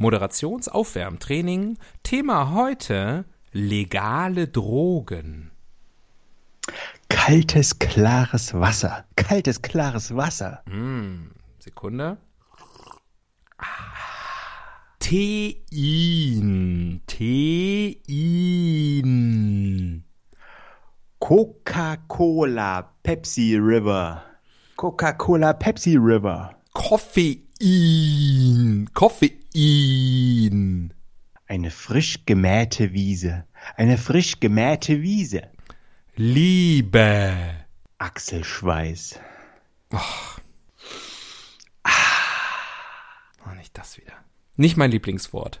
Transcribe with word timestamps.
Moderationsaufwärmtraining. 0.00 1.76
Thema 2.02 2.52
heute 2.54 3.26
legale 3.52 4.48
Drogen. 4.48 5.50
Kaltes, 7.10 7.78
klares 7.78 8.54
Wasser. 8.54 9.04
Kaltes, 9.16 9.60
klares 9.60 10.16
Wasser. 10.16 10.62
Mm, 10.66 11.32
Sekunde. 11.58 12.16
Ah. 13.58 13.66
Tein. 15.00 15.60
Tein. 17.06 18.00
Coca-Cola 21.18 22.90
Pepsi 23.02 23.56
River. 23.56 24.22
Coca-Cola 24.76 25.52
Pepsi 25.52 25.96
River. 25.98 26.54
Koffein. 26.72 27.49
Koffein. 28.94 29.34
Eine 31.46 31.70
frisch 31.70 32.24
gemähte 32.24 32.94
Wiese. 32.94 33.44
Eine 33.76 33.98
frisch 33.98 34.40
gemähte 34.40 35.02
Wiese. 35.02 35.50
Liebe. 36.16 37.34
Achselschweiß. 37.98 39.20
Oh, 39.92 39.98
nicht 43.56 43.76
das 43.76 43.98
wieder. 43.98 44.14
Nicht 44.56 44.78
mein 44.78 44.90
Lieblingswort. 44.90 45.60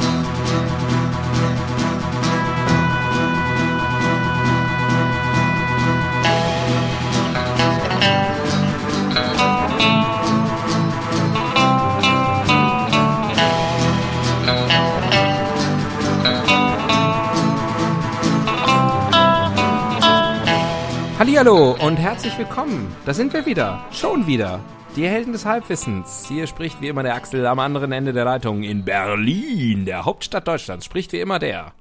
Hallihallo 21.21 21.73
und 21.73 21.97
herzlich 21.97 22.35
willkommen. 22.39 22.95
Da 23.05 23.13
sind 23.13 23.31
wir 23.31 23.45
wieder. 23.45 23.85
Schon 23.91 24.25
wieder. 24.25 24.59
Die 24.95 25.07
Helden 25.07 25.33
des 25.33 25.45
Halbwissens. 25.45 26.25
Hier 26.27 26.47
spricht 26.47 26.81
wie 26.81 26.87
immer 26.87 27.03
der 27.03 27.13
Axel 27.13 27.45
am 27.45 27.59
anderen 27.59 27.91
Ende 27.91 28.11
der 28.11 28.25
Leitung 28.25 28.63
in 28.63 28.83
Berlin, 28.83 29.85
der 29.85 30.05
Hauptstadt 30.05 30.47
Deutschlands. 30.47 30.83
Spricht 30.83 31.11
wie 31.11 31.19
immer 31.19 31.37
der. 31.37 31.73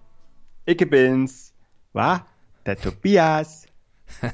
Ich 0.67 0.77
bin's. 0.77 1.55
Wa? 1.95 2.27
Der 2.67 2.77
Tobias. 2.77 3.67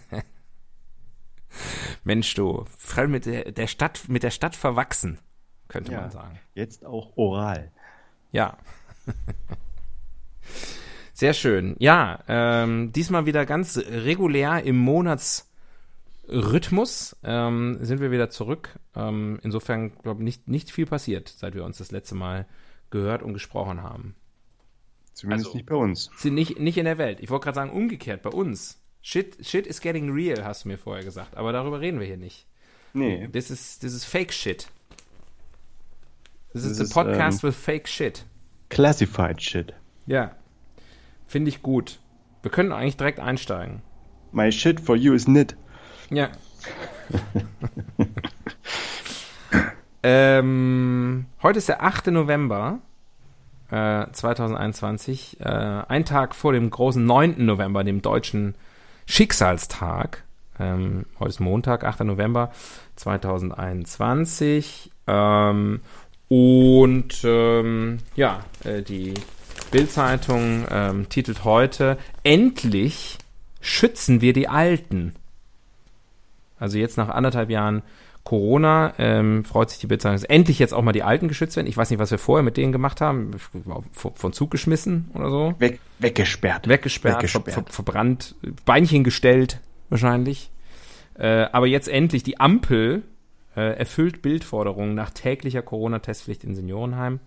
Mensch, 2.02 2.34
du, 2.34 2.64
voll 2.76 3.06
mit 3.06 3.26
der, 3.26 3.52
der 3.52 3.68
Stadt, 3.68 4.08
mit 4.08 4.24
der 4.24 4.32
Stadt 4.32 4.56
verwachsen, 4.56 5.20
könnte 5.68 5.92
Ja, 5.92 6.00
man 6.00 6.10
sagen. 6.10 6.40
Jetzt 6.54 6.84
auch 6.84 7.16
oral. 7.16 7.70
Ja. 8.32 8.56
Sehr 11.16 11.32
schön. 11.32 11.76
Ja, 11.78 12.22
ähm, 12.28 12.92
diesmal 12.92 13.24
wieder 13.24 13.46
ganz 13.46 13.78
regulär 13.78 14.62
im 14.64 14.76
Monatsrhythmus 14.76 17.16
ähm, 17.24 17.78
sind 17.80 18.02
wir 18.02 18.10
wieder 18.10 18.28
zurück. 18.28 18.78
Ähm, 18.94 19.38
insofern, 19.42 19.96
glaube 20.02 20.20
ich, 20.20 20.24
nicht, 20.24 20.46
nicht 20.46 20.70
viel 20.70 20.84
passiert, 20.84 21.32
seit 21.34 21.54
wir 21.54 21.64
uns 21.64 21.78
das 21.78 21.90
letzte 21.90 22.16
Mal 22.16 22.44
gehört 22.90 23.22
und 23.22 23.32
gesprochen 23.32 23.82
haben. 23.82 24.14
Zumindest 25.14 25.46
Also- 25.46 25.56
nicht 25.56 25.66
bei 25.66 25.76
uns. 25.76 26.10
Nicht, 26.22 26.60
nicht 26.60 26.76
in 26.76 26.84
der 26.84 26.98
Welt. 26.98 27.20
Ich 27.20 27.30
wollte 27.30 27.44
gerade 27.44 27.54
sagen, 27.54 27.70
umgekehrt, 27.70 28.20
bei 28.20 28.28
uns. 28.28 28.78
Shit, 29.00 29.38
shit 29.40 29.66
is 29.66 29.80
getting 29.80 30.12
real, 30.12 30.44
hast 30.44 30.64
du 30.64 30.68
mir 30.68 30.76
vorher 30.76 31.02
gesagt. 31.02 31.34
Aber 31.38 31.50
darüber 31.54 31.80
reden 31.80 31.98
wir 31.98 32.06
hier 32.06 32.18
nicht. 32.18 32.46
Nee. 32.92 33.26
Das 33.32 33.50
ist, 33.50 33.82
das 33.82 33.94
ist 33.94 34.04
Fake 34.04 34.34
Shit. 34.34 34.66
This 36.52 36.64
is 36.64 36.76
Das 36.76 36.88
ist, 36.88 36.92
podcast 36.92 37.42
ähm, 37.42 37.48
with 37.48 37.56
Fake 37.56 37.88
Shit. 37.88 38.26
Classified 38.68 39.42
Shit. 39.42 39.72
Ja. 40.04 40.36
Finde 41.26 41.48
ich 41.48 41.62
gut. 41.62 41.98
Wir 42.42 42.50
können 42.50 42.72
eigentlich 42.72 42.96
direkt 42.96 43.20
einsteigen. 43.20 43.82
My 44.32 44.52
shit 44.52 44.80
for 44.80 44.96
you 44.96 45.14
is 45.14 45.26
nit. 45.26 45.56
Ja. 46.10 46.28
ähm, 50.02 51.26
heute 51.42 51.58
ist 51.58 51.68
der 51.68 51.82
8. 51.82 52.08
November 52.08 52.78
äh, 53.70 54.06
2021. 54.12 55.40
Äh, 55.40 55.44
ein 55.44 56.04
Tag 56.04 56.34
vor 56.34 56.52
dem 56.52 56.70
großen 56.70 57.04
9. 57.04 57.44
November, 57.44 57.82
dem 57.82 58.02
deutschen 58.02 58.54
Schicksalstag. 59.06 60.24
Ähm, 60.58 61.06
heute 61.18 61.30
ist 61.30 61.40
Montag, 61.40 61.84
8. 61.84 62.00
November 62.04 62.52
2021. 62.96 64.92
Ähm, 65.06 65.80
und 66.28 67.20
ähm, 67.24 67.98
ja, 68.14 68.40
äh, 68.64 68.82
die 68.82 69.14
Bild-Zeitung 69.70 70.66
ähm, 70.70 71.08
titelt 71.08 71.44
heute: 71.44 71.98
Endlich 72.22 73.18
schützen 73.60 74.20
wir 74.20 74.32
die 74.32 74.48
Alten. 74.48 75.14
Also 76.58 76.78
jetzt 76.78 76.96
nach 76.96 77.08
anderthalb 77.08 77.50
Jahren 77.50 77.82
Corona 78.26 78.92
ähm, 78.98 79.44
freut 79.44 79.70
sich 79.70 79.78
die 79.78 79.86
Bildzeitung, 79.86 80.16
dass 80.16 80.24
endlich 80.24 80.58
jetzt 80.58 80.74
auch 80.74 80.82
mal 80.82 80.92
die 80.92 81.04
Alten 81.04 81.28
geschützt 81.28 81.54
werden. 81.56 81.68
Ich 81.68 81.76
weiß 81.76 81.90
nicht, 81.90 82.00
was 82.00 82.10
wir 82.10 82.18
vorher 82.18 82.42
mit 82.42 82.56
denen 82.56 82.72
gemacht 82.72 83.00
haben. 83.00 83.30
Von, 83.92 84.32
Zug 84.32 84.50
geschmissen 84.50 85.10
oder 85.14 85.30
so. 85.30 85.54
Weg, 85.58 85.78
weggesperrt. 86.00 86.66
Weggesperrt, 86.66 87.18
Weggesperrt. 87.18 87.44
Ver, 87.54 87.62
ver, 87.62 87.72
verbrannt, 87.72 88.34
Beinchen 88.64 89.04
gestellt 89.04 89.60
wahrscheinlich. 89.90 90.50
Äh, 91.14 91.46
aber 91.52 91.68
jetzt 91.68 91.88
endlich 91.88 92.24
die 92.24 92.40
Ampel 92.40 93.04
äh, 93.56 93.78
erfüllt 93.78 94.22
Bildforderungen 94.22 94.96
nach 94.96 95.10
täglicher 95.10 95.62
Corona-Testpflicht 95.62 96.42
in 96.42 96.56
Seniorenheim. 96.56 97.20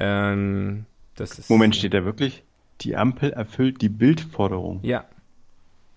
Ähm, 0.00 0.86
ist, 1.20 1.50
Moment, 1.50 1.76
steht 1.76 1.94
da 1.94 2.04
wirklich? 2.04 2.42
Die 2.80 2.96
Ampel 2.96 3.30
erfüllt 3.30 3.80
die 3.82 3.88
Bildforderung. 3.88 4.80
Ja. 4.82 5.04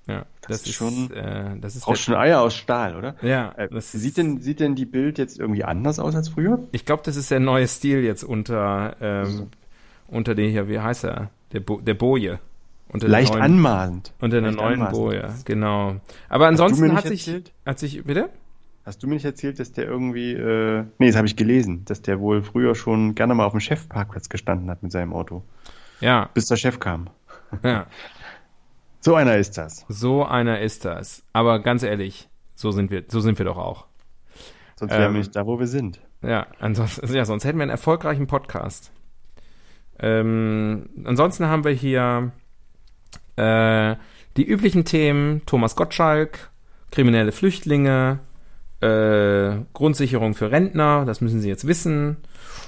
Ja, 0.07 0.25
das, 0.47 0.57
ist 0.61 0.67
ist 0.67 0.75
schon- 0.75 1.09
Äh, 1.11 1.57
das 1.59 1.75
ist 1.75 1.85
Brauchst 1.85 2.03
schon 2.03 2.13
Eier 2.15 2.41
aus 2.41 2.53
Stahl, 2.53 2.95
oder? 2.95 3.15
Ja, 3.23 3.53
Äh, 3.57 3.69
das 3.69 3.91
sieht, 3.91 4.03
ist- 4.03 4.17
denn, 4.17 4.39
sieht 4.41 4.59
denn 4.59 4.75
die 4.75 4.85
Bild 4.85 5.17
jetzt 5.17 5.39
irgendwie 5.39 5.63
anders 5.63 5.97
aus 5.97 6.13
als 6.15 6.29
früher? 6.29 6.59
Ich 6.71 6.85
glaube, 6.85 7.01
das 7.05 7.15
ist 7.15 7.31
der 7.31 7.39
neue 7.39 7.67
Stil 7.67 8.03
jetzt 8.03 8.23
unter, 8.23 8.95
ähm, 9.01 9.47
unter 10.07 10.35
den 10.35 10.51
hier, 10.51 10.69
wie 10.69 10.79
heißt 10.79 11.05
er? 11.05 11.31
Der, 11.53 11.59
Bo 11.59 11.81
der 11.81 11.95
Boje. 11.95 12.39
Unter 12.89 13.07
Leicht 13.07 13.31
neuen, 13.33 13.41
anmaßend. 13.41 14.13
Unter 14.21 14.41
der 14.41 14.51
Leicht 14.51 14.57
neuen 14.61 14.73
anmaßend. 14.73 14.95
Boje, 14.95 15.33
genau. 15.43 15.95
Aber 16.29 16.47
ansonsten 16.47 16.83
nicht 16.85 16.95
hat 16.95 17.07
sich, 17.07 17.41
hat 17.65 17.79
sich, 17.79 18.03
bitte? 18.03 18.29
Hast 18.85 19.01
du 19.01 19.07
mir 19.07 19.15
nicht 19.15 19.25
erzählt, 19.25 19.59
dass 19.59 19.71
der 19.71 19.85
irgendwie, 19.85 20.33
äh, 20.33 20.83
nee, 20.99 21.07
das 21.07 21.15
habe 21.15 21.25
ich 21.27 21.35
gelesen, 21.35 21.85
dass 21.85 22.01
der 22.03 22.19
wohl 22.19 22.43
früher 22.43 22.75
schon 22.75 23.15
gerne 23.15 23.33
mal 23.33 23.45
auf 23.45 23.53
dem 23.53 23.59
Chefparkplatz 23.59 24.29
gestanden 24.29 24.69
hat 24.69 24.83
mit 24.83 24.91
seinem 24.91 25.11
Auto, 25.13 25.43
Ja, 26.01 26.29
bis 26.33 26.45
der 26.45 26.55
Chef 26.57 26.79
kam. 26.79 27.09
ja. 27.63 27.87
So 29.01 29.13
einer 29.13 29.37
ist 29.37 29.55
das. 29.59 29.85
So 29.87 30.25
einer 30.25 30.61
ist 30.61 30.83
das. 30.83 31.21
Aber 31.31 31.59
ganz 31.59 31.83
ehrlich, 31.83 32.27
so 32.55 32.71
sind 32.71 32.89
wir, 32.89 33.03
so 33.07 33.19
sind 33.19 33.37
wir 33.37 33.45
doch 33.45 33.57
auch. 33.57 33.85
Sonst 34.77 34.93
wären 34.93 35.03
Ähm, 35.09 35.13
wir 35.13 35.19
nicht 35.19 35.35
da, 35.35 35.45
wo 35.45 35.59
wir 35.59 35.67
sind. 35.67 35.99
Ja, 36.23 36.47
ansonsten, 36.59 37.13
ja, 37.13 37.23
sonst 37.23 37.45
hätten 37.45 37.59
wir 37.59 37.63
einen 37.63 37.69
erfolgreichen 37.69 38.25
Podcast. 38.25 38.91
Ähm, 39.99 40.89
ansonsten 41.03 41.45
haben 41.45 41.63
wir 41.63 41.71
hier 41.71 42.31
äh, 43.35 43.95
die 44.37 44.43
üblichen 44.45 44.85
Themen: 44.85 45.43
Thomas 45.45 45.75
Gottschalk, 45.75 46.49
kriminelle 46.91 47.31
Flüchtlinge, 47.31 48.19
äh, 48.81 49.57
Grundsicherung 49.73 50.33
für 50.35 50.51
Rentner, 50.51 51.05
das 51.05 51.21
müssen 51.21 51.39
Sie 51.41 51.49
jetzt 51.49 51.67
wissen. 51.67 52.17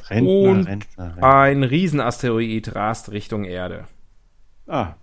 Rentner, 0.10 0.32
und 0.32 0.68
Rentner, 0.68 1.06
Rentner. 1.06 1.24
Ein 1.24 1.64
Riesenasteroid 1.64 2.76
rast 2.76 3.12
Richtung 3.12 3.44
Erde. 3.44 3.86
Ah, 4.68 4.96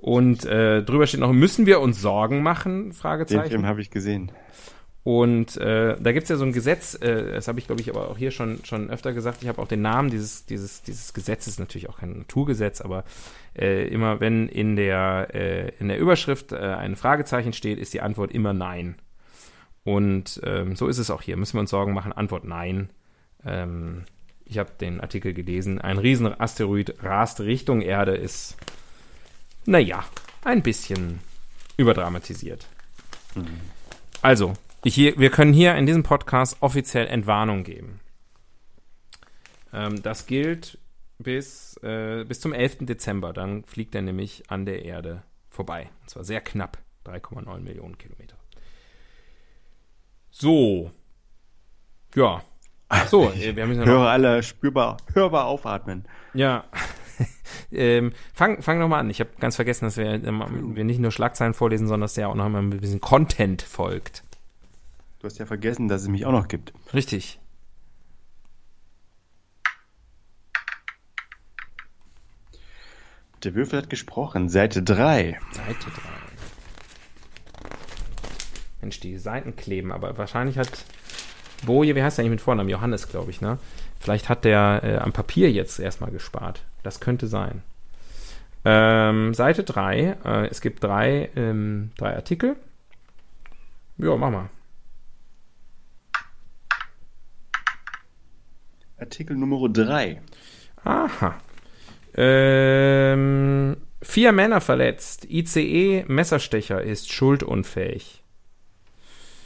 Und 0.00 0.44
äh, 0.44 0.82
drüber 0.82 1.06
steht 1.06 1.20
noch, 1.20 1.32
müssen 1.32 1.66
wir 1.66 1.80
uns 1.80 2.00
Sorgen 2.00 2.42
machen? 2.42 2.84
den 2.84 2.92
Fragezeichen. 2.92 3.50
Film 3.50 3.66
habe 3.66 3.80
ich 3.80 3.90
gesehen. 3.90 4.30
Und 5.06 5.56
äh, 5.58 5.96
da 6.00 6.10
gibt's 6.10 6.30
ja 6.30 6.36
so 6.36 6.44
ein 6.44 6.52
Gesetz, 6.52 7.00
äh, 7.00 7.34
das 7.34 7.46
habe 7.46 7.60
ich, 7.60 7.66
glaube 7.66 7.80
ich, 7.80 7.90
aber 7.90 8.10
auch 8.10 8.18
hier 8.18 8.32
schon, 8.32 8.64
schon 8.64 8.90
öfter 8.90 9.12
gesagt. 9.12 9.40
Ich 9.40 9.48
habe 9.48 9.62
auch 9.62 9.68
den 9.68 9.80
Namen 9.80 10.10
dieses, 10.10 10.46
dieses, 10.46 10.82
dieses 10.82 11.14
Gesetzes, 11.14 11.60
natürlich 11.60 11.88
auch 11.88 11.98
kein 11.98 12.18
Naturgesetz, 12.18 12.80
aber 12.80 13.04
äh, 13.56 13.86
immer 13.86 14.18
wenn 14.18 14.48
in 14.48 14.74
der, 14.74 15.28
äh, 15.32 15.68
in 15.78 15.86
der 15.86 15.98
Überschrift 15.98 16.50
äh, 16.50 16.56
ein 16.56 16.96
Fragezeichen 16.96 17.52
steht, 17.52 17.78
ist 17.78 17.94
die 17.94 18.00
Antwort 18.00 18.32
immer 18.32 18.52
Nein. 18.52 18.96
Und 19.86 20.40
ähm, 20.42 20.74
so 20.74 20.88
ist 20.88 20.98
es 20.98 21.10
auch 21.10 21.22
hier. 21.22 21.36
Müssen 21.36 21.54
wir 21.54 21.60
uns 21.60 21.70
Sorgen 21.70 21.94
machen? 21.94 22.12
Antwort 22.12 22.42
Nein. 22.42 22.90
Ähm, 23.44 24.02
ich 24.44 24.58
habe 24.58 24.72
den 24.80 25.00
Artikel 25.00 25.32
gelesen, 25.32 25.80
ein 25.80 25.98
Riesenasteroid 25.98 27.04
rast 27.04 27.40
Richtung 27.40 27.82
Erde, 27.82 28.16
ist, 28.16 28.56
naja, 29.64 30.04
ein 30.42 30.62
bisschen 30.62 31.20
überdramatisiert. 31.76 32.66
Mhm. 33.36 33.60
Also, 34.22 34.54
hier, 34.84 35.16
wir 35.20 35.30
können 35.30 35.52
hier 35.52 35.76
in 35.76 35.86
diesem 35.86 36.02
Podcast 36.02 36.56
offiziell 36.62 37.06
Entwarnung 37.06 37.62
geben. 37.62 38.00
Ähm, 39.72 40.02
das 40.02 40.26
gilt 40.26 40.78
bis, 41.20 41.76
äh, 41.84 42.24
bis 42.24 42.40
zum 42.40 42.52
11. 42.52 42.78
Dezember. 42.86 43.32
Dann 43.32 43.62
fliegt 43.62 43.94
er 43.94 44.02
nämlich 44.02 44.50
an 44.50 44.66
der 44.66 44.84
Erde 44.84 45.22
vorbei. 45.48 45.90
Und 46.02 46.10
zwar 46.10 46.24
sehr 46.24 46.40
knapp. 46.40 46.78
3,9 47.04 47.60
Millionen 47.60 47.96
Kilometer. 47.98 48.35
So. 50.38 50.90
Ja. 52.14 52.42
So, 53.08 53.30
äh, 53.30 53.56
wir 53.56 53.66
müssen 53.66 53.80
ja 53.80 53.86
Höre 53.86 54.08
alle 54.08 54.42
spürbar, 54.42 54.98
hörbar 55.14 55.46
aufatmen. 55.46 56.04
Ja. 56.34 56.64
ähm, 57.72 58.12
fang, 58.34 58.60
fang 58.60 58.78
nochmal 58.78 59.00
an. 59.00 59.08
Ich 59.08 59.20
habe 59.20 59.30
ganz 59.40 59.56
vergessen, 59.56 59.86
dass 59.86 59.96
wir, 59.96 60.06
ähm, 60.06 60.76
wir 60.76 60.84
nicht 60.84 61.00
nur 61.00 61.10
Schlagzeilen 61.10 61.54
vorlesen, 61.54 61.86
sondern 61.86 62.02
dass 62.02 62.16
ja 62.16 62.28
auch 62.28 62.34
noch 62.34 62.48
mal 62.50 62.58
ein 62.58 62.68
bisschen 62.68 63.00
Content 63.00 63.62
folgt. 63.62 64.24
Du 65.20 65.24
hast 65.26 65.38
ja 65.38 65.46
vergessen, 65.46 65.88
dass 65.88 66.02
es 66.02 66.08
mich 66.08 66.26
auch 66.26 66.32
noch 66.32 66.48
gibt. 66.48 66.74
Richtig. 66.92 67.40
Der 73.42 73.54
Würfel 73.54 73.78
hat 73.78 73.88
gesprochen. 73.88 74.50
Seite 74.50 74.82
3. 74.82 75.38
Seite 75.52 75.90
3. 75.90 76.35
Mensch, 78.80 79.00
die 79.00 79.18
Seiten 79.18 79.56
kleben, 79.56 79.92
aber 79.92 80.16
wahrscheinlich 80.18 80.58
hat 80.58 80.70
Boje, 81.64 81.94
wie 81.94 82.02
heißt 82.02 82.18
der 82.18 82.22
eigentlich 82.22 82.32
mit 82.32 82.40
Vornamen? 82.40 82.68
Johannes, 82.68 83.08
glaube 83.08 83.30
ich, 83.30 83.40
ne? 83.40 83.58
Vielleicht 83.98 84.28
hat 84.28 84.44
der 84.44 84.80
äh, 84.84 84.96
am 84.98 85.12
Papier 85.12 85.50
jetzt 85.50 85.78
erstmal 85.80 86.10
gespart. 86.10 86.62
Das 86.82 87.00
könnte 87.00 87.26
sein. 87.26 87.62
Ähm, 88.64 89.32
Seite 89.32 89.64
3. 89.64 90.16
Äh, 90.24 90.46
es 90.48 90.60
gibt 90.60 90.82
drei, 90.82 91.30
ähm, 91.36 91.92
drei 91.96 92.14
Artikel. 92.14 92.56
Ja, 93.96 94.16
mach 94.16 94.30
mal. 94.30 94.50
Artikel 98.98 99.36
Nummer 99.36 99.68
3. 99.68 100.20
Aha. 100.84 101.36
Ähm, 102.14 103.76
vier 104.02 104.32
Männer 104.32 104.60
verletzt. 104.60 105.26
ICE 105.28 106.04
Messerstecher 106.08 106.82
ist 106.82 107.12
schuldunfähig. 107.12 108.22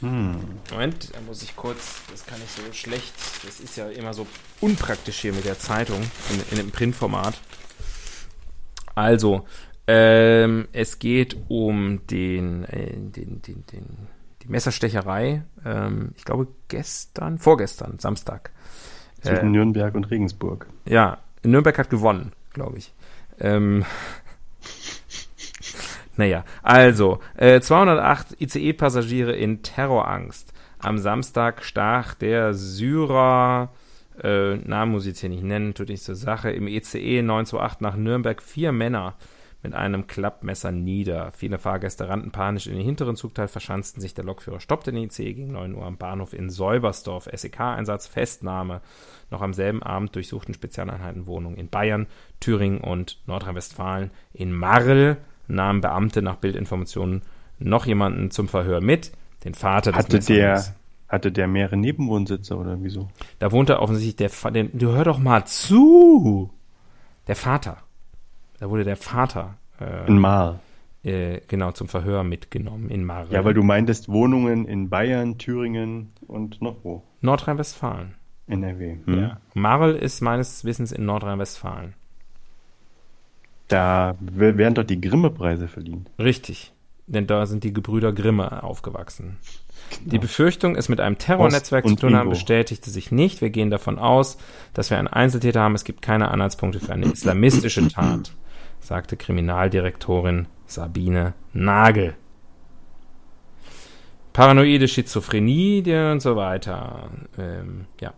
Hm. 0.01 0.35
Moment, 0.71 1.13
da 1.13 1.21
muss 1.21 1.43
ich 1.43 1.55
kurz, 1.55 2.01
das 2.11 2.25
kann 2.25 2.39
ich 2.43 2.51
so 2.51 2.61
schlecht, 2.73 3.13
das 3.45 3.59
ist 3.59 3.77
ja 3.77 3.87
immer 3.89 4.13
so 4.13 4.25
unpraktisch 4.59 5.19
hier 5.19 5.33
mit 5.33 5.45
der 5.45 5.59
Zeitung 5.59 6.01
in, 6.31 6.41
in 6.51 6.57
dem 6.57 6.71
Printformat. 6.71 7.39
Also, 8.95 9.45
ähm, 9.87 10.67
es 10.73 10.99
geht 10.99 11.37
um 11.47 12.05
den, 12.07 12.65
äh, 12.65 12.93
den, 12.93 13.41
den, 13.41 13.65
den, 13.67 14.07
die 14.41 14.47
Messerstecherei, 14.47 15.43
ähm, 15.65 16.13
ich 16.15 16.25
glaube 16.25 16.47
gestern, 16.67 17.37
vorgestern, 17.37 17.99
Samstag. 17.99 18.51
Zwischen 19.21 19.47
äh, 19.47 19.49
Nürnberg 19.49 19.93
und 19.95 20.09
Regensburg. 20.09 20.67
Ja, 20.85 21.19
Nürnberg 21.43 21.77
hat 21.77 21.89
gewonnen, 21.89 22.31
glaube 22.53 22.79
ich. 22.79 22.93
Ähm, 23.39 23.85
naja, 26.21 26.45
also, 26.61 27.19
äh, 27.35 27.59
208 27.59 28.39
ICE-Passagiere 28.39 29.31
in 29.31 29.63
Terrorangst. 29.63 30.53
Am 30.77 30.99
Samstag 30.99 31.63
stach 31.63 32.13
der 32.13 32.53
Syrer, 32.53 33.71
äh, 34.21 34.57
Namen 34.57 34.91
muss 34.91 35.05
ich 35.05 35.13
jetzt 35.13 35.21
hier 35.21 35.29
nicht 35.29 35.43
nennen, 35.43 35.73
tut 35.73 35.89
nicht 35.89 36.03
zur 36.03 36.13
Sache, 36.13 36.51
im 36.51 36.67
ECE 36.67 37.23
928 37.23 37.81
nach 37.81 37.95
Nürnberg 37.95 38.39
vier 38.39 38.71
Männer 38.71 39.15
mit 39.63 39.73
einem 39.73 40.05
Klappmesser 40.05 40.71
nieder. 40.71 41.31
Viele 41.35 41.57
Fahrgäste 41.57 42.07
rannten 42.07 42.29
panisch 42.29 42.67
in 42.67 42.75
den 42.75 42.85
hinteren 42.85 43.15
Zugteil, 43.15 43.47
verschanzten 43.47 43.99
sich. 43.99 44.13
Der 44.13 44.23
Lokführer 44.23 44.59
stoppte 44.59 44.91
den 44.91 45.05
ICE 45.05 45.33
gegen 45.33 45.53
9 45.53 45.73
Uhr 45.73 45.85
am 45.85 45.97
Bahnhof 45.97 46.33
in 46.33 46.51
Säubersdorf. 46.51 47.29
SEK-Einsatz, 47.33 48.05
Festnahme. 48.05 48.81
Noch 49.31 49.41
am 49.41 49.53
selben 49.53 49.81
Abend 49.81 50.15
durchsuchten 50.15 50.53
Spezialeinheiten 50.53 51.25
Wohnungen 51.25 51.57
in 51.57 51.69
Bayern, 51.69 52.05
Thüringen 52.39 52.81
und 52.81 53.19
Nordrhein-Westfalen. 53.27 54.11
In 54.33 54.51
Marl 54.51 55.17
nahmen 55.51 55.81
Beamte 55.81 56.21
nach 56.21 56.35
Bildinformationen 56.35 57.21
noch 57.59 57.85
jemanden 57.85 58.31
zum 58.31 58.47
Verhör 58.47 58.81
mit, 58.81 59.11
den 59.43 59.53
Vater 59.53 59.91
des 59.91 59.99
hatte 60.05 60.19
der 60.19 60.63
Hatte 61.07 61.31
der 61.31 61.47
mehrere 61.47 61.77
Nebenwohnsitze 61.77 62.55
oder 62.55 62.81
wieso? 62.81 63.09
Da 63.39 63.51
wohnte 63.51 63.79
offensichtlich 63.79 64.15
der 64.15 64.29
Vater. 64.29 64.63
Du 64.63 64.91
hör 64.91 65.03
doch 65.03 65.19
mal 65.19 65.45
zu! 65.45 66.51
Der 67.27 67.35
Vater. 67.35 67.77
Da 68.59 68.69
wurde 68.69 68.83
der 68.83 68.95
Vater. 68.95 69.57
Äh, 69.79 70.07
in 70.07 70.19
Marl. 70.19 70.59
Äh, 71.03 71.41
genau, 71.47 71.71
zum 71.71 71.87
Verhör 71.87 72.23
mitgenommen 72.23 72.89
in 72.89 73.03
Marl. 73.03 73.27
Ja, 73.31 73.43
weil 73.43 73.53
du 73.53 73.63
meintest 73.63 74.07
Wohnungen 74.07 74.65
in 74.65 74.89
Bayern, 74.89 75.37
Thüringen 75.37 76.13
und 76.27 76.61
noch 76.61 76.77
wo? 76.83 77.03
Nordrhein-Westfalen. 77.21 78.15
NRW. 78.47 78.97
Hm. 79.05 79.19
Ja. 79.19 79.37
Marl 79.53 79.95
ist 79.95 80.21
meines 80.21 80.63
Wissens 80.63 80.91
in 80.91 81.05
Nordrhein-Westfalen. 81.05 81.95
Da 83.71 84.15
werden 84.19 84.73
doch 84.73 84.83
die 84.83 84.99
Grimme-Preise 84.99 85.69
verliehen. 85.69 86.05
Richtig, 86.19 86.73
denn 87.07 87.25
da 87.25 87.45
sind 87.45 87.63
die 87.63 87.71
Gebrüder 87.71 88.11
Grimme 88.11 88.63
aufgewachsen. 88.63 89.37
Genau. 89.91 90.11
Die 90.11 90.19
Befürchtung, 90.19 90.75
es 90.75 90.89
mit 90.89 90.99
einem 90.99 91.17
Terrornetzwerk 91.17 91.87
zu 91.87 91.95
tun 91.95 92.17
haben, 92.17 92.29
bestätigte 92.29 92.89
sich 92.89 93.11
nicht. 93.11 93.39
Wir 93.39 93.49
gehen 93.49 93.69
davon 93.69 93.97
aus, 93.97 94.37
dass 94.73 94.89
wir 94.89 94.97
einen 94.97 95.07
Einzeltäter 95.07 95.61
haben. 95.61 95.75
Es 95.75 95.85
gibt 95.85 96.01
keine 96.01 96.31
Anhaltspunkte 96.31 96.81
für 96.81 96.91
eine 96.91 97.05
islamistische 97.13 97.87
Tat, 97.87 98.33
sagte 98.81 99.15
Kriminaldirektorin 99.15 100.47
Sabine 100.65 101.33
Nagel. 101.53 102.15
Paranoide 104.33 104.89
Schizophrenie 104.89 105.81
und 106.11 106.21
so 106.21 106.35
weiter. 106.35 107.09
Ähm, 107.37 107.85
ja. 108.01 108.13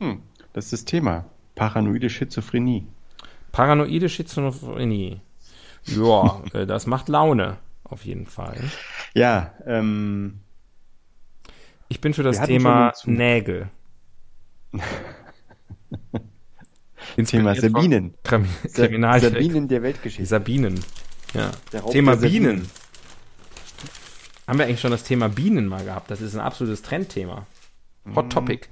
Hm, 0.00 0.22
das 0.52 0.66
ist 0.66 0.72
das 0.72 0.84
Thema. 0.86 1.24
Paranoide 1.54 2.10
Schizophrenie. 2.10 2.84
Paranoide 3.58 4.08
Schizophrenie. 4.08 5.20
Ja, 5.84 6.44
äh, 6.52 6.64
das 6.64 6.86
macht 6.86 7.08
Laune, 7.08 7.56
auf 7.82 8.04
jeden 8.04 8.26
Fall. 8.26 8.62
Ja, 9.14 9.52
ähm. 9.66 10.38
Ich 11.88 12.00
bin 12.00 12.14
für 12.14 12.22
das 12.22 12.40
Thema 12.42 12.92
Nägel. 13.04 13.68
Thema 17.26 17.56
Sabinen. 17.56 18.14
Kriminal 18.22 19.20
Sabinen 19.20 19.66
der 19.66 19.82
Weltgeschichte. 19.82 20.26
Sabinen. 20.26 20.78
Ja. 21.34 21.50
Thema 21.90 22.14
Bienen. 22.14 22.70
Haben 24.46 24.58
wir 24.60 24.66
eigentlich 24.66 24.80
schon 24.80 24.92
das 24.92 25.02
Thema 25.02 25.28
Bienen 25.28 25.66
mal 25.66 25.82
gehabt? 25.84 26.12
Das 26.12 26.20
ist 26.20 26.36
ein 26.36 26.40
absolutes 26.40 26.82
Trendthema. 26.82 27.44
Hot 28.14 28.26
hm. 28.26 28.30
Topic. 28.30 28.68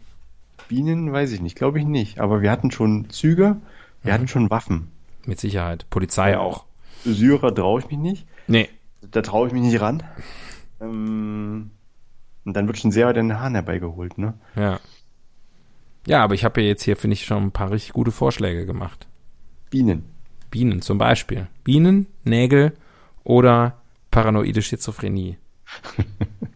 Bienen 0.68 1.12
weiß 1.12 1.32
ich 1.32 1.40
nicht, 1.40 1.56
glaube 1.56 1.80
ich 1.80 1.86
nicht. 1.86 2.20
Aber 2.20 2.40
wir 2.40 2.52
hatten 2.52 2.70
schon 2.70 3.10
Züge 3.10 3.56
wir 4.06 4.14
hatten 4.14 4.28
schon 4.28 4.50
Waffen. 4.50 4.90
Mit 5.26 5.40
Sicherheit. 5.40 5.86
Polizei 5.90 6.32
ja. 6.32 6.40
auch. 6.40 6.64
Syrer 7.04 7.54
traue 7.54 7.80
ich 7.80 7.88
mich 7.88 7.98
nicht. 7.98 8.26
Nee. 8.46 8.68
Da 9.02 9.22
traue 9.22 9.48
ich 9.48 9.52
mich 9.52 9.62
nicht 9.62 9.80
ran. 9.80 10.02
Ähm, 10.80 11.70
und 12.44 12.56
dann 12.56 12.66
wird 12.66 12.78
schon 12.78 12.92
sehr 12.92 13.06
weit 13.06 13.16
in 13.16 13.28
den 13.28 13.40
Hahn 13.40 13.54
herbeigeholt, 13.54 14.18
ne? 14.18 14.34
Ja. 14.54 14.80
Ja, 16.06 16.22
aber 16.22 16.34
ich 16.34 16.44
habe 16.44 16.60
ja 16.60 16.68
jetzt 16.68 16.84
hier, 16.84 16.96
finde 16.96 17.14
ich, 17.14 17.24
schon 17.24 17.44
ein 17.44 17.50
paar 17.50 17.70
richtig 17.70 17.92
gute 17.92 18.12
Vorschläge 18.12 18.66
gemacht. 18.66 19.06
Bienen. 19.70 20.04
Bienen 20.50 20.80
zum 20.80 20.98
Beispiel. 20.98 21.48
Bienen, 21.64 22.06
Nägel 22.22 22.72
oder 23.24 23.82
paranoide 24.12 24.62
Schizophrenie. 24.62 25.36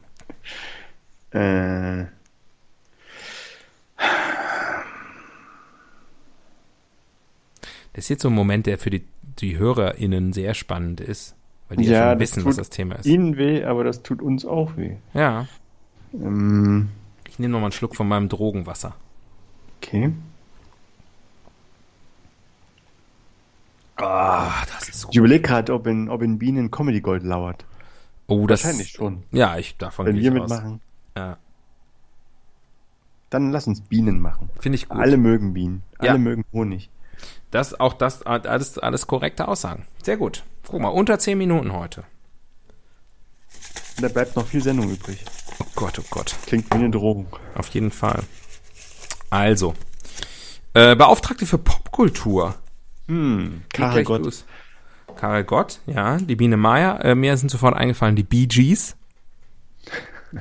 äh. 1.32 2.04
Das 7.92 8.04
ist 8.04 8.08
jetzt 8.08 8.22
so 8.22 8.28
ein 8.28 8.34
Moment, 8.34 8.66
der 8.66 8.78
für 8.78 8.90
die, 8.90 9.04
die 9.40 9.58
HörerInnen 9.58 10.32
sehr 10.32 10.54
spannend 10.54 11.00
ist, 11.00 11.34
weil 11.68 11.78
die 11.78 11.84
ja, 11.84 11.92
ja 11.92 12.10
schon 12.12 12.20
wissen, 12.20 12.44
was 12.44 12.56
das 12.56 12.70
Thema 12.70 12.96
ist. 12.96 13.06
Ihnen 13.06 13.36
weh, 13.36 13.64
aber 13.64 13.84
das 13.84 14.02
tut 14.02 14.22
uns 14.22 14.44
auch 14.44 14.76
weh. 14.76 14.96
Ja. 15.14 15.46
Ähm, 16.14 16.88
ich 17.28 17.38
nehme 17.38 17.52
noch 17.52 17.60
mal 17.60 17.66
einen 17.66 17.72
Schluck 17.72 17.96
von 17.96 18.08
meinem 18.08 18.28
Drogenwasser. 18.28 18.94
Okay. 19.78 20.12
Ah, 23.96 24.64
das 24.74 24.88
ist 24.88 25.04
gut. 25.04 25.14
Ich 25.14 25.18
überlege 25.18 25.42
gerade, 25.42 25.74
ob 25.74 25.86
in, 25.86 26.08
ob 26.08 26.22
in 26.22 26.38
Bienen 26.38 26.70
Comedy 26.70 27.00
Gold 27.00 27.22
lauert. 27.22 27.64
Oh, 28.26 28.46
das 28.46 28.64
Wahrscheinlich 28.64 28.90
schon. 28.90 29.24
Ja, 29.32 29.58
ich 29.58 29.76
davon 29.76 30.06
Wenn 30.06 30.16
wir 30.16 30.30
mitmachen. 30.30 30.80
Ja. 31.16 31.36
Dann 33.28 33.50
lass 33.50 33.66
uns 33.66 33.80
Bienen 33.80 34.20
machen. 34.20 34.48
Finde 34.60 34.76
ich 34.76 34.88
gut. 34.88 35.00
Alle 35.00 35.16
mögen 35.16 35.52
Bienen. 35.52 35.82
Alle 35.98 36.12
ja. 36.12 36.18
mögen 36.18 36.44
Honig. 36.52 36.90
Das, 37.50 37.78
auch 37.78 37.94
das, 37.94 38.22
alles, 38.22 38.78
alles 38.78 39.06
korrekte 39.06 39.48
Aussagen. 39.48 39.86
Sehr 40.02 40.16
gut. 40.16 40.44
Guck 40.66 40.80
mal, 40.80 40.88
unter 40.88 41.18
zehn 41.18 41.36
Minuten 41.38 41.72
heute. 41.72 42.04
Da 44.00 44.08
bleibt 44.08 44.36
noch 44.36 44.46
viel 44.46 44.62
Sendung 44.62 44.90
übrig. 44.90 45.24
Oh 45.58 45.64
Gott, 45.74 45.98
oh 45.98 46.04
Gott. 46.10 46.36
Klingt 46.46 46.70
wie 46.70 46.74
eine 46.78 46.90
Drohung. 46.90 47.26
Auf 47.54 47.68
jeden 47.68 47.90
Fall. 47.90 48.22
Also, 49.30 49.74
Äh, 50.74 50.94
Beauftragte 50.94 51.46
für 51.46 51.58
Popkultur. 51.58 52.54
Hm, 53.08 53.62
Karel 53.72 54.04
Gott. 54.04 54.24
los. 54.24 54.44
Karel 55.16 55.42
Gott, 55.42 55.80
ja, 55.86 56.16
die 56.18 56.36
Biene 56.36 56.56
Meier. 56.56 57.04
Äh, 57.04 57.14
mir 57.16 57.36
sind 57.36 57.50
sofort 57.50 57.74
eingefallen 57.76 58.14
die 58.14 58.22
Bee 58.22 58.46
Gees. 58.46 58.96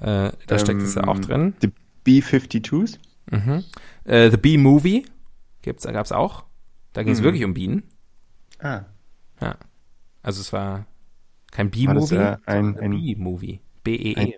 äh, 0.00 0.30
da 0.46 0.58
steckt 0.58 0.82
es 0.82 0.94
ja 0.94 1.04
auch 1.04 1.16
Ähm, 1.16 1.22
drin. 1.22 1.54
Die 1.62 1.72
B-52s. 2.04 2.98
Mhm. 3.32 3.64
Äh, 4.04 4.30
The 4.30 4.36
Bee 4.36 4.58
Movie 4.58 5.06
gibt's, 5.62 5.84
gab's 5.84 6.12
auch. 6.12 6.44
Da 6.92 7.02
ging 7.02 7.12
es 7.12 7.20
Mhm. 7.20 7.24
wirklich 7.24 7.44
um 7.44 7.54
Bienen. 7.54 7.82
Ah, 8.60 8.82
Ja. 9.40 9.56
Also 10.22 10.40
es 10.40 10.52
war 10.52 10.86
kein 11.50 11.66
War 11.74 11.94
das, 11.94 12.10
Bee-Movie, 12.10 12.14
äh, 12.24 12.36
ein- 12.46 12.78
ein- 12.78 12.90
Bee-Movie. 12.92 13.60
B-E-E. 13.82 14.16
ein- 14.16 14.32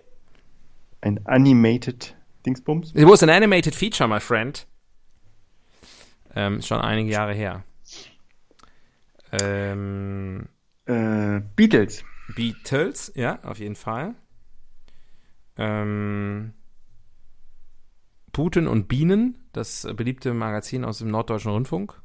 ein 1.01 1.25
Animated 1.27 2.15
Dingsbums. 2.45 2.91
It 2.95 3.07
was 3.07 3.21
an 3.21 3.29
animated 3.29 3.75
feature, 3.75 4.07
my 4.09 4.19
friend. 4.19 4.65
Ähm, 6.35 6.61
schon 6.61 6.79
einige 6.81 7.11
Jahre 7.11 7.33
her. 7.33 7.63
Ähm, 9.31 10.47
Äh, 10.87 11.41
Beatles. 11.55 12.03
Beatles, 12.35 13.11
ja, 13.15 13.39
auf 13.43 13.59
jeden 13.59 13.75
Fall. 13.75 14.13
Ähm, 15.57 16.53
Putin 18.35 18.67
und 18.67 18.89
Bienen, 18.89 19.37
das 19.53 19.87
beliebte 19.95 20.33
Magazin 20.33 20.83
aus 20.83 20.97
dem 20.97 21.07
Norddeutschen 21.07 21.51
Rundfunk. 21.51 22.01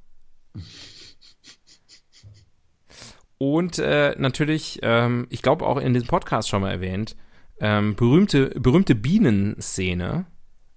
Und 3.37 3.81
äh, 3.81 4.15
natürlich, 4.17 4.79
ähm, 4.83 5.27
ich 5.31 5.43
glaube 5.43 5.67
auch 5.67 5.77
in 5.79 5.93
diesem 5.93 6.07
Podcast 6.07 6.49
schon 6.49 6.63
mal 6.63 6.71
erwähnt, 6.71 7.17
ähm, 7.59 7.97
berühmte, 7.97 8.51
berühmte 8.51 8.95
Bienenszene, 8.95 10.27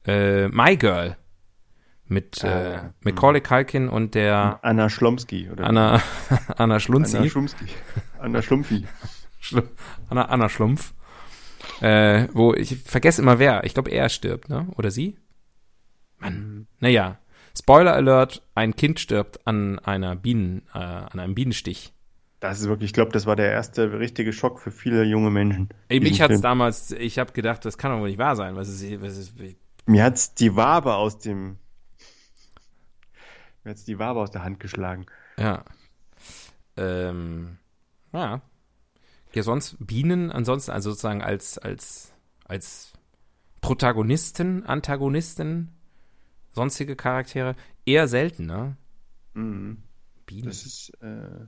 äh, 0.08 0.48
My 0.48 0.76
Girl, 0.76 1.18
mit 2.08 2.44
äh, 2.44 2.48
Ah, 2.48 2.94
Macaulay 3.02 3.42
Culkin 3.42 3.90
und 3.90 4.16
der 4.16 4.58
Anna 4.64 4.90
Schlomski. 4.90 5.52
Oder 5.52 5.66
Anna, 5.66 6.02
Anna 6.58 6.80
Schlunzi. 6.80 7.18
Anna 7.18 7.30
Schlumski. 7.30 7.66
Anna 8.18 8.42
Schlumpfi. 8.42 8.88
Schlu 9.40 9.62
Anna, 10.10 10.26
Anna 10.26 10.50
Schlumpf. 10.50 10.96
Äh, 11.80 12.28
wo 12.34 12.56
ich 12.56 12.78
vergesse 12.78 13.22
immer 13.22 13.38
wer. 13.38 13.66
Ich 13.66 13.76
glaube, 13.76 13.92
er 13.92 14.10
stirbt, 14.10 14.50
ne? 14.50 14.68
Oder 14.78 14.90
sie? 14.90 15.18
Mann. 16.24 16.68
Naja. 16.80 17.18
Spoiler 17.58 17.94
Alert: 17.94 18.42
Ein 18.56 18.76
Kind 18.76 19.00
stirbt 19.00 19.46
an 19.46 19.78
einer 19.80 20.16
Bienen, 20.16 20.64
äh, 20.74 20.80
an 20.80 21.20
einem 21.20 21.36
Bienenstich. 21.36 21.94
Das 22.40 22.60
ist 22.60 22.68
wirklich, 22.68 22.90
ich 22.90 22.94
glaube, 22.94 23.12
das 23.12 23.26
war 23.26 23.36
der 23.36 23.52
erste 23.52 24.00
richtige 24.00 24.34
Schock 24.34 24.60
für 24.60 24.72
viele 24.72 25.04
junge 25.04 25.30
Menschen. 25.30 25.70
Ey, 25.88 26.00
mich 26.02 26.20
hat's 26.20 26.32
Film. 26.32 26.42
damals, 26.42 26.92
ich 26.92 27.20
habe 27.20 27.32
gedacht, 27.32 27.64
das 27.64 27.78
kann 27.78 27.92
doch 27.92 28.00
wohl 28.00 28.10
nicht 28.10 28.18
wahr 28.18 28.36
sein. 28.36 28.56
Was 28.56 28.68
ist, 28.68 29.02
was 29.02 29.18
ist, 29.18 29.36
Mir 29.86 30.04
hat's 30.04 30.34
die 30.34 30.56
Wabe 30.56 30.96
aus 30.96 31.20
dem. 31.20 31.58
Mir 33.64 33.72
hat's 33.72 33.86
die 33.86 33.98
Wabe 34.00 34.20
aus 34.20 34.32
der 34.32 34.44
Hand 34.44 34.60
geschlagen. 34.60 35.06
ja. 35.38 35.64
Ähm, 36.76 37.58
ja. 38.14 38.42
Ja, 39.36 39.44
sonst 39.44 39.78
Bienen, 39.80 40.32
ansonsten, 40.32 40.72
also 40.72 40.90
sozusagen 40.90 41.22
als, 41.22 41.58
als, 41.60 42.14
als 42.46 42.94
Protagonisten, 43.62 44.66
Antagonisten, 44.66 45.72
sonstige 46.54 46.96
Charaktere, 46.96 47.56
eher 47.86 48.08
selten, 48.08 48.46
ne? 48.46 48.78
Mhm. 49.34 49.84
Bienen. 50.26 50.46
Das 50.46 50.66
ist. 50.66 50.92
Äh, 51.02 51.46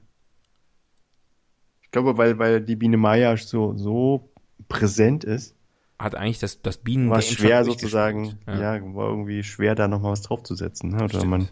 ich 1.81 1.91
glaube, 1.91 2.17
weil, 2.17 2.37
weil 2.39 2.61
die 2.61 2.75
Biene 2.75 2.97
Maya 2.97 3.37
so, 3.37 3.77
so 3.77 4.29
präsent 4.67 5.23
ist, 5.23 5.55
hat 5.97 6.15
eigentlich 6.15 6.39
das, 6.39 6.61
das 6.61 6.77
Bienen 6.77 7.09
war 7.09 7.21
schwer 7.21 7.63
sozusagen, 7.63 8.23
durchgespielt. 8.23 8.59
ja. 8.59 8.95
war 8.95 9.09
irgendwie 9.09 9.43
schwer, 9.43 9.75
da 9.75 9.87
nochmal 9.87 10.11
was 10.11 10.23
draufzusetzen. 10.23 10.89
Ne? 10.89 11.05
Oder 11.05 11.23
man, 11.23 11.47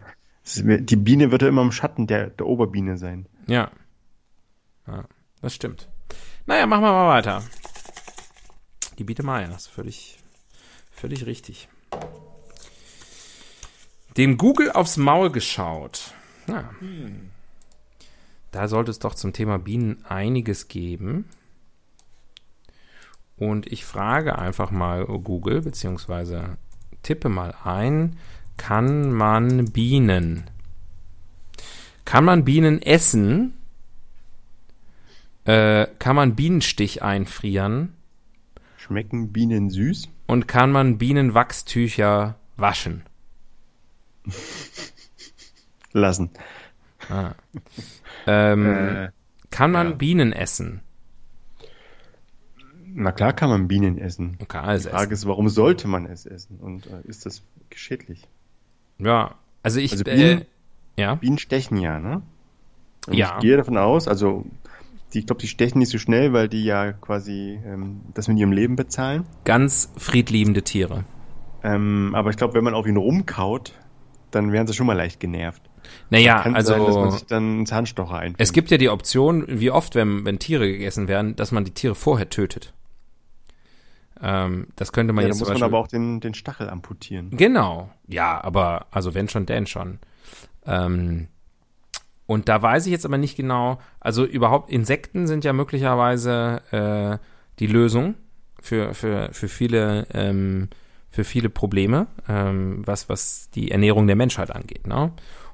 die 0.46 0.96
Biene 0.98 1.32
wird 1.32 1.44
ja 1.44 1.48
immer 1.48 1.62
im 1.62 1.72
Schatten 1.72 2.08
der, 2.08 2.30
der 2.30 2.46
Oberbiene 2.46 2.98
sein. 2.98 3.28
Ja. 3.48 3.72
ja. 4.86 5.06
Das 5.42 5.54
stimmt. 5.54 5.88
Naja, 6.46 6.66
machen 6.66 6.84
wir 6.84 6.92
mal 6.92 7.08
weiter. 7.08 7.42
Die 8.98 9.06
Biete 9.06 9.24
Maya, 9.24 9.48
ist 9.56 9.68
völlig, 9.68 10.18
völlig 10.92 11.26
richtig. 11.26 11.70
Dem 14.18 14.38
Google 14.38 14.72
aufs 14.72 14.98
Maul 14.98 15.32
geschaut. 15.32 16.14
Ja. 16.48 16.70
Da 18.52 18.68
sollte 18.68 18.92
es 18.92 19.00
doch 19.00 19.16
zum 19.16 19.34
Thema 19.34 19.58
Bienen 19.58 20.06
einiges 20.06 20.68
geben. 20.68 21.26
Und 23.38 23.72
ich 23.72 23.84
frage 23.86 24.38
einfach 24.38 24.70
mal 24.70 25.06
Google, 25.06 25.62
beziehungsweise 25.62 26.58
tippe 27.02 27.30
mal 27.30 27.56
ein, 27.64 28.18
kann 28.58 29.12
man 29.12 29.72
Bienen? 29.72 30.44
Kann 32.06 32.26
man 32.26 32.46
Bienen 32.46 32.82
essen? 32.82 33.56
Äh, 35.46 35.88
kann 35.98 36.16
man 36.16 36.36
Bienenstich 36.36 37.02
einfrieren? 37.02 37.94
Schmecken 38.78 39.34
Bienen 39.34 39.70
süß? 39.70 40.10
Und 40.28 40.48
kann 40.48 40.72
man 40.72 41.00
Bienenwachstücher 41.00 42.36
waschen? 42.56 43.04
Lassen. 45.94 46.30
Ah. 47.10 47.32
Ähm, 48.28 48.66
Äh, 48.66 49.10
kann 49.50 49.72
man 49.72 49.90
ja. 49.92 49.96
Bienen 49.96 50.34
essen? 50.34 50.82
na 52.96 53.12
klar 53.12 53.34
kann 53.34 53.50
man 53.50 53.68
Bienen 53.68 53.98
essen. 53.98 54.36
Man 54.40 54.48
kann 54.48 54.66
alles 54.66 54.84
Die 54.84 54.90
Frage 54.90 55.04
essen. 55.06 55.14
ist, 55.14 55.26
warum 55.28 55.50
sollte 55.50 55.88
man 55.88 56.06
es 56.06 56.26
essen? 56.28 56.60
Und 56.60 56.86
äh, 56.88 57.02
ist 57.06 57.26
das 57.26 57.42
schädlich? 57.74 58.28
Ja, 59.00 59.36
also 59.64 59.80
ich, 59.80 59.92
Also 59.94 60.04
äh, 60.06 60.16
Bienen- 60.16 60.46
ja, 60.96 61.16
Bienen 61.16 61.40
stechen 61.40 61.78
ja, 61.78 62.00
ne? 62.00 62.22
Und 63.08 63.14
Ja. 63.16 63.36
Ich 63.38 63.42
gehe 63.42 63.58
davon 63.58 63.78
aus, 63.78 64.08
also 64.08 64.46
die, 65.14 65.20
ich 65.20 65.26
glaube, 65.26 65.42
die 65.42 65.48
stechen 65.48 65.80
nicht 65.80 65.90
so 65.90 65.98
schnell, 65.98 66.34
weil 66.34 66.48
die 66.48 66.64
ja 66.64 66.94
quasi 66.94 67.60
ähm, 67.66 68.02
das 68.14 68.28
mit 68.28 68.38
ihrem 68.38 68.52
Leben 68.52 68.76
bezahlen. 68.76 69.26
ganz 69.44 69.92
friedliebende 69.98 70.62
Tiere. 70.62 71.04
Ähm, 71.64 72.12
aber 72.14 72.30
ich 72.30 72.38
glaube, 72.38 72.54
wenn 72.54 72.64
man 72.64 72.74
auf 72.76 72.86
ihn 72.86 72.98
rumkaut, 72.98 73.74
dann 74.36 74.52
wären 74.52 74.68
sie 74.68 74.74
schon 74.74 74.88
mal 74.88 74.94
leicht 74.94 75.20
genervt. 75.20 75.62
Naja, 76.10 76.42
Kann 76.42 76.54
sein, 76.64 76.80
dass 76.86 76.96
man 76.96 77.06
also 77.06 77.18
sich 77.18 77.26
dann 77.26 77.44
einen 77.44 77.66
Zahnstocher 77.66 78.16
einfängt. 78.16 78.40
es 78.40 78.54
gibt 78.54 78.72
ja 78.72 78.78
die 78.78 78.90
Option, 78.90 79.46
wie 79.48 79.72
oft, 79.72 79.96
wenn, 79.96 80.26
wenn 80.26 80.40
Tiere 80.40 80.68
gegessen 80.68 81.08
werden, 81.08 81.36
dass 81.36 81.52
man 81.52 81.66
die 81.66 81.72
Tiere 81.72 81.96
vorher 81.96 82.30
tötet. 82.30 82.74
Ähm, 84.22 84.68
das 84.76 84.94
könnte 84.94 85.12
man 85.14 85.24
ja, 85.24 85.30
da 85.30 85.34
jetzt 85.34 85.40
muss 85.40 85.50
zum 85.50 85.60
man 85.60 85.64
aber 85.64 85.80
auch 85.80 85.88
den, 85.88 86.20
den 86.22 86.34
Stachel 86.34 86.70
amputieren. 86.70 87.32
Genau, 87.32 87.90
ja, 88.08 88.42
aber 88.42 88.88
also 88.92 89.14
wenn 89.14 89.28
schon, 89.28 89.46
denn 89.46 89.68
schon. 89.68 90.00
Ähm, 90.66 91.28
und 92.26 92.48
da 92.48 92.62
weiß 92.62 92.86
ich 92.86 92.92
jetzt 92.92 93.06
aber 93.06 93.18
nicht 93.18 93.36
genau, 93.36 93.80
also 94.00 94.24
überhaupt 94.24 94.70
Insekten 94.70 95.28
sind 95.28 95.44
ja 95.44 95.52
möglicherweise 95.52 96.62
äh, 96.72 97.26
die 97.60 97.68
Lösung 97.68 98.16
für, 98.62 98.94
für, 98.94 99.30
für 99.34 99.50
viele 99.50 100.08
ähm, 100.14 100.70
für 101.14 101.24
viele 101.24 101.50
Probleme, 101.50 102.08
ähm, 102.28 102.82
was, 102.88 103.08
was 103.08 103.52
die 103.52 103.70
Ernährung 103.70 104.08
der 104.08 104.16
Menschheit 104.16 104.50
angeht. 104.50 104.88
Ne? 104.88 105.12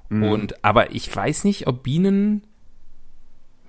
Mhm. 0.07 0.23
Und 0.23 0.63
aber 0.63 0.95
ich 0.95 1.13
weiß 1.13 1.43
nicht, 1.43 1.67
ob 1.67 1.83
Bienen 1.83 2.43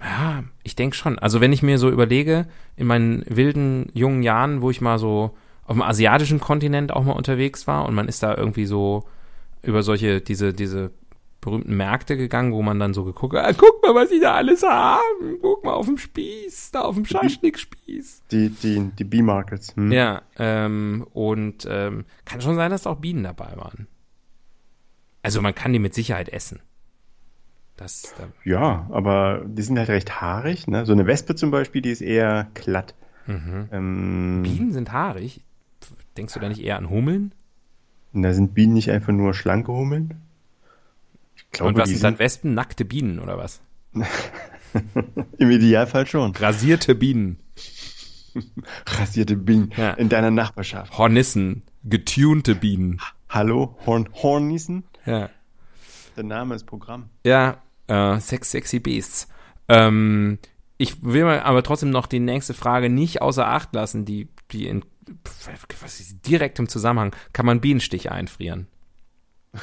ja, 0.01 0.45
ich 0.63 0.77
denke 0.77 0.95
schon. 0.95 1.19
Also 1.19 1.41
wenn 1.41 1.53
ich 1.53 1.65
mir 1.65 1.79
so 1.79 1.91
überlege, 1.91 2.47
in 2.77 2.87
meinen 2.87 3.25
wilden 3.27 3.91
jungen 3.93 4.23
Jahren, 4.23 4.63
wo 4.63 4.71
ich 4.71 4.81
mal 4.81 5.01
so 5.01 5.37
auf 5.65 5.75
dem 5.75 5.83
asiatischen 5.83 6.39
Kontinent 6.39 6.93
auch 6.93 7.03
mal 7.03 7.13
unterwegs 7.13 7.67
war 7.67 7.85
und 7.85 7.95
man 7.95 8.07
ist 8.07 8.23
da 8.23 8.37
irgendwie 8.37 8.67
so 8.67 9.03
über 9.61 9.83
solche, 9.83 10.21
diese, 10.21 10.55
diese 10.55 10.93
berühmten 11.41 11.77
Märkte 11.77 12.17
gegangen, 12.17 12.53
wo 12.53 12.63
man 12.63 12.79
dann 12.79 12.95
so 12.95 13.05
geguckt 13.05 13.35
hat, 13.35 13.45
ah, 13.45 13.53
guck 13.57 13.83
mal, 13.83 13.95
was 13.95 14.11
die 14.11 14.21
da 14.21 14.35
alles 14.35 14.63
haben, 14.63 15.39
guck 15.41 15.65
mal 15.65 15.73
auf 15.73 15.87
dem 15.87 15.99
Spieß, 15.99 16.71
da 16.73 16.83
auf 16.83 16.95
dem 16.95 17.07
Schaschlikspieß. 17.07 18.23
Die, 18.31 18.51
die, 18.51 18.91
die 18.99 19.05
B-Markets. 19.05 19.75
Hm. 19.77 19.91
Ja, 19.93 20.23
ähm, 20.39 21.07
und 21.13 21.67
ähm, 21.69 22.05
kann 22.25 22.41
schon 22.41 22.57
sein, 22.57 22.71
dass 22.71 22.83
da 22.83 22.91
auch 22.91 23.01
Bienen 23.01 23.25
dabei 23.25 23.57
waren. 23.57 23.87
Also 25.23 25.41
man 25.41 25.55
kann 25.55 25.73
die 25.73 25.79
mit 25.79 25.95
Sicherheit 25.95 26.29
essen. 26.29 26.61
Das, 27.77 28.15
da, 28.19 28.25
Ja, 28.45 28.87
aber 28.91 29.43
die 29.47 29.63
sind 29.63 29.79
halt 29.79 29.89
recht 29.89 30.21
haarig. 30.21 30.67
Ne? 30.69 30.85
So 30.85 30.93
eine 30.93 31.07
Wespe 31.07 31.35
zum 31.35 31.51
Beispiel, 31.51 31.81
die 31.81 31.91
ist 31.91 32.03
eher 32.03 32.49
glatt. 32.55 32.95
mhm. 33.27 33.69
Ähm, 33.73 34.43
Bienen 34.43 34.73
sind 34.73 34.93
haarig. 34.93 35.43
Denkst 36.17 36.35
du 36.35 36.41
da 36.41 36.49
nicht 36.49 36.63
eher 36.63 36.77
an 36.77 36.91
Hummeln? 36.91 37.35
Da 38.13 38.35
sind 38.35 38.55
Bienen 38.55 38.75
nicht 38.75 38.91
einfach 38.91 39.13
nur 39.13 39.33
schlanke 39.33 39.73
Hummeln? 39.73 40.21
Glaube, 41.53 41.71
Und 41.71 41.79
was 41.79 41.89
sind 41.91 42.03
dann 42.05 42.19
Wespen? 42.19 42.55
Nackte 42.55 42.85
Bienen 42.85 43.19
oder 43.19 43.37
was? 43.39 43.61
im 45.39 45.51
Idealfall 45.51 46.07
schon. 46.07 46.35
Rasierte 46.37 46.95
Bienen, 46.95 47.39
Rasierte 48.87 49.37
Bienen 49.37 49.73
Ja. 49.77 49.91
in 49.95 50.09
deiner 50.09 50.31
Nachbarschaft. 50.31 50.97
Hornissen, 50.97 51.63
getunte 51.85 52.55
Bienen. 52.55 53.01
Hallo, 53.29 53.77
Horn 53.87 54.09
Hornissen? 54.15 54.85
Ja, 55.07 55.29
Der 56.17 56.25
Name 56.25 56.55
ist 56.55 56.65
Programm. 56.67 57.11
ja 57.25 57.61
äh, 57.89 58.21
Sex, 58.21 58.51
Sexy 58.53 58.79
Beasts. 58.79 59.27
Ähm, 59.69 60.39
ich 60.79 61.03
will 61.03 61.25
mal 61.25 61.41
aber 61.41 61.63
trotzdem 61.65 61.91
noch 61.91 62.07
die 62.07 62.21
nächste 62.21 62.55
Frage 62.55 62.89
nicht 62.91 63.23
außer 63.23 63.47
Acht 63.49 63.75
lassen, 63.75 64.05
die, 64.05 64.29
die 64.53 64.67
in, 64.69 64.85
was 65.81 65.99
ist 66.01 66.27
direkt 66.27 66.59
im 66.61 66.69
Zusammenhang, 66.69 67.15
kann 67.33 67.47
man 67.47 67.61
Bienenstich 67.61 68.11
einfrieren. 68.13 68.69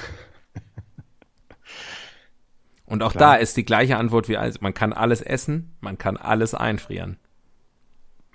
Und 2.87 3.03
auch 3.03 3.11
Klar. 3.11 3.33
da 3.33 3.35
ist 3.35 3.55
die 3.57 3.65
gleiche 3.65 3.97
Antwort 3.97 4.27
wie 4.29 4.37
alles. 4.37 4.61
Man 4.61 4.73
kann 4.73 4.93
alles 4.93 5.21
essen, 5.21 5.75
man 5.81 5.97
kann 5.97 6.17
alles 6.17 6.55
einfrieren. 6.55 7.17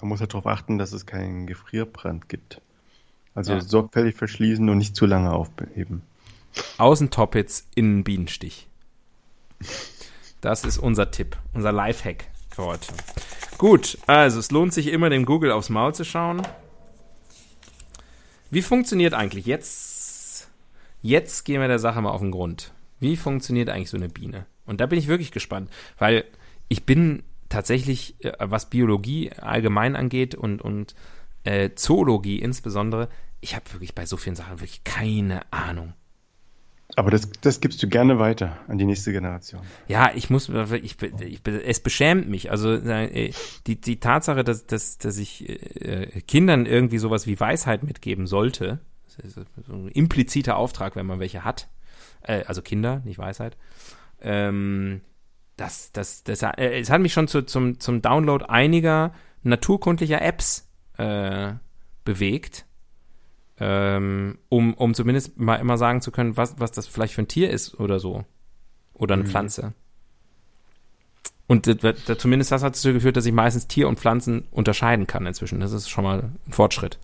Man 0.00 0.08
muss 0.10 0.20
ja 0.20 0.26
darauf 0.26 0.46
achten, 0.46 0.78
dass 0.78 0.92
es 0.92 1.06
keinen 1.06 1.46
Gefrierbrand 1.46 2.28
gibt. 2.28 2.60
Also 3.34 3.54
Ja. 3.54 3.60
sorgfältig 3.62 4.14
verschließen 4.14 4.68
und 4.68 4.78
nicht 4.78 4.94
zu 4.94 5.06
lange 5.06 5.32
aufheben. 5.32 6.02
Außen 6.76 7.08
Toppitz, 7.10 7.66
innen 7.74 8.04
Bienenstich. 8.04 8.68
Das 10.42 10.64
ist 10.64 10.76
unser 10.76 11.10
Tipp, 11.10 11.36
unser 11.54 11.72
Lifehack 11.72 12.26
für 12.50 12.64
heute. 12.64 12.92
Gut, 13.56 13.96
also 14.06 14.38
es 14.38 14.50
lohnt 14.50 14.74
sich 14.74 14.88
immer, 14.88 15.08
dem 15.08 15.24
Google 15.24 15.52
aufs 15.52 15.70
Maul 15.70 15.94
zu 15.94 16.04
schauen. 16.04 16.42
Wie 18.50 18.60
funktioniert 18.60 19.14
eigentlich 19.14 19.46
jetzt? 19.46 20.48
Jetzt 21.00 21.44
gehen 21.44 21.60
wir 21.60 21.68
der 21.68 21.78
Sache 21.78 22.02
mal 22.02 22.10
auf 22.10 22.20
den 22.20 22.32
Grund. 22.32 22.72
Wie 23.02 23.16
funktioniert 23.16 23.68
eigentlich 23.68 23.90
so 23.90 23.96
eine 23.96 24.08
Biene? 24.08 24.46
Und 24.64 24.80
da 24.80 24.86
bin 24.86 24.98
ich 24.98 25.08
wirklich 25.08 25.32
gespannt, 25.32 25.68
weil 25.98 26.24
ich 26.68 26.84
bin 26.84 27.24
tatsächlich, 27.48 28.14
äh, 28.24 28.32
was 28.38 28.70
Biologie 28.70 29.32
allgemein 29.32 29.96
angeht 29.96 30.36
und, 30.36 30.62
und 30.62 30.94
äh, 31.42 31.70
Zoologie 31.74 32.38
insbesondere, 32.38 33.08
ich 33.40 33.56
habe 33.56 33.70
wirklich 33.72 33.96
bei 33.96 34.06
so 34.06 34.16
vielen 34.16 34.36
Sachen 34.36 34.60
wirklich 34.60 34.84
keine 34.84 35.40
Ahnung. 35.52 35.94
Aber 36.94 37.10
das, 37.10 37.28
das 37.40 37.60
gibst 37.60 37.82
du 37.82 37.88
gerne 37.88 38.20
weiter 38.20 38.60
an 38.68 38.78
die 38.78 38.84
nächste 38.84 39.10
Generation. 39.10 39.62
Ja, 39.88 40.12
ich 40.14 40.30
muss, 40.30 40.48
ich, 40.48 41.02
ich, 41.02 41.40
es 41.44 41.80
beschämt 41.80 42.28
mich. 42.28 42.52
Also 42.52 42.72
äh, 42.72 43.32
die, 43.66 43.80
die 43.80 43.98
Tatsache, 43.98 44.44
dass, 44.44 44.66
dass, 44.66 44.98
dass 44.98 45.18
ich 45.18 45.48
äh, 45.48 46.20
Kindern 46.28 46.66
irgendwie 46.66 46.98
sowas 46.98 47.26
wie 47.26 47.40
Weisheit 47.40 47.82
mitgeben 47.82 48.28
sollte, 48.28 48.78
das 49.16 49.24
ist 49.24 49.46
so 49.66 49.72
ein 49.72 49.88
impliziter 49.88 50.56
Auftrag, 50.56 50.94
wenn 50.94 51.06
man 51.06 51.18
welche 51.18 51.44
hat, 51.44 51.68
äh, 52.24 52.44
also 52.46 52.62
Kinder, 52.62 53.02
nicht 53.04 53.18
Weisheit, 53.18 53.56
ähm, 54.20 55.00
das, 55.56 55.92
das, 55.92 56.24
das, 56.24 56.42
äh, 56.42 56.80
es 56.80 56.90
hat 56.90 57.00
mich 57.00 57.12
schon 57.12 57.28
zu, 57.28 57.42
zum, 57.42 57.78
zum 57.80 58.02
Download 58.02 58.44
einiger 58.46 59.12
naturkundlicher 59.42 60.22
Apps 60.22 60.68
äh, 60.98 61.52
bewegt, 62.04 62.66
ähm, 63.58 64.38
um, 64.48 64.74
um 64.74 64.94
zumindest 64.94 65.38
mal 65.38 65.56
immer 65.56 65.78
sagen 65.78 66.00
zu 66.00 66.10
können, 66.10 66.36
was, 66.36 66.58
was 66.58 66.72
das 66.72 66.86
vielleicht 66.86 67.14
für 67.14 67.22
ein 67.22 67.28
Tier 67.28 67.50
ist 67.50 67.78
oder 67.78 67.98
so. 67.98 68.24
Oder 68.94 69.14
eine 69.14 69.24
Pflanze. 69.24 69.74
Und 71.46 71.66
das, 71.66 71.76
das, 72.06 72.18
zumindest 72.18 72.52
das 72.52 72.62
hat 72.62 72.74
dazu 72.74 72.92
geführt, 72.92 73.16
dass 73.16 73.26
ich 73.26 73.32
meistens 73.32 73.66
Tier 73.66 73.88
und 73.88 73.98
Pflanzen 73.98 74.46
unterscheiden 74.50 75.06
kann 75.06 75.26
inzwischen. 75.26 75.60
Das 75.60 75.72
ist 75.72 75.88
schon 75.88 76.04
mal 76.04 76.30
ein 76.46 76.52
Fortschritt. 76.52 76.98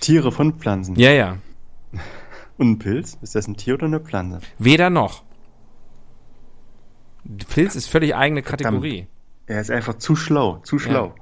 Tiere 0.00 0.32
von 0.32 0.54
Pflanzen. 0.54 0.96
Ja, 0.96 1.12
ja. 1.12 1.38
Und 2.58 2.70
ein 2.70 2.78
Pilz? 2.78 3.18
Ist 3.22 3.34
das 3.34 3.46
ein 3.48 3.56
Tier 3.56 3.74
oder 3.74 3.86
eine 3.86 4.00
Pflanze? 4.00 4.40
Weder 4.58 4.90
noch. 4.90 5.22
Pilz 7.48 7.74
ist 7.74 7.88
völlig 7.88 8.14
eigene 8.14 8.42
Verdammt. 8.42 8.62
Kategorie. 8.62 9.06
Er 9.46 9.60
ist 9.60 9.70
einfach 9.70 9.94
zu 9.94 10.16
schlau, 10.16 10.58
zu 10.58 10.78
schlau. 10.78 11.14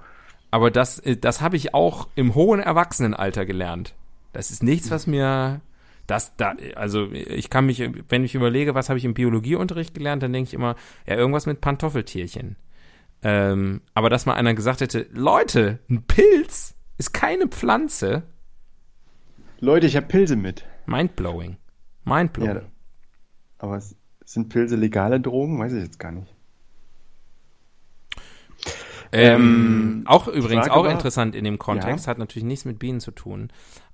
Aber 0.50 0.70
das, 0.70 0.98
äh, 1.00 1.16
das 1.16 1.40
habe 1.40 1.56
ich 1.56 1.74
auch 1.74 2.08
im 2.14 2.34
hohen 2.34 2.60
Erwachsenenalter 2.60 3.44
gelernt. 3.46 3.94
Das 4.32 4.50
ist 4.50 4.62
nichts, 4.62 4.90
was 4.90 5.06
mir 5.06 5.60
das 6.06 6.36
da, 6.36 6.54
also 6.74 7.10
ich 7.12 7.48
kann 7.48 7.66
mich, 7.66 7.82
wenn 8.08 8.24
ich 8.24 8.34
überlege, 8.34 8.74
was 8.74 8.88
habe 8.88 8.98
ich 8.98 9.04
im 9.04 9.14
Biologieunterricht 9.14 9.94
gelernt, 9.94 10.22
dann 10.22 10.32
denke 10.32 10.48
ich 10.48 10.54
immer, 10.54 10.76
ja, 11.06 11.14
irgendwas 11.14 11.46
mit 11.46 11.60
Pantoffeltierchen. 11.60 12.56
Ähm, 13.22 13.80
aber 13.94 14.10
dass 14.10 14.26
mal 14.26 14.34
einer 14.34 14.52
gesagt 14.54 14.82
hätte, 14.82 15.06
Leute, 15.12 15.78
ein 15.88 16.02
Pilz 16.02 16.74
ist 16.98 17.14
keine 17.14 17.48
Pflanze, 17.48 18.24
Leute, 19.60 19.86
ich 19.86 19.96
habe 19.96 20.06
Pilze 20.06 20.36
mit. 20.36 20.66
Mindblowing. 20.86 21.56
Mindblowing. 22.04 22.54
Ja, 22.56 22.62
aber 23.58 23.80
sind 24.24 24.48
Pilze 24.48 24.76
legale 24.76 25.20
Drogen? 25.20 25.58
Weiß 25.58 25.72
ich 25.72 25.82
jetzt 25.82 25.98
gar 25.98 26.12
nicht. 26.12 26.32
Ähm, 29.12 30.02
Ähm, 30.02 30.02
auch 30.06 30.26
übrigens 30.26 30.66
Frage 30.66 30.72
auch 30.72 30.84
war- 30.84 30.90
interessant 30.92 31.34
in 31.36 31.44
dem 31.44 31.58
Kontext, 31.58 32.06
Ja. 32.06 32.10
hat 32.10 32.18
natürlich 32.18 32.44
nichts 32.44 32.64
mit 32.64 32.78
Bienen 32.78 33.00
zu 33.00 33.10
tun. 33.12 33.50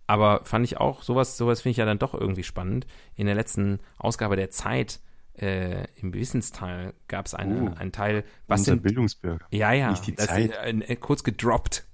Aber 0.07 0.41
fand 0.45 0.65
ich 0.65 0.79
auch, 0.79 1.03
sowas, 1.03 1.37
sowas 1.37 1.61
finde 1.61 1.73
ich 1.73 1.77
ja 1.77 1.85
dann 1.85 1.99
doch 1.99 2.15
irgendwie 2.15 2.43
spannend. 2.43 2.87
In 3.15 3.27
der 3.27 3.35
letzten 3.35 3.79
Ausgabe 3.99 4.35
der 4.37 4.51
Zeit, 4.51 4.99
äh, 5.35 5.85
im 5.97 6.15
Wissensteil, 6.15 6.95
gab 7.07 7.27
es 7.27 7.35
eine, 7.35 7.71
Uh, 7.71 7.75
einen 7.77 7.93
Teil, 7.93 8.25
was 8.49 8.61
Unser 8.63 8.73
sind, 8.73 8.83
Bildungsbürger. 8.83 9.47
ja, 9.51 9.73
ja, 9.73 9.91
nicht 9.91 10.07
die 10.07 10.17
Zeit. 10.17 10.53
Äh, 10.65 10.71
äh, 10.71 10.97
kurz 10.97 11.23
gedroppt. 11.23 11.85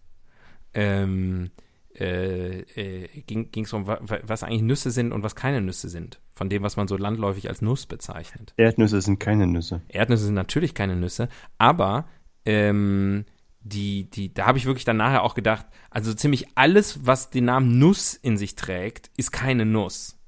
Ähm, 0.72 1.50
äh, 1.98 2.60
äh, 2.60 3.08
ging 3.26 3.64
es 3.64 3.72
um, 3.72 3.86
wa- 3.86 3.98
wa- 4.02 4.20
was 4.22 4.42
eigentlich 4.42 4.62
Nüsse 4.62 4.90
sind 4.90 5.12
und 5.12 5.22
was 5.22 5.34
keine 5.34 5.60
Nüsse 5.60 5.88
sind. 5.88 6.20
Von 6.34 6.48
dem, 6.48 6.62
was 6.62 6.76
man 6.76 6.88
so 6.88 6.96
landläufig 6.96 7.48
als 7.48 7.62
Nuss 7.62 7.86
bezeichnet. 7.86 8.52
Erdnüsse 8.56 9.00
sind 9.00 9.18
keine 9.18 9.46
Nüsse. 9.46 9.80
Erdnüsse 9.88 10.24
sind 10.24 10.34
natürlich 10.34 10.74
keine 10.74 10.96
Nüsse, 10.96 11.28
aber 11.58 12.06
ähm, 12.44 13.24
die, 13.60 14.08
die, 14.10 14.32
da 14.32 14.46
habe 14.46 14.58
ich 14.58 14.66
wirklich 14.66 14.84
dann 14.84 14.98
nachher 14.98 15.22
auch 15.22 15.34
gedacht, 15.34 15.66
also 15.90 16.14
ziemlich 16.14 16.46
alles, 16.54 17.06
was 17.06 17.30
den 17.30 17.46
Namen 17.46 17.78
Nuss 17.78 18.14
in 18.14 18.36
sich 18.36 18.54
trägt, 18.54 19.10
ist 19.16 19.32
keine 19.32 19.66
Nuss. 19.66 20.18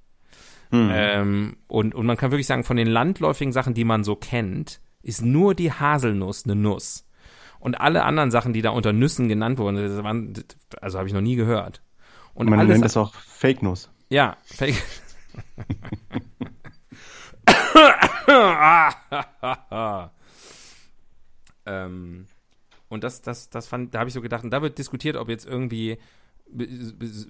Hm. 0.70 0.90
Ähm, 0.92 1.56
und, 1.66 1.94
und 1.94 2.04
man 2.06 2.16
kann 2.16 2.30
wirklich 2.30 2.46
sagen, 2.46 2.64
von 2.64 2.76
den 2.76 2.88
landläufigen 2.88 3.52
Sachen, 3.52 3.74
die 3.74 3.84
man 3.84 4.04
so 4.04 4.16
kennt, 4.16 4.80
ist 5.02 5.22
nur 5.22 5.54
die 5.54 5.72
Haselnuss 5.72 6.44
eine 6.44 6.56
Nuss. 6.56 7.07
Und 7.60 7.80
alle 7.80 8.04
anderen 8.04 8.30
Sachen, 8.30 8.52
die 8.52 8.62
da 8.62 8.70
unter 8.70 8.92
Nüssen 8.92 9.28
genannt 9.28 9.58
wurden, 9.58 9.76
das 9.76 10.02
waren, 10.02 10.32
also 10.80 10.98
habe 10.98 11.08
ich 11.08 11.14
noch 11.14 11.20
nie 11.20 11.36
gehört. 11.36 11.82
Und 12.34 12.48
Man 12.48 12.60
alles, 12.60 12.72
nennt 12.72 12.84
das 12.84 12.96
auch 12.96 13.14
Fake 13.14 13.62
Nuss. 13.62 13.90
ja, 14.10 14.36
Fake. 14.44 14.76
ähm, 21.66 22.26
und 22.88 23.04
das, 23.04 23.22
das, 23.22 23.50
das 23.50 23.66
fand, 23.66 23.94
da 23.94 24.00
habe 24.00 24.08
ich 24.08 24.14
so 24.14 24.20
gedacht, 24.20 24.44
und 24.44 24.50
da 24.50 24.62
wird 24.62 24.78
diskutiert, 24.78 25.16
ob 25.16 25.28
jetzt 25.28 25.46
irgendwie 25.46 25.98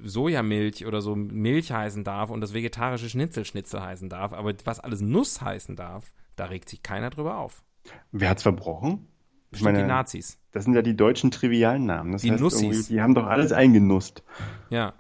Sojamilch 0.05 0.87
oder 0.87 1.01
so 1.01 1.17
Milch 1.17 1.73
heißen 1.73 2.05
darf 2.05 2.31
und 2.31 2.41
das 2.41 2.55
vegetarische 2.55 3.09
Schnitzelschnitzel 3.09 3.83
heißen 3.83 4.09
darf, 4.09 4.33
aber 4.33 4.55
was 4.65 4.81
alles 4.81 5.01
Nuss 5.01 5.41
heißen 5.41 5.75
darf, 5.75 6.13
da 6.37 6.47
regt 6.47 6.69
sich 6.69 6.83
keiner 6.83 7.11
drüber 7.11 7.39
auf. 7.39 7.63
Wer 8.13 8.31
hat's 8.31 8.43
verbrochen? 8.43 9.09
Ich 9.51 9.53
Bestimmt 9.61 9.77
die 9.77 9.81
meine, 9.81 9.89
Nazis. 9.89 10.39
das 10.53 10.65
sind 10.65 10.75
ja 10.75 10.83
die 10.83 10.97
deutschen 10.97 11.31
Trivialnamen. 11.31 12.13
Das 12.13 12.23
Die 12.23 12.31
heißt 12.33 12.41
Nussis. 12.41 12.89
Die 12.89 13.01
haben 13.01 13.15
doch 13.15 13.27
alles 13.27 13.53
eingenusst. 13.53 14.23
Ja. 14.69 14.93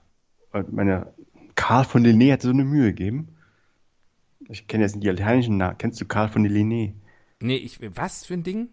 Und 0.52 0.72
meine, 0.72 1.12
Karl 1.54 1.84
von 1.84 2.02
Linné 2.04 2.32
hat 2.32 2.42
so 2.42 2.48
eine 2.50 2.64
Mühe 2.64 2.86
gegeben. 2.86 3.36
Ich 4.48 4.66
kenne 4.66 4.84
jetzt 4.84 4.96
die 5.02 5.06
lateinischen 5.06 5.58
Namen. 5.58 5.76
Kennst 5.76 6.00
du 6.00 6.06
Karl 6.06 6.28
von 6.28 6.46
Linné? 6.46 6.94
Nee, 7.40 7.56
ich, 7.56 7.78
was 7.96 8.24
für 8.24 8.34
ein 8.34 8.42
Ding? 8.42 8.68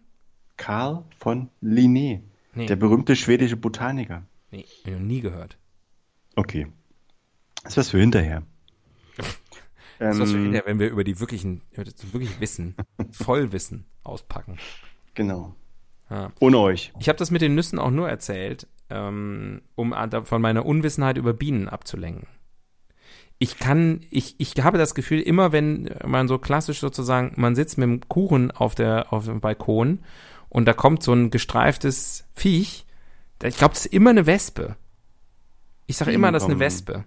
Karl 0.55 1.03
von 1.19 1.49
Linné. 1.61 2.21
Nee, 2.53 2.65
Der 2.67 2.77
berühmte 2.77 3.17
schwedische 3.17 3.57
Botaniker. 3.57 4.23
nee, 4.51 4.61
hab 4.63 4.87
ich 4.87 4.93
noch 4.93 4.99
nie 5.01 5.19
gehört. 5.19 5.57
Okay. 6.37 6.67
Das 7.63 7.73
ist 7.73 7.77
was 7.77 7.89
für 7.89 7.99
hinterher. 7.99 8.43
Das 9.17 9.27
ist 10.15 10.21
was 10.21 10.31
für 10.31 10.37
Ähm, 10.37 10.43
hinterher, 10.43 10.65
wenn 10.65 10.79
wir 10.79 10.89
über 10.89 11.03
die 11.03 11.19
wirklichen, 11.19 11.63
über 11.73 11.83
das 11.83 11.95
wirklich 12.13 12.39
Wissen, 12.39 12.75
Vollwissen 13.11 13.85
auspacken. 14.03 14.57
Genau. 15.15 15.53
Ja. 16.09 16.31
Ohne 16.39 16.59
euch. 16.59 16.91
Ich 16.99 17.09
habe 17.09 17.17
das 17.17 17.31
mit 17.31 17.41
den 17.41 17.55
Nüssen 17.55 17.79
auch 17.79 17.89
nur 17.89 18.09
erzählt, 18.09 18.67
ähm, 18.89 19.61
um 19.75 19.93
von 20.23 20.41
meiner 20.41 20.65
Unwissenheit 20.65 21.17
über 21.17 21.33
Bienen 21.33 21.67
abzulenken. 21.67 22.27
Ich 23.37 23.57
kann, 23.57 24.01
ich, 24.11 24.35
ich 24.37 24.53
habe 24.63 24.77
das 24.77 24.95
Gefühl, 24.95 25.19
immer 25.19 25.51
wenn 25.51 25.89
man 26.05 26.27
so 26.27 26.37
klassisch 26.37 26.79
sozusagen, 26.79 27.33
man 27.35 27.55
sitzt 27.55 27.77
mit 27.77 27.89
dem 27.89 28.07
Kuchen 28.07 28.51
auf 28.51 28.75
der, 28.75 29.11
auf 29.11 29.25
dem 29.25 29.41
Balkon 29.41 29.99
und 30.47 30.65
da 30.65 30.73
kommt 30.73 31.03
so 31.03 31.11
ein 31.11 31.31
gestreiftes 31.31 32.25
Viech, 32.33 32.85
ich 33.43 33.57
glaube, 33.57 33.73
das 33.73 33.85
ist 33.85 33.93
immer 33.93 34.11
eine 34.11 34.25
Wespe. 34.25 34.77
Ich 35.87 35.97
sage 35.97 36.13
immer, 36.13 36.31
das 36.31 36.43
ist 36.43 36.49
eine 36.49 36.59
Wespe. 36.59 37.05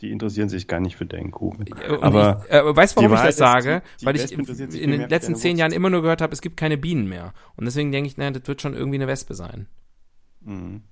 Die 0.00 0.10
interessieren 0.10 0.48
sich 0.48 0.66
gar 0.66 0.80
nicht 0.80 0.96
für 0.96 1.06
deinen 1.06 1.30
Kuchen. 1.30 1.66
Und 1.72 2.02
Aber 2.02 2.42
ich, 2.46 2.52
äh, 2.52 2.76
weißt 2.76 2.96
du, 2.96 3.02
warum 3.02 3.14
ich 3.16 3.20
das 3.22 3.36
sage? 3.36 3.80
die- 3.96 4.00
die 4.00 4.06
Weil 4.06 4.16
ich 4.16 4.32
in 4.32 4.90
den 4.90 5.08
letzten 5.08 5.36
zehn. 5.36 5.56
Jahren 5.56 5.72
immer 5.72 5.88
nur 5.88 6.02
gehört 6.02 6.20
habe, 6.20 6.32
es 6.32 6.40
gibt 6.40 6.56
keine 6.56 6.76
Bienen 6.76 7.08
mehr. 7.08 7.32
Und 7.56 7.64
deswegen 7.64 7.92
denke 7.92 8.08
ich, 8.08 8.16
naja, 8.16 8.32
das 8.32 8.46
wird 8.48 8.60
schon 8.60 8.74
irgendwie 8.74 8.96
eine 8.96 9.06
Wespe 9.06 9.34
sein. 9.34 9.66
Mhm. 10.42 10.82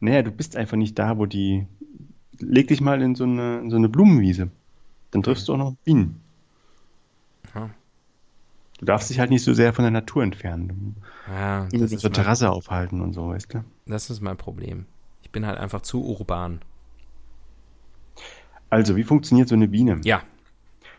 Naja, 0.00 0.22
du 0.22 0.30
bist 0.32 0.56
einfach 0.56 0.76
nicht 0.76 0.98
da, 0.98 1.18
wo 1.18 1.26
die. 1.26 1.66
Leg 2.38 2.68
dich 2.68 2.80
mal 2.80 3.00
in 3.00 3.14
so 3.14 3.24
eine, 3.24 3.60
in 3.60 3.70
so 3.70 3.76
eine 3.76 3.88
Blumenwiese. 3.88 4.50
Dann 5.12 5.22
triffst 5.22 5.48
du 5.48 5.54
auch 5.54 5.58
noch 5.58 5.74
Bienen. 5.84 6.20
Ja. 7.54 7.70
Du 8.78 8.84
darfst 8.84 9.08
dich 9.08 9.18
halt 9.20 9.30
nicht 9.30 9.42
so 9.44 9.54
sehr 9.54 9.72
von 9.72 9.84
der 9.84 9.92
Natur 9.92 10.22
entfernen. 10.22 10.96
Ja, 11.28 11.64
ist, 11.72 11.72
der 12.02 12.10
mein, 12.10 12.12
Terrasse 12.12 12.50
aufhalten 12.50 13.00
und 13.00 13.14
so, 13.14 13.28
weißt 13.28 13.54
du? 13.54 13.64
das 13.86 14.10
ist 14.10 14.20
mein 14.20 14.36
Problem. 14.36 14.84
Ich 15.22 15.30
bin 15.30 15.46
halt 15.46 15.58
einfach 15.58 15.80
zu 15.80 16.04
urban. 16.04 16.60
Also, 18.70 18.96
wie 18.96 19.04
funktioniert 19.04 19.48
so 19.48 19.54
eine 19.54 19.68
Biene? 19.68 20.00
Ja, 20.04 20.22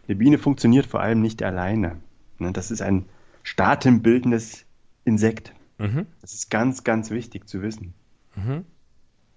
Eine 0.08 0.16
Biene 0.16 0.38
funktioniert 0.38 0.86
vor 0.86 1.02
allem 1.02 1.22
nicht 1.22 1.44
alleine. 1.44 1.98
Ne, 2.40 2.52
Das 2.54 2.72
ist 2.72 2.82
ein 2.82 3.06
staatenbildendes 3.44 4.66
Insekt. 5.06 5.54
Mhm. 5.78 6.06
Das 6.22 6.34
ist 6.34 6.50
ganz, 6.50 6.84
ganz 6.84 7.12
wichtig 7.12 7.48
zu 7.48 7.62
wissen. 7.62 7.94
Mhm. 8.36 8.66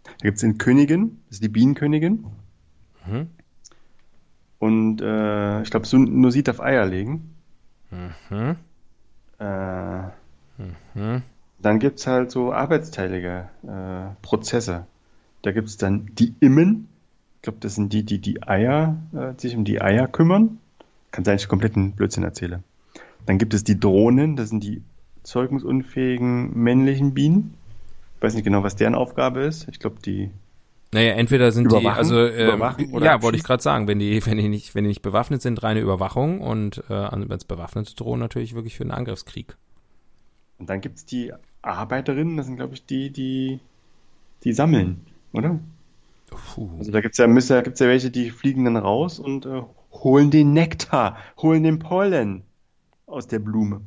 Da 0.04 0.12
gibt 0.22 0.36
es 0.36 0.40
den 0.42 0.58
Königin, 0.58 1.20
das 1.26 1.36
ist 1.36 1.44
die 1.44 1.48
Bienenkönigin. 1.48 2.24
Mhm. 3.06 3.28
Und 4.58 5.00
äh, 5.00 5.62
ich 5.62 5.70
glaube, 5.70 5.86
sieht 6.30 6.48
auf 6.50 6.60
Eier 6.60 6.86
legen. 6.86 7.34
Mhm. 7.90 8.56
Äh, 9.38 10.02
Mhm. 10.94 11.22
dann 11.58 11.78
gibt 11.78 12.00
es 12.00 12.06
halt 12.06 12.30
so 12.30 12.52
arbeitsteilige 12.52 13.48
äh, 13.62 14.14
Prozesse. 14.20 14.86
Da 15.40 15.52
gibt 15.52 15.68
es 15.68 15.78
dann 15.78 16.10
die 16.14 16.34
Immen. 16.40 16.88
Ich 17.40 17.42
glaube, 17.44 17.58
das 17.60 17.74
sind 17.74 17.90
die, 17.94 18.02
die 18.02 18.18
die 18.18 18.42
Eier, 18.42 18.96
äh, 19.14 19.32
sich 19.40 19.56
um 19.56 19.64
die 19.64 19.80
Eier 19.80 20.06
kümmern. 20.06 20.58
Kann 21.10 21.24
sein, 21.24 21.36
ich 21.36 21.48
kompletten 21.48 21.92
Blödsinn 21.92 22.22
erzähle. 22.22 22.62
Dann 23.24 23.38
gibt 23.38 23.54
es 23.54 23.64
die 23.64 23.80
Drohnen, 23.80 24.36
das 24.36 24.50
sind 24.50 24.62
die 24.62 24.82
zeugungsunfähigen 25.22 26.54
männlichen 26.54 27.14
Bienen. 27.14 27.54
Ich 28.16 28.22
weiß 28.22 28.34
nicht 28.34 28.44
genau, 28.44 28.62
was 28.62 28.76
deren 28.76 28.94
Aufgabe 28.94 29.40
ist. 29.40 29.66
Ich 29.70 29.78
glaube, 29.78 29.96
die. 30.04 30.30
Naja, 30.92 31.12
entweder 31.12 31.50
sind 31.50 31.72
die, 31.72 31.76
Überwachen? 31.76 31.96
also 31.96 32.26
ähm, 32.26 33.02
ja, 33.02 33.22
wollte 33.22 33.38
ich 33.38 33.44
gerade 33.44 33.62
sagen, 33.62 33.88
wenn 33.88 33.98
die, 33.98 34.24
wenn 34.26 34.36
die 34.36 34.48
nicht, 34.48 34.74
wenn 34.74 34.84
die 34.84 34.88
nicht 34.88 35.00
bewaffnet 35.00 35.40
sind, 35.40 35.62
reine 35.62 35.80
Überwachung 35.80 36.42
und 36.42 36.84
äh, 36.90 37.10
wenn 37.10 37.30
es 37.30 37.46
bewaffnete 37.46 37.94
drohen 37.94 38.20
natürlich 38.20 38.54
wirklich 38.54 38.76
für 38.76 38.82
einen 38.82 38.90
Angriffskrieg. 38.90 39.56
Und 40.58 40.68
dann 40.68 40.82
gibt 40.82 40.98
es 40.98 41.06
die 41.06 41.32
Arbeiterinnen, 41.62 42.36
das 42.36 42.44
sind, 42.44 42.56
glaube 42.56 42.74
ich, 42.74 42.84
die, 42.84 43.08
die, 43.08 43.60
die 44.44 44.52
sammeln, 44.52 45.06
oder? 45.32 45.58
Puh. 46.30 46.70
Also 46.78 46.92
da 46.92 47.00
gibt's 47.00 47.18
ja, 47.18 47.26
müsste, 47.26 47.62
gibt's 47.62 47.80
ja 47.80 47.88
welche, 47.88 48.10
die 48.10 48.30
fliegen 48.30 48.64
dann 48.64 48.76
raus 48.76 49.18
und 49.18 49.46
äh, 49.46 49.62
holen 49.92 50.30
den 50.30 50.52
Nektar, 50.52 51.16
holen 51.36 51.62
den 51.62 51.78
Pollen 51.78 52.44
aus 53.06 53.26
der 53.26 53.40
Blume. 53.40 53.82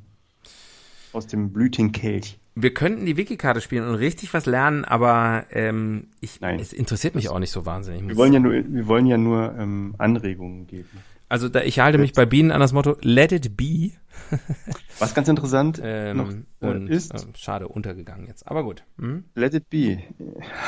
Aus 1.14 1.28
dem 1.28 1.52
Blütenkelch. 1.52 2.40
Wir 2.56 2.74
könnten 2.74 3.06
die 3.06 3.18
Wikikarte 3.18 3.62
spielen 3.62 3.88
und 3.88 3.96
richtig 3.96 4.34
was 4.34 4.46
lernen, 4.46 4.86
aber 4.86 5.46
ähm, 5.52 6.10
ich, 6.22 6.40
Nein. 6.40 6.60
es 6.60 6.72
interessiert 6.72 7.16
mich 7.16 7.30
auch 7.30 7.40
nicht 7.40 7.52
so 7.52 7.66
wahnsinnig. 7.66 8.08
Wir 8.08 8.16
wollen 8.16 8.34
ja 8.34 8.40
nur, 8.40 8.54
wir 8.54 8.88
wollen 8.88 9.08
ja 9.08 9.18
nur 9.18 9.56
ähm, 9.58 9.96
Anregungen 9.98 10.68
geben. 10.68 10.90
Also 11.34 11.50
da, 11.50 11.64
ich 11.64 11.80
halte 11.80 11.98
mich 11.98 12.14
bei 12.14 12.28
Bienen 12.28 12.52
an 12.52 12.60
das 12.60 12.74
Motto 12.74 12.96
Let 13.02 13.32
it 13.32 13.58
be. 13.58 13.90
Was 15.00 15.16
ganz 15.16 15.28
interessant 15.28 15.82
Ähm, 15.84 16.18
noch 16.18 16.32
äh, 16.62 16.72
und 16.72 16.88
ist, 16.90 17.12
äh, 17.12 17.18
schade, 17.36 17.68
untergegangen 17.68 18.28
jetzt. 18.28 18.46
Aber 18.48 18.64
gut. 18.64 18.84
Hm? 19.00 19.24
let 19.34 19.56
it 19.56 19.68
be. 19.68 19.98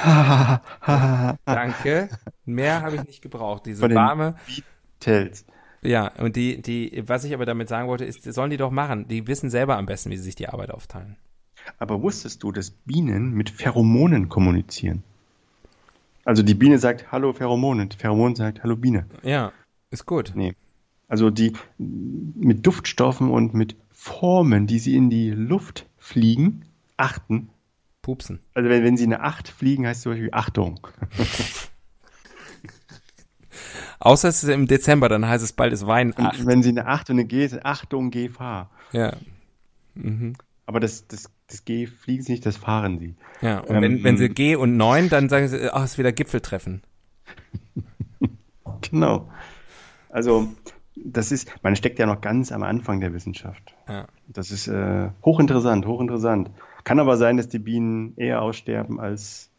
Danke. 1.46 2.10
Mehr 2.46 2.82
habe 2.82 2.96
ich 2.96 3.04
nicht 3.04 3.22
gebraucht. 3.22 3.68
Diese 3.68 3.88
warme. 3.94 4.38
Tells. 5.00 5.46
Ja, 5.84 6.12
und 6.18 6.36
die, 6.36 6.64
die, 6.64 7.04
was 7.06 7.26
ich 7.26 7.36
aber 7.36 7.46
damit 7.46 7.70
sagen 7.70 7.88
wollte, 7.88 8.06
ist, 8.06 8.24
sollen 8.24 8.50
die 8.50 8.58
doch 8.58 8.72
machen. 8.72 9.08
Die 9.08 9.28
wissen 9.28 9.52
selber 9.52 9.78
am 9.78 9.86
besten, 9.86 10.10
wie 10.10 10.18
sie 10.18 10.24
sich 10.24 10.36
die 10.36 10.50
Arbeit 10.50 10.72
aufteilen. 10.72 11.16
Aber 11.78 12.02
wusstest 12.02 12.42
du, 12.42 12.52
dass 12.52 12.72
Bienen 12.72 13.34
mit 13.34 13.52
Pheromonen 13.52 14.30
kommunizieren? 14.30 15.04
Also 16.24 16.42
die 16.42 16.56
Biene 16.56 16.80
sagt 16.80 17.12
Hallo 17.12 17.34
Pheromone 17.34 17.84
und 17.84 17.94
die 17.94 17.98
Pheromon 17.98 18.34
sagt 18.34 18.64
Hallo 18.64 18.76
Biene. 18.76 19.06
Ja, 19.22 19.52
ist 19.96 20.06
gut. 20.06 20.34
Nee. 20.36 20.54
Also 21.08 21.30
die 21.30 21.54
mit 21.78 22.66
Duftstoffen 22.66 23.30
und 23.30 23.54
mit 23.54 23.76
Formen, 23.92 24.68
die 24.68 24.80
sie 24.80 24.96
in 24.96 25.10
die 25.10 25.32
Luft 25.32 25.88
fliegen, 25.98 26.66
achten. 26.98 27.50
Pupsen. 28.02 28.40
Also 28.54 28.70
wenn, 28.70 28.84
wenn 28.84 28.98
sie 28.98 29.06
eine 29.06 29.22
Acht 29.22 29.48
fliegen, 29.48 29.88
heißt 29.88 29.98
es 29.98 30.04
zum 30.04 30.12
Beispiel 30.12 30.30
Achtung. 30.32 30.80
Außer 34.00 34.28
es 34.28 34.44
ist 34.44 34.50
im 34.50 34.68
Dezember, 34.68 35.10
dann 35.10 35.28
heißt 35.28 35.44
es 35.44 35.54
bald 35.54 35.74
ist 35.74 35.88
Wein. 35.88 36.12
Und 36.12 36.46
wenn 36.46 36.62
sie 36.62 36.70
eine 36.70 36.86
Acht 36.86 37.10
und 37.10 37.16
eine 37.16 37.26
G 37.26 37.44
ist, 37.44 37.66
Achtung, 37.66 38.12
Gefahr. 38.12 38.70
Ja. 38.92 39.14
Mhm. 39.96 40.36
Aber 40.68 40.80
das, 40.80 41.08
das, 41.08 41.32
das 41.48 41.66
G 41.66 41.88
fliegen 41.88 42.22
sie 42.22 42.34
nicht, 42.34 42.46
das 42.46 42.58
fahren 42.58 43.00
sie. 43.00 43.16
Ja, 43.42 43.60
und 43.60 43.76
Ähm, 43.76 43.82
wenn, 43.82 44.04
wenn 44.04 44.18
sie 44.18 44.30
G 44.30 44.56
und 44.56 44.78
9, 44.78 45.10
dann 45.10 45.30
sagen 45.30 45.48
sie, 45.48 45.74
ach, 45.74 45.86
ist 45.86 45.98
wieder 45.98 46.12
Gipfeltreffen. 46.12 46.82
Genau. 48.92 49.32
Also 50.16 50.48
das 50.96 51.34
ist, 51.34 51.52
man 51.62 51.76
steckt 51.76 52.00
ja 52.00 52.06
noch 52.06 52.22
ganz 52.22 52.54
am 52.54 52.64
Anfang 52.64 53.02
der 53.02 53.14
Wissenschaft. 53.14 53.76
Ja. 53.90 54.08
Das 54.30 54.50
ist 54.50 54.70
äh, 54.70 55.10
hochinteressant, 55.26 55.86
hochinteressant. 55.86 56.52
Kann 56.86 57.02
aber 57.02 57.18
sein, 57.18 57.36
dass 57.36 57.50
die 57.50 57.60
Bienen 57.60 58.16
eher 58.16 58.42
aussterben, 58.42 58.98
als, 58.98 59.50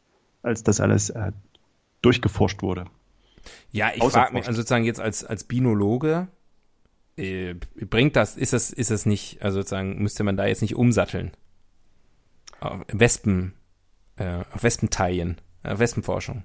als 0.42 0.62
das 0.62 0.80
alles 0.80 1.10
äh, 1.10 1.32
durchgeforscht 2.00 2.62
wurde. 2.62 2.86
Ja, 3.70 3.90
ich 3.94 4.02
frage 4.02 4.32
mich, 4.32 4.46
also 4.46 4.62
sozusagen 4.62 4.84
jetzt 4.84 4.98
als, 4.98 5.26
als 5.26 5.44
Binologe, 5.44 6.28
äh, 7.18 7.54
bringt 7.78 8.16
das, 8.16 8.38
ist 8.38 8.54
das, 8.54 8.70
ist 8.70 8.90
das 8.90 9.04
nicht, 9.04 9.42
also 9.42 9.58
sozusagen 9.58 10.02
müsste 10.02 10.24
man 10.24 10.38
da 10.38 10.46
jetzt 10.46 10.62
nicht 10.62 10.74
umsatteln? 10.74 11.32
Auf 12.60 12.80
Wespen, 12.88 13.52
äh, 14.16 14.38
auf 14.52 14.62
Wespenteilchen, 14.62 15.36
äh, 15.64 15.78
Wespenforschung. 15.78 16.44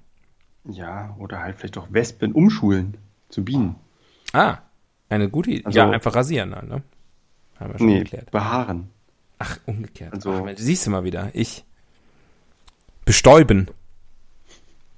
Ja, 0.64 1.16
oder 1.18 1.40
halt 1.40 1.56
vielleicht 1.56 1.78
auch 1.78 1.88
Wespen 1.90 2.32
umschulen 2.32 2.98
zu 3.30 3.42
Bienen. 3.42 3.76
Ah, 4.32 4.58
eine 5.08 5.28
gute 5.28 5.50
Idee. 5.50 5.64
Also- 5.64 5.78
ja, 5.78 5.90
einfach 5.90 6.14
rasieren, 6.14 6.50
dann, 6.52 6.68
ne? 6.68 6.82
Haben 7.60 7.72
wir 7.72 7.78
schon 7.78 7.86
Nee, 7.86 7.98
geklärt. 8.00 8.30
behaaren. 8.30 8.90
Ach, 9.38 9.58
umgekehrt. 9.66 10.12
Also- 10.12 10.46
Ach, 10.46 10.52
siehst 10.56 10.86
du 10.86 10.90
mal 10.90 11.04
wieder. 11.04 11.30
Ich. 11.34 11.64
Bestäuben. 13.04 13.68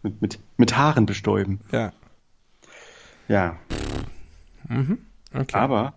Mit, 0.02 0.20
mit, 0.20 0.38
mit 0.58 0.76
Haaren 0.76 1.06
bestäuben. 1.06 1.60
Ja. 1.72 1.92
Ja, 3.26 3.56
Okay. 5.32 5.56
aber 5.56 5.94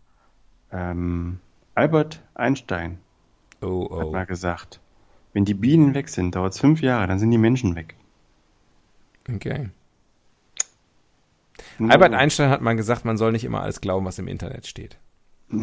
ähm, 0.72 1.40
Albert 1.76 2.22
Einstein 2.36 3.00
oh, 3.62 3.84
hat 4.00 4.06
oh. 4.06 4.12
mal 4.12 4.26
gesagt, 4.26 4.80
wenn 5.34 5.44
die 5.44 5.54
Bienen 5.54 5.94
weg 5.94 6.08
sind, 6.08 6.36
dauert 6.36 6.54
es 6.54 6.60
fünf 6.60 6.82
Jahre, 6.82 7.06
dann 7.08 7.20
sind 7.20 7.32
die 7.32 7.38
Menschen 7.38 7.76
weg. 7.76 7.96
Okay. 9.30 9.70
Nur 11.80 11.92
Albert. 11.92 12.14
Einstein 12.14 12.50
hat 12.50 12.62
mal 12.62 12.76
gesagt, 12.76 13.06
man 13.06 13.18
soll 13.18 13.32
nicht 13.32 13.44
immer 13.44 13.62
alles 13.62 13.82
glauben, 13.82 14.06
was 14.06 14.20
im 14.20 14.28
Internet 14.28 14.68
steht. 14.68 14.98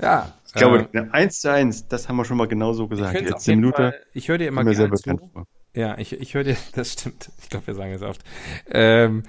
ja. 0.00 0.32
Ich 0.46 0.54
glaube, 0.54 0.88
äh, 0.92 1.04
eins 1.10 1.40
zu 1.40 1.52
eins, 1.52 1.86
das 1.88 2.08
haben 2.08 2.16
wir 2.16 2.24
schon 2.24 2.38
mal 2.38 2.48
genauso 2.48 2.88
gesagt. 2.88 3.20
letzte 3.20 3.54
Minute 3.54 3.76
Fall, 3.76 4.00
ich 4.14 4.28
höre 4.28 4.38
dir 4.38 4.48
immer 4.48 4.64
gerne 4.64 4.88
bekannt 4.88 5.20
zu. 5.20 5.28
vor. 5.28 5.46
Ja, 5.74 5.98
ich, 5.98 6.12
ich 6.12 6.34
höre 6.34 6.44
dir, 6.44 6.56
das 6.74 6.94
stimmt. 6.94 7.30
Ich 7.40 7.50
glaube, 7.50 7.66
wir 7.66 7.74
sagen 7.74 7.92
es 7.92 8.02
oft. 8.02 8.22
Ähm, 8.70 9.22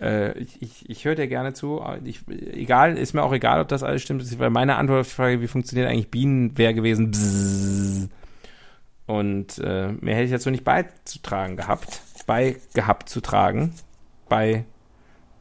äh, 0.00 0.36
ich 0.38 0.62
ich, 0.62 0.90
ich 0.90 1.04
höre 1.04 1.14
dir 1.14 1.28
gerne 1.28 1.52
zu. 1.52 1.82
Ich, 2.04 2.26
egal, 2.28 2.96
ist 2.96 3.12
mir 3.14 3.22
auch 3.22 3.32
egal, 3.32 3.60
ob 3.60 3.68
das 3.68 3.82
alles 3.82 4.02
stimmt. 4.02 4.38
Weil 4.38 4.50
meine 4.50 4.76
Antwort 4.76 5.00
auf 5.00 5.08
die 5.08 5.14
Frage, 5.14 5.40
wie 5.40 5.46
funktioniert 5.46 5.88
eigentlich 5.88 6.10
Bienen, 6.10 6.56
wäre 6.56 6.74
gewesen. 6.74 7.10
Bzzz. 7.10 8.08
Und 9.08 9.58
äh, 9.58 9.90
mehr 10.00 10.14
hätte 10.14 10.26
ich 10.26 10.30
dazu 10.30 10.50
nicht 10.50 10.64
beizutragen 10.64 11.56
gehabt. 11.56 12.02
Bei 12.26 12.56
gehabt 12.74 13.08
zu 13.08 13.20
tragen. 13.20 13.72
Bei 14.28 14.64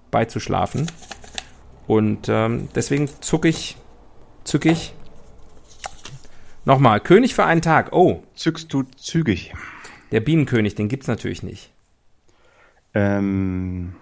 beizuschlafen. 0.10 0.90
Und 1.86 2.30
ähm, 2.30 2.70
deswegen 2.74 3.10
zuck 3.22 3.46
ich, 3.46 3.76
zück 4.46 4.66
ich. 4.66 4.94
Nochmal, 6.64 7.02
König 7.02 7.36
für 7.36 7.44
einen 7.44 7.62
Tag. 7.62 7.92
Oh, 7.92 8.24
Zückst 8.36 8.74
du 8.74 8.84
zügig. 8.84 9.54
der 10.12 10.22
Bienenkönig, 10.22 10.76
den 10.76 10.88
gibt's 10.88 11.08
natürlich 11.08 11.44
nicht. 11.44 11.72
Ähm, 12.94 13.96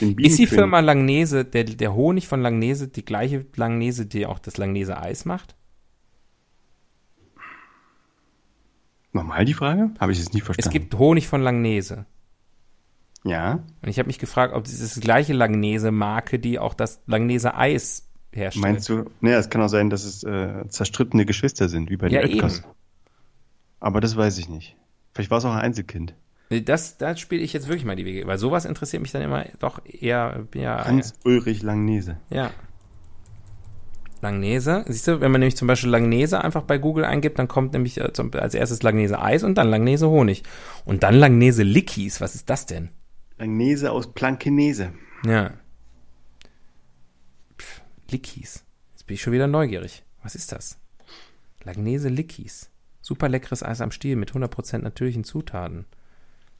Ist 0.00 0.38
die 0.38 0.46
Firma 0.46 0.80
Langnese, 0.80 1.44
der, 1.44 1.64
der 1.64 1.94
Honig 1.94 2.26
von 2.26 2.40
Langnese, 2.40 2.88
die 2.88 3.04
gleiche 3.04 3.44
Langnese, 3.54 4.06
die 4.06 4.24
auch 4.24 4.38
das 4.38 4.56
Langnese 4.56 4.98
Eis 4.98 5.26
macht? 5.26 5.54
Nochmal 9.12 9.44
die 9.44 9.54
Frage? 9.54 9.90
Habe 10.00 10.12
ich 10.12 10.18
es 10.20 10.32
nicht 10.32 10.42
verstanden. 10.44 10.68
Es 10.68 10.72
gibt 10.72 10.94
Honig 10.98 11.28
von 11.28 11.42
Langnese. 11.42 12.06
Ja, 13.24 13.60
Und 13.82 13.88
ich 13.88 13.98
habe 13.98 14.08
mich 14.08 14.18
gefragt, 14.18 14.52
ob 14.52 14.64
dieses 14.64 14.98
gleiche 15.00 15.32
Langnese-Marke, 15.32 16.38
die 16.40 16.58
auch 16.58 16.74
das 16.74 17.00
Langnese 17.06 17.54
Eis 17.54 18.08
herstellt. 18.32 18.62
meinst 18.64 18.88
du? 18.88 19.04
Naja, 19.20 19.38
es 19.38 19.48
kann 19.48 19.62
auch 19.62 19.68
sein, 19.68 19.90
dass 19.90 20.04
es 20.04 20.24
äh, 20.24 20.66
zerstrittene 20.68 21.24
Geschwister 21.24 21.68
sind, 21.68 21.88
wie 21.88 21.96
bei 21.96 22.08
den 22.08 22.14
Ja, 22.20 22.26
Oetkers. 22.26 22.62
Aber 23.78 24.00
das 24.00 24.16
weiß 24.16 24.38
ich 24.38 24.48
nicht. 24.48 24.76
Vielleicht 25.14 25.30
war 25.30 25.38
es 25.38 25.44
auch 25.44 25.52
ein 25.52 25.60
Einzelkind. 25.60 26.14
Das, 26.64 26.96
das 26.98 27.20
spiele 27.20 27.42
ich 27.42 27.52
jetzt 27.52 27.68
wirklich 27.68 27.84
mal 27.84 27.96
die 27.96 28.04
Wege, 28.04 28.26
weil 28.26 28.38
sowas 28.38 28.64
interessiert 28.64 29.02
mich 29.02 29.12
dann 29.12 29.22
immer 29.22 29.44
doch 29.60 29.80
eher, 29.86 30.46
ja, 30.54 30.84
Hans 30.84 31.14
Ulrich 31.24 31.62
Langnese. 31.62 32.18
ja. 32.30 32.50
Langnese, 34.22 34.84
siehst 34.86 35.08
du, 35.08 35.20
wenn 35.20 35.30
man 35.32 35.40
nämlich 35.40 35.56
zum 35.56 35.68
Beispiel 35.68 35.90
Langnese 35.90 36.42
einfach 36.42 36.62
bei 36.62 36.78
Google 36.78 37.04
eingibt, 37.04 37.38
dann 37.38 37.48
kommt 37.48 37.72
nämlich 37.72 37.98
äh, 37.98 38.10
als 38.38 38.54
erstes 38.54 38.82
Langnese 38.82 39.20
Eis 39.20 39.42
und 39.42 39.56
dann 39.56 39.68
Langnese 39.68 40.08
Honig. 40.08 40.44
Und 40.84 41.02
dann 41.02 41.16
Langnese 41.16 41.64
Lickies, 41.64 42.20
was 42.20 42.34
ist 42.34 42.48
das 42.48 42.66
denn? 42.66 42.90
Langnese 43.38 43.90
aus 43.90 44.12
Plankenese. 44.14 44.92
Ja. 45.26 45.52
Pff, 47.58 47.82
Lickies. 48.10 48.64
Jetzt 48.92 49.06
bin 49.06 49.14
ich 49.14 49.22
schon 49.22 49.32
wieder 49.32 49.48
neugierig. 49.48 50.04
Was 50.22 50.34
ist 50.36 50.52
das? 50.52 50.78
Langnese 51.64 52.08
Lickies. 52.08 52.70
Super 53.00 53.28
leckeres 53.28 53.64
Eis 53.64 53.80
am 53.80 53.90
Stiel 53.90 54.14
mit 54.16 54.32
100% 54.32 54.78
natürlichen 54.78 55.24
Zutaten. 55.24 55.86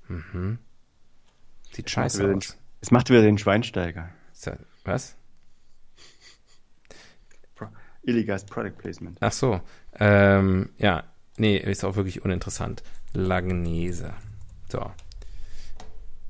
Mhm. 0.09 0.59
Sieht 1.73 1.89
scheiße 1.91 2.19
wieder 2.19 2.29
den- 2.29 2.39
aus. 2.39 2.59
Es 2.81 2.91
macht 2.91 3.09
wieder 3.11 3.23
den 3.23 3.39
Schweinsteiger. 3.39 4.09
Was? 4.85 5.15
Illegales 8.03 8.45
Product 8.45 8.77
Placement. 8.79 9.19
Ach 9.21 9.33
so. 9.33 9.61
Ähm, 9.99 10.71
ja, 10.79 11.05
nee, 11.37 11.57
ist 11.57 11.85
auch 11.85 11.97
wirklich 11.97 12.25
uninteressant. 12.25 12.83
Langnese. 13.13 14.15
So. 14.69 14.91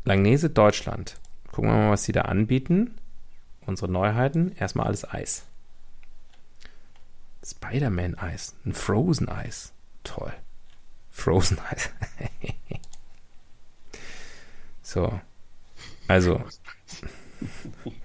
Langnese, 0.05 0.51
Deutschland. 0.51 1.17
Gucken 1.51 1.71
wir 1.71 1.77
mal, 1.77 1.91
was 1.91 2.05
sie 2.05 2.13
da 2.13 2.23
anbieten. 2.23 2.97
Unsere 3.67 3.91
Neuheiten. 3.91 4.55
Erstmal 4.57 4.87
alles 4.87 5.09
Eis. 5.09 5.45
Spider-Man-Eis. 7.45 8.55
Ein 8.65 8.73
Frozen-Eis. 8.73 9.73
Toll. 10.05 10.33
Frozen-Eis. 11.11 11.91
so. 14.83 15.21
Also. 16.09 16.43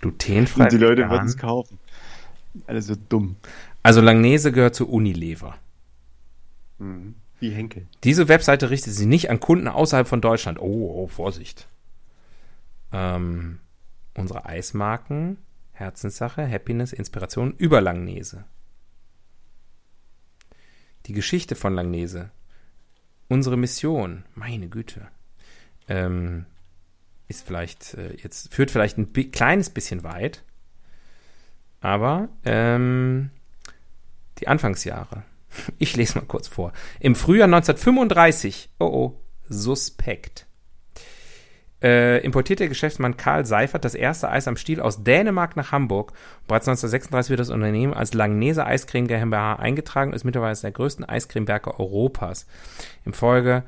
Glutenfrei. 0.00 0.64
Und 0.64 0.72
die 0.72 0.78
Leute 0.78 1.08
würden 1.08 1.26
es 1.26 1.36
kaufen. 1.36 1.78
Alle 2.66 2.82
so 2.82 2.94
dumm. 3.08 3.36
Also 3.82 4.00
Langnese 4.00 4.52
gehört 4.52 4.74
zu 4.74 4.88
Unilever. 4.88 5.56
Mhm. 6.78 7.14
Wie 7.38 7.50
Henkel. 7.50 7.86
Diese 8.04 8.28
Webseite 8.28 8.70
richtet 8.70 8.92
sich 8.92 9.06
nicht 9.06 9.30
an 9.30 9.40
Kunden 9.40 9.68
außerhalb 9.68 10.06
von 10.06 10.20
Deutschland. 10.20 10.58
Oh, 10.60 10.92
oh 10.94 11.08
Vorsicht. 11.08 11.68
Ähm, 12.92 13.60
unsere 14.14 14.44
Eismarken, 14.44 15.38
Herzenssache, 15.72 16.46
Happiness, 16.50 16.92
Inspiration 16.92 17.54
über 17.56 17.80
Langnese. 17.80 18.44
Die 21.06 21.14
Geschichte 21.14 21.54
von 21.54 21.74
Langnese. 21.74 22.30
Unsere 23.28 23.56
Mission, 23.56 24.24
meine 24.34 24.68
Güte. 24.68 25.08
Ähm, 25.88 26.44
ist 27.30 27.46
vielleicht 27.46 27.94
äh, 27.94 28.14
jetzt, 28.16 28.52
führt 28.52 28.70
vielleicht 28.70 28.98
ein 28.98 29.12
kleines 29.32 29.70
bisschen 29.70 30.02
weit. 30.02 30.42
Aber 31.80 32.28
ähm, 32.44 33.30
die 34.38 34.48
Anfangsjahre. 34.48 35.22
Ich 35.78 35.96
lese 35.96 36.16
mal 36.16 36.26
kurz 36.26 36.46
vor. 36.46 36.72
Im 37.00 37.16
Frühjahr 37.16 37.46
1935, 37.46 38.70
oh 38.78 38.84
oh, 38.84 39.20
suspekt, 39.48 40.46
äh, 41.82 42.22
importiert 42.24 42.60
der 42.60 42.68
Geschäftsmann 42.68 43.16
Karl 43.16 43.44
Seifert 43.46 43.84
das 43.84 43.96
erste 43.96 44.28
Eis 44.28 44.46
am 44.46 44.56
Stiel 44.56 44.80
aus 44.80 45.02
Dänemark 45.02 45.56
nach 45.56 45.72
Hamburg. 45.72 46.12
Bereits 46.46 46.68
1936 46.68 47.30
wird 47.30 47.40
das 47.40 47.50
Unternehmen 47.50 47.94
als 47.94 48.14
Langnese 48.14 48.64
Eiscreme 48.64 49.08
GmbH 49.08 49.56
eingetragen 49.56 50.10
und 50.10 50.16
ist 50.16 50.24
mittlerweile 50.24 50.54
der 50.56 50.70
größten 50.70 51.04
Eiscremewerke 51.04 51.80
Europas. 51.80 52.46
Im 53.04 53.12
Folge 53.12 53.64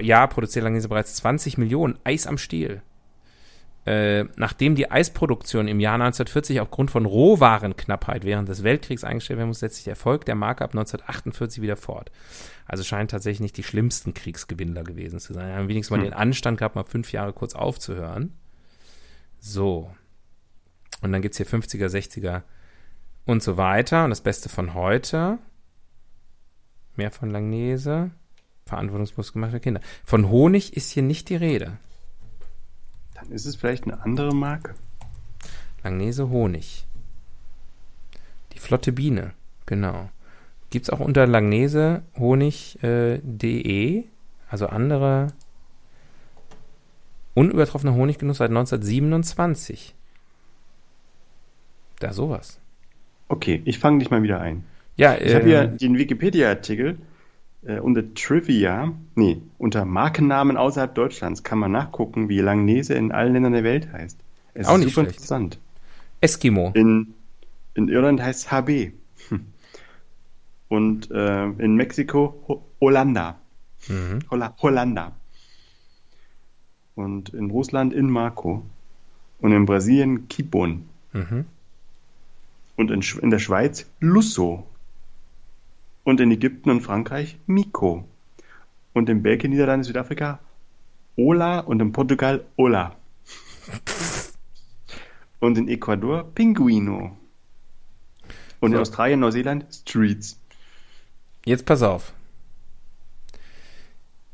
Jahr 0.00 0.28
produziert 0.28 0.64
Langnese 0.64 0.88
bereits 0.88 1.14
20 1.16 1.58
Millionen 1.58 1.98
Eis 2.04 2.26
am 2.26 2.38
Stiel. 2.38 2.80
Äh, 3.86 4.24
nachdem 4.36 4.74
die 4.74 4.90
Eisproduktion 4.90 5.66
im 5.66 5.80
Jahr 5.80 5.94
1940 5.94 6.60
aufgrund 6.60 6.90
von 6.90 7.06
Rohwarenknappheit 7.06 8.24
während 8.24 8.48
des 8.48 8.62
Weltkriegs 8.62 9.02
eingestellt 9.02 9.38
werden 9.38 9.48
muss, 9.48 9.60
setzt 9.60 9.76
sich 9.76 9.84
der 9.84 9.92
Erfolg 9.92 10.26
der 10.26 10.34
Marke 10.34 10.62
ab 10.64 10.70
1948 10.70 11.62
wieder 11.62 11.76
fort. 11.76 12.10
Also 12.66 12.84
scheint 12.84 13.10
tatsächlich 13.10 13.40
nicht 13.40 13.56
die 13.56 13.62
schlimmsten 13.62 14.12
Kriegsgewinnler 14.12 14.84
gewesen 14.84 15.20
zu 15.20 15.32
sein. 15.32 15.48
Wir 15.48 15.54
haben 15.56 15.68
wenigstens 15.68 15.96
mal 15.96 16.04
Hm. 16.04 16.10
den 16.10 16.12
Anstand 16.12 16.58
gehabt, 16.58 16.74
mal 16.74 16.84
fünf 16.84 17.12
Jahre 17.12 17.32
kurz 17.32 17.54
aufzuhören. 17.54 18.34
So. 19.38 19.90
Und 21.00 21.12
dann 21.12 21.22
gibt's 21.22 21.38
hier 21.38 21.46
50er, 21.46 21.88
60er 21.88 22.42
und 23.24 23.42
so 23.42 23.56
weiter. 23.56 24.04
Und 24.04 24.10
das 24.10 24.20
Beste 24.20 24.48
von 24.50 24.74
heute. 24.74 25.38
Mehr 26.96 27.10
von 27.10 27.30
Langnese. 27.30 28.10
Verantwortungsbewusst 28.66 29.32
gemachte 29.32 29.60
Kinder. 29.60 29.80
Von 30.04 30.28
Honig 30.28 30.76
ist 30.76 30.90
hier 30.90 31.02
nicht 31.02 31.30
die 31.30 31.36
Rede. 31.36 31.78
Dann 33.20 33.32
ist 33.32 33.46
es 33.46 33.56
vielleicht 33.56 33.84
eine 33.84 34.02
andere 34.02 34.34
Marke. 34.34 34.74
Langnese 35.82 36.28
Honig. 36.28 36.86
Die 38.52 38.58
flotte 38.58 38.92
Biene, 38.92 39.32
genau. 39.66 40.10
Gibt's 40.70 40.90
auch 40.90 41.00
unter 41.00 41.26
Langnese 41.26 42.02
Honig.de, 42.18 43.14
äh, 43.16 43.20
de, 43.22 44.04
also 44.50 44.66
andere 44.66 45.28
unübertroffener 47.34 47.94
Honiggenuss 47.94 48.38
seit 48.38 48.50
1927. 48.50 49.94
Da 52.00 52.12
sowas. 52.12 52.58
Okay, 53.28 53.62
ich 53.64 53.78
fange 53.78 54.00
dich 54.00 54.10
mal 54.10 54.22
wieder 54.22 54.40
ein. 54.40 54.64
Ja, 54.96 55.16
Ich 55.16 55.34
habe 55.34 55.44
hier 55.44 55.62
ähm, 55.62 55.78
den 55.78 55.96
Wikipedia-Artikel 55.96 56.98
äh, 57.62 57.78
unter 57.80 58.14
Trivia, 58.14 58.92
nee, 59.14 59.40
unter 59.58 59.84
Markennamen 59.84 60.56
außerhalb 60.56 60.94
Deutschlands 60.94 61.42
kann 61.42 61.58
man 61.58 61.72
nachgucken, 61.72 62.28
wie 62.28 62.40
Langnese 62.40 62.94
in 62.94 63.12
allen 63.12 63.32
Ländern 63.32 63.52
der 63.52 63.64
Welt 63.64 63.92
heißt. 63.92 64.18
Es 64.54 64.66
Auch 64.66 64.74
ist 64.74 64.80
nicht 64.80 64.94
super 64.94 65.02
schlecht. 65.04 65.16
interessant. 65.16 65.58
Eskimo. 66.20 66.72
In, 66.74 67.14
in 67.74 67.88
Irland 67.88 68.22
heißt 68.22 68.46
es 68.46 68.50
HB. 68.52 68.92
Und 70.68 71.10
äh, 71.10 71.44
in 71.44 71.76
Mexiko 71.76 72.34
Ho 72.48 72.62
Hollanda. 72.80 73.38
Mhm. 73.88 74.18
Holla 74.30 74.54
Hollanda. 74.60 75.12
Und 76.94 77.30
in 77.30 77.50
Russland 77.50 77.92
Inmarco. 77.92 78.64
Und 79.40 79.52
in 79.52 79.66
Brasilien 79.66 80.28
Kibon. 80.28 80.88
Mhm. 81.12 81.46
Und 82.76 82.90
in, 82.90 83.02
Sch 83.02 83.16
in 83.18 83.30
der 83.30 83.38
Schweiz 83.38 83.86
Lusso. 84.00 84.66
Und 86.08 86.20
in 86.20 86.30
Ägypten 86.30 86.70
und 86.70 86.80
Frankreich 86.80 87.36
Miko. 87.46 88.08
Und 88.94 89.10
in 89.10 89.22
Belgien, 89.22 89.50
Niederlande, 89.50 89.84
Südafrika 89.84 90.38
Ola 91.16 91.58
und 91.58 91.82
in 91.82 91.92
Portugal 91.92 92.46
Ola. 92.56 92.96
Und 95.40 95.58
in 95.58 95.68
Ecuador 95.68 96.24
Pinguino. 96.34 97.14
Und 98.60 98.70
in 98.70 98.76
So. 98.76 98.80
Australien, 98.80 99.20
Neuseeland 99.20 99.66
Streets. 99.70 100.40
Jetzt 101.44 101.66
pass 101.66 101.82
auf. 101.82 102.14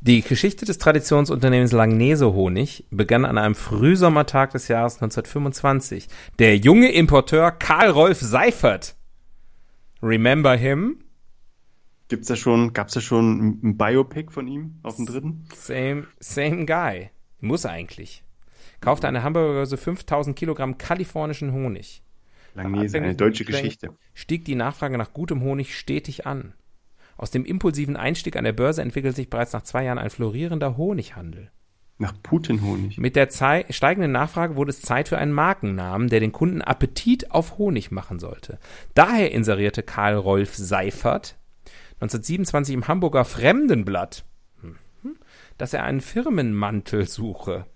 Die 0.01 0.23
Geschichte 0.23 0.67
des 0.67 0.79
Traditionsunternehmens 0.79 1.73
Langnese 1.73 2.33
Honig 2.33 2.85
begann 2.93 3.25
an 3.25 3.37
einem 3.37 3.57
Frühsommertag 3.57 4.53
des 4.53 4.69
Jahres 4.69 5.03
1925. 5.03 6.07
Der 6.39 6.57
junge 6.57 6.93
Importeur 6.93 7.51
Karl 7.51 7.91
Rolf 7.91 8.21
Seifert. 8.21 8.95
Remember 10.01 10.55
him? 10.55 11.01
Gibt's 12.15 12.29
da 12.29 12.37
schon, 12.37 12.73
gab's 12.73 12.95
da 12.95 13.01
schon 13.01 13.59
ein- 13.65 13.77
Biopic 13.77 14.31
von 14.33 14.47
ihm 14.47 14.79
auf 14.85 14.95
dem 14.97 15.07
dritten? 15.07 15.47
Same, 15.55 16.07
same 16.21 16.65
guy. 16.65 17.11
Muss 17.41 17.67
eigentlich. 17.67 18.23
Kaufte 18.81 19.09
eine 19.09 19.25
Hamburgergröße 19.25 19.77
5000 19.77 20.37
Kilogramm 20.37 20.79
kalifornischen 20.79 21.53
Honig. 21.53 22.03
Langnese, 22.55 22.99
eine 22.99 23.17
deutsche 23.17 23.45
Geschichte. 23.45 23.91
Stieg 24.13 24.45
die 24.45 24.55
Nachfrage 24.55 24.97
nach 24.97 25.13
gutem 25.13 25.43
Honig 25.43 25.77
stetig 25.77 26.25
an. 26.25 26.55
Aus 27.17 27.33
dem 27.33 27.45
impulsiven 27.45 27.97
Einstieg 27.97 28.37
an 28.37 28.45
der 28.45 28.53
Börse 28.53 28.83
entwickelt 28.83 29.17
sich 29.17 29.29
bereits 29.29 29.53
nach 29.53 29.63
zwei 29.63 29.83
Jahren 29.85 29.99
ein 29.99 30.11
florierender 30.11 30.77
Honighandel. 30.77 31.51
Nach 31.99 32.15
Putin-Honig. 32.23 32.99
Mit 32.99 33.17
der 33.17 33.29
Zei 33.29 33.65
steigenden 33.71 34.13
Nachfrage 34.13 34.55
wurde 34.55 34.71
es 34.71 34.83
Zeit 34.83 35.09
für 35.09 35.19
einen 35.19 35.33
Markennamen, 35.33 36.09
der 36.09 36.21
den 36.21 36.31
Kunden 36.33 36.63
Appetit 36.63 37.33
auf 37.33 37.59
Honig 37.59 37.91
machen 37.91 38.21
sollte. 38.21 38.59
Daher 38.95 39.33
inserierte 39.33 39.83
Karl 39.83 40.15
Rolf 40.15 40.55
Seifert 40.55 41.37
1927 42.01 42.75
im 42.75 42.89
Hamburger 42.89 43.25
Fremdenblatt, 43.25 44.25
mhm, 44.63 45.19
dass 45.59 45.73
er 45.73 45.85
einen 45.85 46.01
Firmenmantel 46.01 47.07
suche. 47.09 47.67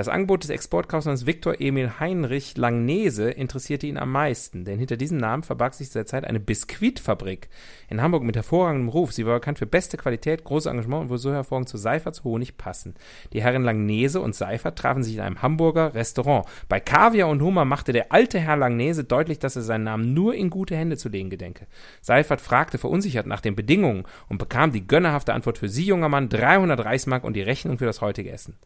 Das 0.00 0.08
Angebot 0.08 0.44
des 0.44 0.48
Exportkaufmanns 0.48 1.26
Viktor 1.26 1.60
Emil 1.60 2.00
Heinrich 2.00 2.56
Langnese 2.56 3.30
interessierte 3.30 3.86
ihn 3.86 3.98
am 3.98 4.10
meisten, 4.10 4.64
denn 4.64 4.78
hinter 4.78 4.96
diesem 4.96 5.18
Namen 5.18 5.42
verbarg 5.42 5.74
sich 5.74 5.88
zu 5.88 5.98
der 5.98 6.06
Zeit 6.06 6.24
eine 6.24 6.40
Biskuitfabrik 6.40 7.50
in 7.90 8.00
Hamburg 8.00 8.22
mit 8.22 8.34
hervorragendem 8.34 8.88
Ruf. 8.88 9.12
Sie 9.12 9.26
war 9.26 9.34
bekannt 9.34 9.58
für 9.58 9.66
beste 9.66 9.98
Qualität, 9.98 10.42
großes 10.42 10.70
Engagement 10.70 11.02
und 11.02 11.08
wurde 11.10 11.18
so 11.18 11.32
hervorragend 11.34 11.68
zu 11.68 11.76
Seiferts 11.76 12.24
Honig 12.24 12.56
passen. 12.56 12.94
Die 13.34 13.42
Herren 13.42 13.62
Langnese 13.62 14.22
und 14.22 14.34
Seifert 14.34 14.78
trafen 14.78 15.02
sich 15.02 15.16
in 15.16 15.20
einem 15.20 15.42
Hamburger 15.42 15.92
Restaurant. 15.92 16.46
Bei 16.70 16.80
Kaviar 16.80 17.28
und 17.28 17.42
Hummer 17.42 17.66
machte 17.66 17.92
der 17.92 18.10
alte 18.10 18.38
Herr 18.38 18.56
Langnese 18.56 19.04
deutlich, 19.04 19.38
dass 19.38 19.56
er 19.56 19.62
seinen 19.62 19.84
Namen 19.84 20.14
nur 20.14 20.34
in 20.34 20.48
gute 20.48 20.76
Hände 20.76 20.96
zu 20.96 21.10
legen 21.10 21.28
gedenke. 21.28 21.66
Seifert 22.00 22.40
fragte 22.40 22.78
verunsichert 22.78 23.26
nach 23.26 23.42
den 23.42 23.54
Bedingungen 23.54 24.04
und 24.30 24.38
bekam 24.38 24.72
die 24.72 24.86
gönnerhafte 24.86 25.34
Antwort 25.34 25.58
für 25.58 25.68
Sie, 25.68 25.84
junger 25.84 26.08
Mann, 26.08 26.30
300 26.30 26.82
Reichsmark 26.82 27.22
und 27.22 27.34
die 27.34 27.42
Rechnung 27.42 27.76
für 27.76 27.84
das 27.84 28.00
heutige 28.00 28.30
Essen. 28.30 28.56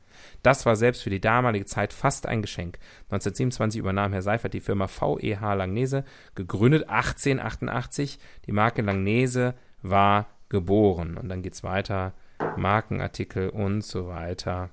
Das 0.42 0.64
war 0.64 0.76
selbst 0.76 1.02
für 1.02 1.10
die 1.10 1.23
damalige 1.24 1.66
Zeit 1.66 1.92
fast 1.92 2.26
ein 2.26 2.42
Geschenk. 2.42 2.78
1927 3.10 3.78
übernahm 3.80 4.12
Herr 4.12 4.22
Seifert 4.22 4.54
die 4.54 4.60
Firma 4.60 4.86
VEH 4.88 5.54
Langnese, 5.54 6.04
gegründet 6.34 6.88
1888. 6.88 8.18
Die 8.46 8.52
Marke 8.52 8.82
Langnese 8.82 9.54
war 9.82 10.26
geboren. 10.48 11.16
Und 11.16 11.28
dann 11.28 11.42
geht's 11.42 11.62
weiter. 11.64 12.12
Markenartikel 12.56 13.48
und 13.48 13.82
so 13.82 14.08
weiter. 14.08 14.70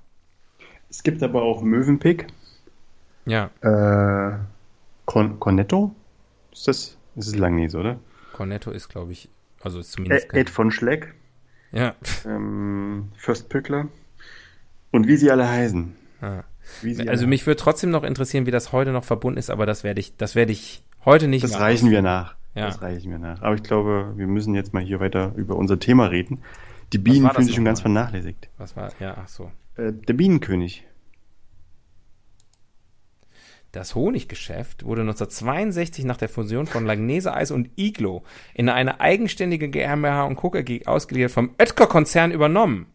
Es 0.90 1.02
gibt 1.02 1.22
aber 1.22 1.42
auch 1.42 1.62
Mövenpick. 1.62 2.26
Ja, 3.24 3.50
Äh, 3.60 4.38
Con 5.06 5.38
Cornetto? 5.40 5.94
Ist 6.52 6.68
das? 6.68 6.98
Ist 7.16 7.36
Langnese, 7.36 7.78
oder? 7.78 7.98
Cornetto 8.32 8.70
ist, 8.70 8.88
glaube 8.88 9.12
ich, 9.12 9.28
also 9.62 9.78
ist 9.78 9.92
zumindest 9.92 10.28
kein, 10.30 10.40
Ed 10.40 10.50
von 10.50 10.70
Schleck, 10.70 11.14
Ja. 11.70 11.94
ähm, 12.26 13.10
Fürst 13.16 13.48
Pückler 13.48 13.88
und 14.90 15.06
wie 15.06 15.16
sie 15.16 15.30
alle 15.30 15.48
heißen. 15.48 15.94
Sie 16.82 17.08
Also 17.08 17.26
mich 17.26 17.46
würde 17.46 17.60
trotzdem 17.60 17.90
noch 17.90 18.04
interessieren, 18.04 18.46
wie 18.46 18.50
das 18.50 18.72
heute 18.72 18.92
noch 18.92 19.04
verbunden 19.04 19.38
ist, 19.38 19.50
aber 19.50 19.66
das 19.66 19.84
werde 19.84 20.00
ich, 20.00 20.16
das 20.16 20.34
werde 20.34 20.52
ich 20.52 20.82
heute 21.04 21.28
nicht 21.28 21.44
das 21.44 21.58
reichen 21.58 21.90
wir 21.90 22.02
nach. 22.02 22.36
Ja. 22.54 22.66
Das 22.66 22.82
reichen 22.82 23.10
wir 23.10 23.18
nach. 23.18 23.40
Aber 23.42 23.54
ich 23.54 23.62
glaube, 23.62 24.12
wir 24.16 24.26
müssen 24.26 24.54
jetzt 24.54 24.74
mal 24.74 24.82
hier 24.82 25.00
weiter 25.00 25.32
über 25.36 25.56
unser 25.56 25.78
Thema 25.78 26.06
reden. 26.06 26.42
Die 26.92 26.98
Bienen 26.98 27.30
fühlen 27.30 27.46
sich 27.46 27.54
schon 27.54 27.64
ganz 27.64 27.80
vernachlässigt. 27.80 28.50
Was 28.58 28.76
war, 28.76 28.92
ja, 29.00 29.16
ach 29.18 29.28
so. 29.28 29.50
Äh, 29.76 29.92
der 29.92 30.12
Bienenkönig. 30.12 30.84
Das 33.72 33.94
Honiggeschäft 33.94 34.84
wurde 34.84 35.00
1962 35.00 36.04
nach 36.04 36.18
der 36.18 36.28
Fusion 36.28 36.66
von 36.66 36.84
Langnese 36.84 37.32
Eis 37.32 37.50
und 37.50 37.70
Iglo 37.76 38.22
in 38.52 38.68
eine 38.68 39.00
eigenständige 39.00 39.70
GmbH 39.70 40.24
und 40.24 40.36
Co. 40.36 40.52
AG 40.54 40.86
ausgeliefert 40.86 41.32
vom 41.32 41.54
Oetker-Konzern 41.58 42.32
übernommen. 42.32 42.86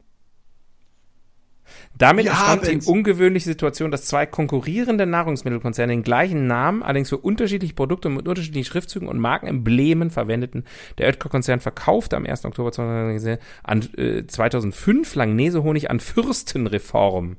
Damit 1.97 2.25
Wir 2.25 2.31
entstand 2.31 2.65
die 2.85 2.89
ungewöhnliche 2.89 3.45
Situation, 3.49 3.91
dass 3.91 4.05
zwei 4.05 4.25
konkurrierende 4.25 5.05
Nahrungsmittelkonzerne 5.05 5.91
den 5.93 6.03
gleichen 6.03 6.47
Namen, 6.47 6.83
allerdings 6.83 7.09
für 7.09 7.17
unterschiedliche 7.17 7.73
Produkte 7.73 8.09
mit 8.09 8.27
unterschiedlichen 8.27 8.67
Schriftzügen 8.69 9.07
und 9.07 9.19
Markenemblemen 9.19 10.09
verwendeten. 10.11 10.63
Der 10.97 11.07
Oetker-Konzern 11.07 11.59
verkaufte 11.59 12.15
am 12.17 12.25
1. 12.25 12.45
Oktober 12.45 12.71
2000 12.71 13.39
an, 13.63 13.81
äh, 13.97 14.25
2005 14.27 15.15
Langnese 15.15 15.63
Honig 15.63 15.89
an 15.89 15.99
Fürstenreform. 15.99 17.37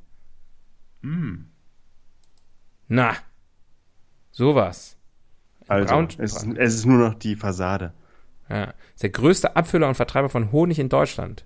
Na, 2.88 3.14
sowas. 4.31 4.97
Also, 5.69 5.87
es, 6.19 6.35
ist- 6.43 6.47
es 6.57 6.75
ist 6.75 6.87
nur 6.87 6.99
noch 6.99 7.14
die 7.14 7.37
Fassade. 7.37 7.93
Ja. 8.49 8.73
Ist 8.95 9.03
der 9.03 9.11
größte 9.11 9.57
Abfüller 9.57 9.88
und 9.88 9.95
Vertreiber 9.95 10.31
von 10.31 10.51
Honig 10.53 10.79
in 10.79 10.88
Deutschland. 10.88 11.45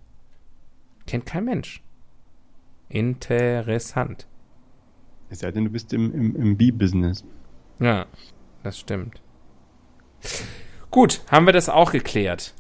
Kennt 1.07 1.27
kein 1.27 1.45
Mensch. 1.45 1.83
Interessant. 2.93 4.27
Es 5.31 5.39
sei 5.39 5.51
denn, 5.51 5.65
du 5.65 5.71
bist 5.71 5.95
im, 5.95 6.13
im, 6.13 6.37
im 6.37 6.57
Bee-Business. 6.59 7.25
Ja, 7.81 8.05
das 8.63 8.79
stimmt. 8.79 9.23
Gut, 10.91 11.23
haben 11.31 11.47
wir 11.47 11.55
das 11.55 11.71
auch 11.71 11.93
geklärt. 11.93 12.53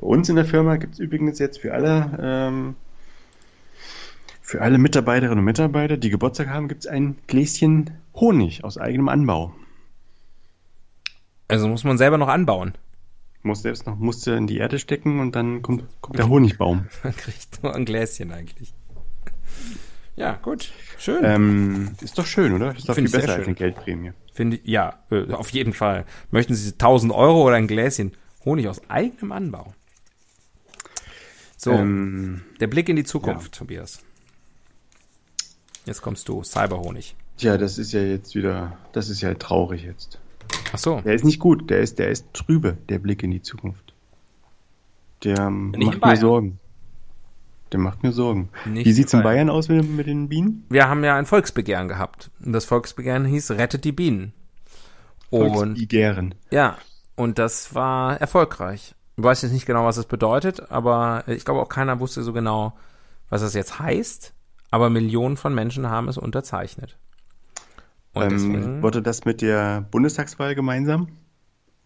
Bei 0.00 0.06
uns 0.06 0.28
in 0.28 0.36
der 0.36 0.44
Firma 0.44 0.76
gibt 0.76 0.94
es 0.94 1.00
übrigens 1.00 1.40
jetzt 1.40 1.58
für 1.58 1.74
alle, 1.74 2.18
ähm, 2.22 2.76
für 4.40 4.62
alle 4.62 4.78
Mitarbeiterinnen 4.78 5.40
und 5.40 5.44
Mitarbeiter, 5.44 5.96
die 5.96 6.10
Geburtstag 6.10 6.46
haben, 6.46 6.68
gibt 6.68 6.84
es 6.84 6.86
ein 6.86 7.16
Gläschen 7.26 7.90
Honig 8.14 8.62
aus 8.62 8.78
eigenem 8.78 9.08
Anbau. 9.08 9.52
Also 11.48 11.66
muss 11.66 11.82
man 11.82 11.98
selber 11.98 12.16
noch 12.16 12.28
anbauen. 12.28 12.74
Muss 13.42 13.62
selbst 13.62 13.86
noch 13.86 13.96
Muster 13.96 14.36
in 14.36 14.46
die 14.46 14.58
Erde 14.58 14.78
stecken 14.78 15.18
und 15.18 15.34
dann 15.34 15.62
kommt, 15.62 15.82
kommt 16.00 16.16
der 16.16 16.28
Honigbaum. 16.28 16.86
Man 17.02 17.16
kriegt 17.16 17.62
nur 17.62 17.74
ein 17.74 17.86
Gläschen 17.86 18.32
eigentlich. 18.32 18.74
Ja, 20.16 20.38
gut. 20.42 20.72
Schön. 20.98 21.24
Ähm, 21.24 21.90
ist 22.02 22.18
doch 22.18 22.26
schön, 22.26 22.52
oder? 22.52 22.76
Ist 22.76 22.88
doch 22.88 22.94
Find 22.94 23.10
viel 23.10 23.20
besser 23.20 23.34
als 23.34 23.46
eine 23.46 23.54
Geldprämie. 23.54 24.12
Finde 24.32 24.56
ich, 24.58 24.66
ja, 24.68 25.02
äh, 25.10 25.32
auf 25.32 25.50
jeden 25.50 25.72
Fall. 25.72 26.04
Möchten 26.30 26.54
Sie 26.54 26.72
1000 26.72 27.12
Euro 27.12 27.46
oder 27.46 27.56
ein 27.56 27.66
Gläschen 27.66 28.12
Honig 28.44 28.68
aus 28.68 28.80
eigenem 28.88 29.32
Anbau? 29.32 29.72
So, 31.56 31.72
Ähm, 31.72 32.42
der 32.58 32.66
Blick 32.66 32.88
in 32.88 32.96
die 32.96 33.04
Zukunft, 33.04 33.54
Tobias. 33.54 34.02
Jetzt 35.86 36.02
kommst 36.02 36.28
du, 36.28 36.42
Cyberhonig. 36.42 37.16
tja, 37.36 37.56
das 37.56 37.78
ist 37.78 37.92
ja 37.92 38.00
jetzt 38.02 38.34
wieder, 38.34 38.76
das 38.92 39.08
ist 39.08 39.20
ja 39.22 39.32
traurig 39.34 39.82
jetzt. 39.82 40.18
Ach 40.72 40.78
so. 40.78 41.00
Der 41.00 41.14
ist 41.14 41.24
nicht 41.24 41.38
gut, 41.38 41.70
der 41.70 41.80
ist, 41.80 41.98
der 41.98 42.08
ist 42.08 42.26
trübe, 42.32 42.76
der 42.88 42.98
Blick 42.98 43.22
in 43.22 43.30
die 43.30 43.42
Zukunft. 43.42 43.94
Der 45.24 45.38
ähm, 45.38 45.74
macht 45.78 46.04
mir 46.04 46.16
Sorgen. 46.16 46.58
Der 47.72 47.80
macht 47.80 48.02
mir 48.02 48.12
Sorgen. 48.12 48.48
Nicht 48.66 48.86
Wie 48.86 48.92
sieht's 48.92 49.12
in 49.12 49.20
in 49.20 49.24
Bayern 49.24 49.50
aus 49.50 49.68
mit, 49.68 49.88
mit 49.88 50.06
den 50.06 50.28
Bienen? 50.28 50.64
Wir 50.70 50.88
haben 50.88 51.04
ja 51.04 51.16
ein 51.16 51.26
Volksbegehren 51.26 51.86
gehabt. 51.88 52.30
Und 52.44 52.52
das 52.52 52.64
Volksbegehren 52.64 53.24
hieß 53.24 53.52
Rettet 53.52 53.84
die 53.84 53.92
Bienen. 53.92 54.32
Und 55.30 55.54
Volksbigären. 55.54 56.34
ja, 56.50 56.76
und 57.14 57.38
das 57.38 57.74
war 57.74 58.20
erfolgreich. 58.20 58.94
Ich 59.16 59.22
weiß 59.22 59.42
jetzt 59.42 59.52
nicht 59.52 59.66
genau, 59.66 59.84
was 59.84 59.96
das 59.96 60.06
bedeutet, 60.06 60.70
aber 60.72 61.24
ich 61.26 61.44
glaube 61.44 61.60
auch 61.60 61.68
keiner 61.68 62.00
wusste 62.00 62.22
so 62.22 62.32
genau, 62.32 62.72
was 63.28 63.42
das 63.42 63.54
jetzt 63.54 63.78
heißt. 63.78 64.32
Aber 64.70 64.88
Millionen 64.88 65.36
von 65.36 65.54
Menschen 65.54 65.88
haben 65.90 66.08
es 66.08 66.16
unterzeichnet. 66.16 66.96
Und 68.14 68.22
Ähm, 68.22 68.28
deswegen, 68.30 68.82
wurde 68.82 69.02
das 69.02 69.24
mit 69.24 69.42
der 69.42 69.82
Bundestagswahl 69.90 70.54
gemeinsam? 70.54 71.08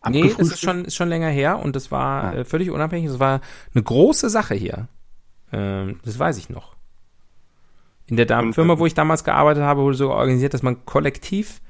nee, 0.09 0.33
das 0.39 0.51
ist 0.53 0.61
schon, 0.61 0.85
ist 0.85 0.95
schon 0.95 1.09
länger 1.09 1.29
her 1.29 1.59
und 1.59 1.75
das 1.77 1.91
war 1.91 2.25
Ah. 2.25 2.35
äh, 2.35 2.45
völlig 2.45 2.71
unabhängig. 2.71 3.09
Das 3.11 3.19
war 3.21 3.41
eine 3.75 3.83
große 3.83 4.31
Sache 4.31 4.55
hier. 4.55 4.87
Ähm, 5.55 6.01
das 6.05 6.19
weiß 6.19 6.37
ich 6.39 6.51
noch. 6.51 6.75
In 8.07 8.17
der 8.17 8.27
Firma, 8.53 8.75
äh, 8.75 8.79
wo 8.79 8.87
ich 8.87 8.95
damals 8.95 9.25
gearbeitet 9.25 9.63
habe, 9.63 9.83
wurde 9.83 9.97
so 9.97 10.11
organisiert, 10.11 10.53
dass 10.53 10.63
man 10.63 10.85
kollektiv 10.85 11.61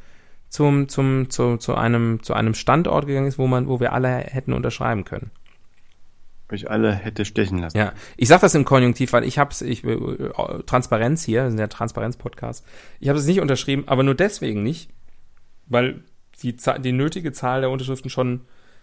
zum, 0.49 0.89
zum, 0.89 1.31
zu, 1.31 1.59
zu 1.59 1.75
einem, 1.75 2.23
zu 2.23 2.35
einem 2.35 2.55
Standort 2.55 3.07
gegangen 3.07 3.27
ist, 3.27 3.39
wo 3.39 3.47
man, 3.47 3.69
wo 3.69 3.81
wir 3.81 3.93
alle 3.93 4.09
hätten 4.09 4.53
unterschreiben 4.53 5.05
können. 5.05 5.31
Euch 6.53 6.71
alle 6.71 6.93
hätte 6.93 7.25
stechen 7.25 7.59
lassen. 7.59 7.77
Ja, 7.77 7.93
ich 8.17 8.29
sag 8.29 8.41
das 8.41 8.55
im 8.55 8.65
Konjunktiv, 8.65 9.13
weil 9.13 9.25
ich 9.25 9.39
hab's, 9.39 9.61
ich, 9.63 9.85
äh, 9.85 10.31
Transparenz 10.67 11.25
hier, 11.25 11.45
wir 11.45 11.51
sind 11.51 11.59
ja 11.59 11.67
Transparenz-Podcast. 11.67 12.65
Ich 13.01 13.09
habe 13.09 13.19
es 13.19 13.27
nicht 13.27 13.41
unterschrieben, 13.41 13.85
aber 13.87 14.03
nur 14.03 14.15
deswegen 14.15 14.63
nicht, 14.63 14.91
weil 15.67 16.05
die, 16.43 16.57
die 16.81 16.93
nötige 16.93 17.33
Zahl 17.33 17.61
der 17.61 17.71
Unterschriften 17.71 18.11
schon, 18.11 18.43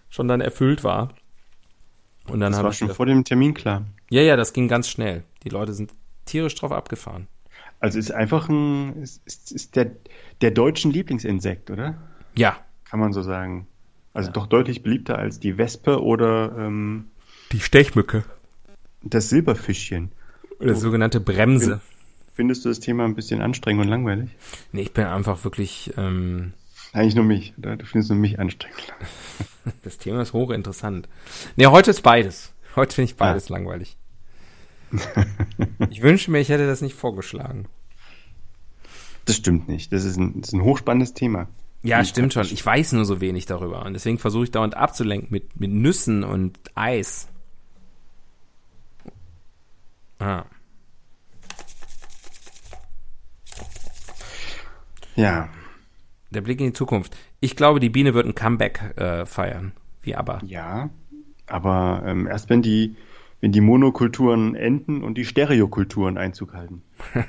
schon 0.10 0.28
dann 0.28 0.42
erfüllt 0.42 0.84
war. 0.84 1.14
Und 2.28 2.40
dann 2.40 2.52
das 2.52 2.64
war 2.64 2.74
schon 2.74 2.88
das- 2.90 2.98
vor 2.98 3.06
dem 3.06 3.24
Termin 3.24 3.54
klar. 3.54 3.86
Ja, 4.10 4.22
ja, 4.22 4.36
das 4.36 4.54
ging 4.54 4.68
ganz 4.68 4.90
schnell. 4.90 5.24
Die 5.44 5.50
Leute 5.50 5.74
sind 5.74 5.92
tierisch 6.26 6.56
drauf 6.56 6.72
abgefahren. 6.72 7.28
Also 7.80 7.98
ist 7.98 8.12
einfach 8.12 8.48
ein, 8.50 9.02
ist, 9.02 9.22
ist, 9.52 9.76
der, 9.76 9.92
der 10.42 10.52
deutschen 10.52 10.92
Lieblingsinsekt, 10.92 11.72
oder? 11.72 11.98
Ja, 12.36 12.58
Kann 12.90 13.00
man 13.00 13.12
so 13.14 13.22
sagen. 13.24 13.68
Also 14.14 14.30
doch 14.32 14.46
deutlich 14.48 14.84
beliebter 14.84 15.18
als 15.18 15.40
die 15.40 15.58
Wespe 15.58 16.02
oder 16.04 16.54
ähm, 16.58 17.06
die 17.54 17.60
Stechmücke. 17.62 18.24
das 19.02 19.30
Silberfischchen. 19.30 20.12
Oder 20.60 20.76
sogenannte 20.76 21.20
Bremse. 21.20 21.82
Findest 22.34 22.66
du 22.66 22.70
das 22.70 22.80
Thema 22.80 23.06
ein 23.06 23.16
bisschen 23.16 23.42
anstrengend 23.42 23.84
und 23.84 23.90
langweilig? 23.90 24.30
Nee, 24.74 24.82
ich 24.84 24.94
bin 24.94 25.06
einfach 25.06 25.44
wirklich, 25.44 25.92
ähm, 25.98 26.54
Eigentlich 26.94 27.16
nur 27.16 27.26
mich? 27.26 27.54
Du 27.58 27.86
findest 27.86 28.10
nur 28.10 28.20
mich 28.20 28.40
anstrengend. 28.40 28.94
das 29.84 29.98
Thema 29.98 30.22
ist 30.22 30.34
hochinteressant. 30.34 31.08
Nee, 31.56 31.68
heute 31.68 31.92
ist 31.92 32.02
beides. 32.02 32.54
Heute 32.76 32.96
finde 32.96 33.12
ich 33.12 33.18
beides 33.18 33.50
langweilig. 33.50 33.98
Ich 35.90 36.02
wünsche 36.02 36.32
mir, 36.32 36.40
ich 36.40 36.50
hätte 36.50 36.68
das 36.68 36.82
nicht 36.82 36.96
vorgeschlagen. 36.96 37.68
Das 39.24 39.38
stimmt 39.38 39.70
nicht. 39.70 39.94
Das 39.94 40.04
ist 40.04 40.18
ein, 40.18 40.42
das 40.42 40.50
ist 40.50 40.54
ein 40.54 40.64
hochspannendes 40.64 41.14
Thema. 41.14 41.48
Ja, 41.82 42.04
stimmt 42.04 42.34
schon. 42.34 42.46
Ich 42.46 42.66
weiß 42.66 42.92
nur 42.92 43.06
so 43.06 43.22
wenig 43.22 43.46
darüber. 43.46 43.86
Und 43.86 43.94
deswegen 43.94 44.18
versuche 44.18 44.44
ich 44.44 44.52
dauernd 44.52 44.76
abzulenken 44.76 45.30
mit, 45.32 45.60
mit 45.60 45.72
Nüssen 45.72 46.24
und 46.24 46.60
Eis. 46.76 47.30
Ah. 50.20 50.44
Ja, 55.16 55.50
Der 56.32 56.42
Blick 56.42 56.60
in 56.60 56.68
die 56.68 56.74
Zukunft. 56.74 57.16
Ich 57.40 57.56
glaube, 57.56 57.80
die 57.80 57.90
Biene 57.90 58.14
wird 58.14 58.26
ein 58.26 58.36
Comeback 58.36 58.98
äh, 58.98 59.26
feiern. 59.26 59.74
Wie 60.02 60.16
aber. 60.16 60.40
ja. 60.46 60.90
Aber 61.48 62.04
ähm, 62.06 62.28
erst 62.28 62.50
wenn 62.50 62.62
die, 62.62 62.96
wenn 63.42 63.52
die 63.52 63.60
Monokulturen 63.60 64.56
enden 64.56 65.04
und 65.04 65.18
die 65.18 65.26
Stereokulturen 65.26 66.18
Einzug 66.18 66.54
halten. 66.54 66.82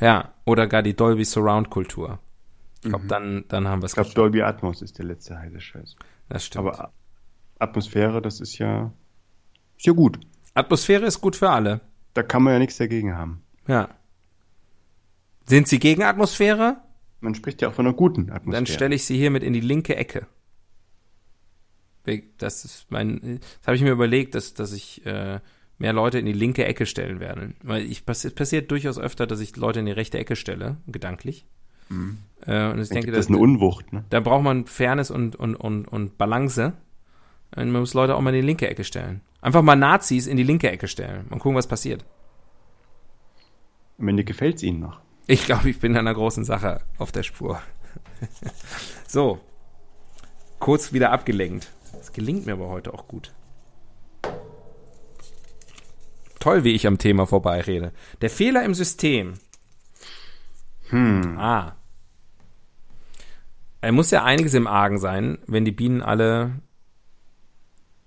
Ja, 0.00 0.32
oder 0.44 0.66
gar 0.66 0.82
die 0.82 0.94
Dolby 0.94 1.24
Surround 1.24 1.70
Kultur. 1.70 2.20
Ich 2.82 2.88
glaube, 2.88 3.06
dann, 3.06 3.44
dann 3.48 3.66
haben 3.66 3.82
wir 3.82 3.86
es 3.86 3.92
Ich 3.92 3.96
glaube, 3.96 4.10
Dolby 4.14 4.42
Atmos 4.42 4.82
ist 4.82 4.98
der 4.98 5.06
letzte 5.06 5.38
heiße 5.38 5.60
Scheiß. 5.60 5.96
Das 6.28 6.44
stimmt. 6.44 6.68
Aber 6.68 6.92
Atmosphäre, 7.58 8.22
das 8.22 8.40
ist 8.40 8.58
ja, 8.58 8.92
ist 9.76 9.86
ja 9.86 9.92
gut. 9.92 10.20
Atmosphäre 10.54 11.06
ist 11.06 11.20
gut 11.20 11.34
für 11.34 11.50
alle. 11.50 11.80
Da 12.14 12.22
kann 12.22 12.42
man 12.42 12.52
ja 12.54 12.58
nichts 12.60 12.76
dagegen 12.76 13.16
haben. 13.16 13.42
Ja. 13.66 13.88
Sind 15.46 15.66
Sie 15.66 15.78
gegen 15.78 16.02
Atmosphäre? 16.02 16.76
Man 17.20 17.34
spricht 17.34 17.62
ja 17.62 17.68
auch 17.68 17.74
von 17.74 17.86
einer 17.86 17.96
guten 17.96 18.30
Atmosphäre. 18.30 18.52
Dann 18.52 18.66
stelle 18.66 18.94
ich 18.94 19.04
Sie 19.04 19.16
hiermit 19.16 19.42
in 19.42 19.52
die 19.52 19.60
linke 19.60 19.96
Ecke. 19.96 20.26
Das 22.38 22.64
ist 22.64 22.86
mein, 22.90 23.40
das 23.58 23.66
habe 23.66 23.76
ich 23.76 23.82
mir 23.82 23.90
überlegt, 23.90 24.34
dass, 24.34 24.54
dass 24.54 24.72
ich 24.72 25.04
äh, 25.04 25.40
mehr 25.78 25.92
Leute 25.92 26.18
in 26.18 26.26
die 26.26 26.32
linke 26.32 26.64
Ecke 26.64 26.86
stellen 26.86 27.20
werde. 27.20 27.52
Weil 27.62 27.82
ich 27.82 28.06
passiert, 28.06 28.34
passiert 28.34 28.70
durchaus 28.70 28.98
öfter, 28.98 29.26
dass 29.26 29.40
ich 29.40 29.56
Leute 29.56 29.80
in 29.80 29.86
die 29.86 29.92
rechte 29.92 30.18
Ecke 30.18 30.36
stelle, 30.36 30.78
gedanklich. 30.86 31.46
Äh, 32.46 32.70
und 32.70 32.80
ich 32.80 32.88
denke, 32.88 33.10
das, 33.10 33.26
das 33.26 33.28
eine 33.28 33.38
Unwucht, 33.38 33.92
ne? 33.92 34.04
da 34.10 34.20
braucht 34.20 34.42
man 34.42 34.66
Fairness 34.66 35.10
und, 35.10 35.36
und, 35.36 35.54
und, 35.54 35.86
und 35.86 36.18
Balance. 36.18 36.74
Und 37.54 37.70
man 37.70 37.80
muss 37.80 37.94
Leute 37.94 38.14
auch 38.14 38.20
mal 38.20 38.34
in 38.34 38.42
die 38.42 38.46
linke 38.46 38.68
Ecke 38.68 38.84
stellen. 38.84 39.22
Einfach 39.40 39.62
mal 39.62 39.76
Nazis 39.76 40.26
in 40.26 40.36
die 40.36 40.42
linke 40.42 40.70
Ecke 40.70 40.88
stellen 40.88 41.26
und 41.30 41.38
gucken, 41.38 41.56
was 41.56 41.66
passiert. 41.66 42.04
Am 43.98 44.08
Ende 44.08 44.24
gefällt 44.24 44.56
es 44.56 44.62
ihnen 44.62 44.80
noch. 44.80 45.00
Ich 45.30 45.44
glaube, 45.44 45.68
ich 45.68 45.78
bin 45.78 45.94
einer 45.94 46.14
großen 46.14 46.42
Sache 46.42 46.80
auf 46.96 47.12
der 47.12 47.22
Spur. 47.22 47.60
so. 49.06 49.38
Kurz 50.58 50.94
wieder 50.94 51.12
abgelenkt. 51.12 51.70
Das 51.92 52.14
gelingt 52.14 52.46
mir 52.46 52.54
aber 52.54 52.68
heute 52.68 52.94
auch 52.94 53.06
gut. 53.06 53.34
Toll, 56.40 56.64
wie 56.64 56.72
ich 56.72 56.86
am 56.86 56.96
Thema 56.96 57.26
vorbeirede. 57.26 57.92
Der 58.22 58.30
Fehler 58.30 58.64
im 58.64 58.72
System. 58.72 59.34
Hm. 60.88 61.36
Ah. 61.38 61.76
Er 63.82 63.92
muss 63.92 64.10
ja 64.10 64.24
einiges 64.24 64.54
im 64.54 64.66
Argen 64.66 64.96
sein, 64.96 65.36
wenn 65.46 65.66
die 65.66 65.72
Bienen 65.72 66.00
alle, 66.00 66.52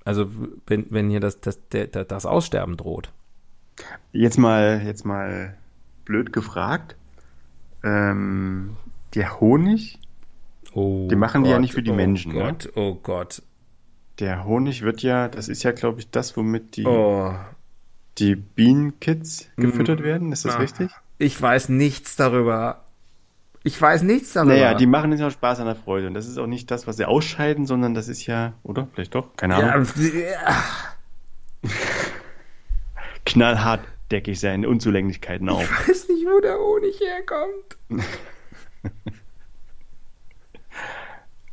also 0.03 0.27
wenn, 0.65 0.87
wenn 0.89 1.11
hier 1.11 1.19
das, 1.19 1.39
das, 1.39 1.67
der, 1.69 1.85
das 1.85 2.25
Aussterben 2.25 2.77
droht. 2.77 3.13
Jetzt 4.11 4.39
mal, 4.39 4.81
jetzt 4.83 5.05
mal 5.05 5.55
blöd 6.03 6.33
gefragt. 6.33 6.95
Ähm, 7.83 8.77
der 9.15 9.39
Honig, 9.39 9.97
Oh 10.73 11.07
Die 11.09 11.15
machen 11.17 11.43
die 11.43 11.49
ja 11.49 11.59
nicht 11.59 11.73
für 11.73 11.83
die 11.83 11.91
oh 11.91 11.95
Menschen, 11.95 12.33
ne? 12.33 12.39
Gott, 12.39 12.69
Oh 12.75 12.95
Gott, 12.95 13.41
der 14.19 14.45
Honig 14.45 14.83
wird 14.83 15.01
ja, 15.01 15.27
das 15.27 15.49
ist 15.49 15.63
ja, 15.63 15.71
glaube 15.71 15.99
ich, 15.99 16.09
das, 16.11 16.37
womit 16.37 16.77
die, 16.77 16.85
oh. 16.85 17.33
die 18.19 18.35
Bienenkids 18.35 19.49
gefüttert 19.57 19.99
Mm. 19.99 20.03
werden. 20.03 20.31
Ist 20.31 20.45
das 20.45 20.55
Ah. 20.55 20.59
richtig? 20.59 20.91
Ich 21.17 21.39
weiß 21.41 21.69
nichts 21.69 22.15
darüber. 22.15 22.85
Ich 23.63 23.79
weiß 23.79 24.03
nichts 24.03 24.33
darüber. 24.33 24.53
Naja, 24.53 24.73
die 24.73 24.87
machen 24.87 25.11
jetzt 25.11 25.21
auch 25.21 25.29
Spaß 25.29 25.59
an 25.59 25.65
der 25.67 25.75
Freude. 25.75 26.07
Und 26.07 26.13
das 26.15 26.27
ist 26.27 26.37
auch 26.37 26.47
nicht 26.47 26.71
das, 26.71 26.87
was 26.87 26.97
sie 26.97 27.05
ausscheiden, 27.05 27.65
sondern 27.67 27.93
das 27.93 28.07
ist 28.07 28.25
ja, 28.25 28.53
oder? 28.63 28.87
Vielleicht 28.93 29.13
doch? 29.13 29.35
Keine 29.35 29.55
Ahnung. 29.55 29.87
ja, 29.97 30.63
Knallhart 33.25 33.81
decke 34.11 34.31
ich 34.31 34.39
seine 34.39 34.67
Unzulänglichkeiten 34.67 35.49
auf. 35.49 35.63
ich 35.63 35.89
weiß 35.89 36.09
nicht, 36.09 36.25
wo 36.25 36.39
der 36.41 36.57
Honig 36.57 36.99
herkommt. 36.99 37.77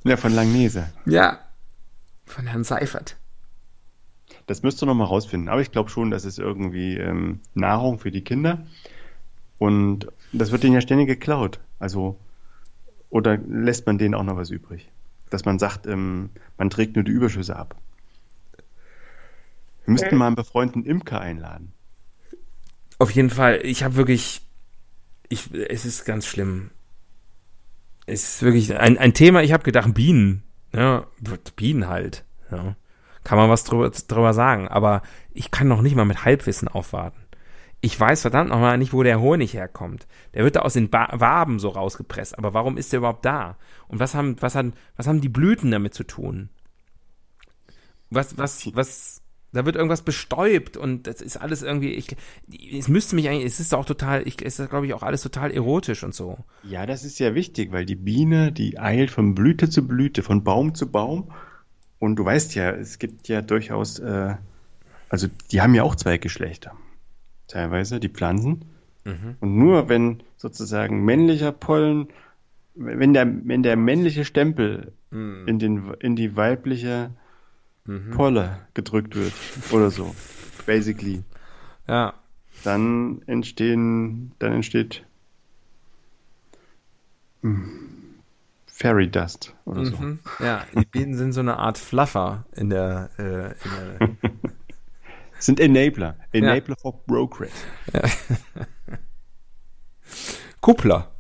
ja, 0.05 0.17
von 0.17 0.33
Langnese. 0.33 0.93
Ja, 1.07 1.39
von 2.27 2.47
Herrn 2.47 2.65
Seifert. 2.65 3.17
Das 4.47 4.63
müsst 4.63 4.83
ihr 4.83 4.87
noch 4.87 4.95
mal 4.95 5.05
rausfinden. 5.05 5.49
Aber 5.49 5.61
ich 5.61 5.71
glaube 5.73 5.91
schon, 5.91 6.11
das 6.11 6.25
ist 6.25 6.39
irgendwie 6.39 6.97
ähm, 6.97 7.41
Nahrung 7.55 7.99
für 7.99 8.11
die 8.11 8.25
Kinder. 8.25 8.67
Und 9.59 10.09
das 10.33 10.53
wird 10.53 10.63
denen 10.63 10.75
ja 10.75 10.81
ständig 10.81 11.09
geklaut. 11.09 11.61
Also, 11.79 12.19
oder 13.11 13.37
lässt 13.37 13.87
man 13.87 13.99
denen 13.99 14.15
auch 14.15 14.23
noch 14.23 14.37
was 14.37 14.51
übrig? 14.51 14.91
Dass 15.31 15.45
man 15.45 15.59
sagt, 15.59 15.87
ähm, 15.87 16.31
man 16.57 16.71
trägt 16.71 16.97
nur 16.97 17.05
die 17.05 17.13
Überschüsse 17.13 17.57
ab. 17.57 17.77
Wir 19.85 19.93
müssten 19.93 20.17
mal 20.17 20.27
einen 20.27 20.37
befreundeten 20.37 20.85
Imker 20.85 21.21
einladen. 21.21 21.73
Auf 22.99 23.11
jeden 23.11 23.31
Fall, 23.31 23.61
ich 23.63 23.85
habe 23.85 23.97
wirklich, 23.97 24.43
ich, 25.29 25.53
es 25.55 25.85
ist 25.85 26.05
ganz 26.05 26.27
schlimm. 26.27 26.71
Es 28.07 28.25
ist 28.25 28.43
wirklich 28.43 28.75
ein, 28.77 28.99
ein 28.99 29.15
Thema, 29.15 29.43
ich 29.43 29.53
habe 29.53 29.63
gedacht, 29.63 29.95
Bienen. 29.95 30.43
Ja, 30.73 31.07
Bienen 31.57 31.89
halt. 31.89 32.25
Ja. 32.51 32.77
Kann 33.25 33.39
man 33.39 33.51
was 33.51 33.65
drüber, 33.65 33.91
drüber 33.91 34.33
sagen, 34.35 34.69
aber 34.69 35.03
ich 35.33 35.51
kann 35.51 35.69
noch 35.69 35.83
nicht 35.83 35.95
mal 35.95 36.05
mit 36.05 36.25
Halbwissen 36.25 36.67
aufwarten. 36.69 37.21
Ich 37.81 37.99
weiß 37.99 38.23
verdammt 38.23 38.51
noch 38.51 38.59
mal 38.59 38.77
nicht, 38.77 38.93
wo 38.93 39.03
der 39.05 39.21
Honig 39.21 39.55
herkommt. 39.55 40.09
Der 40.35 40.43
wird 40.43 40.57
da 40.57 40.61
aus 40.61 40.73
den 40.73 40.91
ba 40.91 41.09
Waben 41.13 41.61
so 41.61 41.69
rausgepresst, 41.69 42.37
aber 42.37 42.53
warum 42.53 42.77
ist 42.77 42.93
der 42.93 42.99
überhaupt 42.99 43.25
da? 43.25 43.57
Und 43.87 44.01
was 44.01 44.15
haben, 44.15 44.37
was 44.41 44.57
haben, 44.57 44.73
was 44.97 45.07
haben 45.07 45.21
die 45.21 45.29
Blüten 45.29 45.71
damit 45.71 45.95
zu 45.95 46.03
tun? 46.05 46.49
Was, 48.11 48.37
was, 48.37 48.75
was, 48.75 49.23
da 49.53 49.65
wird 49.65 49.77
irgendwas 49.77 50.03
bestäubt 50.03 50.77
und 50.77 51.07
das 51.07 51.23
ist 51.23 51.37
alles 51.37 51.63
irgendwie, 51.63 51.93
ich, 51.95 52.17
es 52.73 52.89
müsste 52.89 53.15
mich 53.17 53.29
eigentlich, 53.29 53.47
es 53.47 53.61
ist 53.61 53.75
auch 53.75 53.87
total, 53.87 54.27
ich, 54.27 54.45
es 54.45 54.59
ist 54.59 54.69
glaube 54.69 54.87
ich 54.87 54.95
auch 54.95 55.03
alles 55.03 55.23
total 55.23 55.51
erotisch 55.51 56.05
und 56.05 56.15
so. 56.15 56.39
Ja, 56.63 56.85
das 56.85 57.05
ist 57.05 57.19
ja 57.19 57.35
wichtig, 57.35 57.73
weil 57.73 57.87
die 57.87 57.97
Biene, 57.97 58.53
die 58.53 58.79
eilt 58.79 59.11
von 59.11 59.35
Blüte 59.35 59.71
zu 59.71 59.87
Blüte, 59.87 60.23
von 60.23 60.45
Baum 60.45 60.75
zu 60.75 60.91
Baum. 60.91 61.31
Und 61.99 62.17
du 62.17 62.25
weißt 62.25 62.55
ja, 62.55 62.71
es 62.71 62.99
gibt 62.99 63.27
ja 63.29 63.43
durchaus, 63.43 63.99
äh, 63.99 64.35
also 65.09 65.29
die 65.51 65.61
haben 65.61 65.75
ja 65.75 65.83
auch 65.83 65.97
zwei 65.97 66.19
Geschlechter. 66.19 66.73
Teilweise, 67.49 67.99
die 67.99 68.11
Pflanzen. 68.11 68.67
Und 69.41 69.57
nur 69.57 69.89
wenn 69.89 70.23
sozusagen 70.37 71.05
männlicher 71.05 71.51
Pollen, 71.51 72.09
wenn 72.75 73.15
der, 73.15 73.27
wenn 73.45 73.63
der 73.63 73.77
männliche 73.77 74.25
Stempel 74.25 74.93
in, 75.47 75.59
den, 75.59 75.95
in 76.01 76.15
die 76.15 76.37
weibliche 76.37 77.11
Polle 78.15 78.59
gedrückt 78.75 79.15
wird 79.17 79.33
oder 79.71 79.91
so, 79.91 80.15
basically, 80.67 81.23
Ja, 81.87 82.15
dann 82.65 83.23
entstehen, 83.27 84.33
dann 84.39 84.53
entsteht 84.53 85.05
hm, 87.43 87.89
Fairy 88.67 89.11
Dust 89.11 89.55
oder 89.65 89.85
so. 89.85 89.97
mhm. 89.97 90.19
ja, 90.39 90.65
die 90.75 90.85
Bienen 90.85 91.15
sind 91.17 91.33
so 91.33 91.41
eine 91.41 91.57
Art 91.59 91.79
Fluffer 91.79 92.45
in 92.55 92.71
der, 92.71 93.11
äh, 93.19 93.47
in 93.53 93.71
der 93.99 94.09
Sind 95.41 95.61
Enabler. 95.61 96.17
Enabler 96.33 96.75
for 96.77 97.01
Progress. 97.07 97.53
Kuppler. 100.61 101.13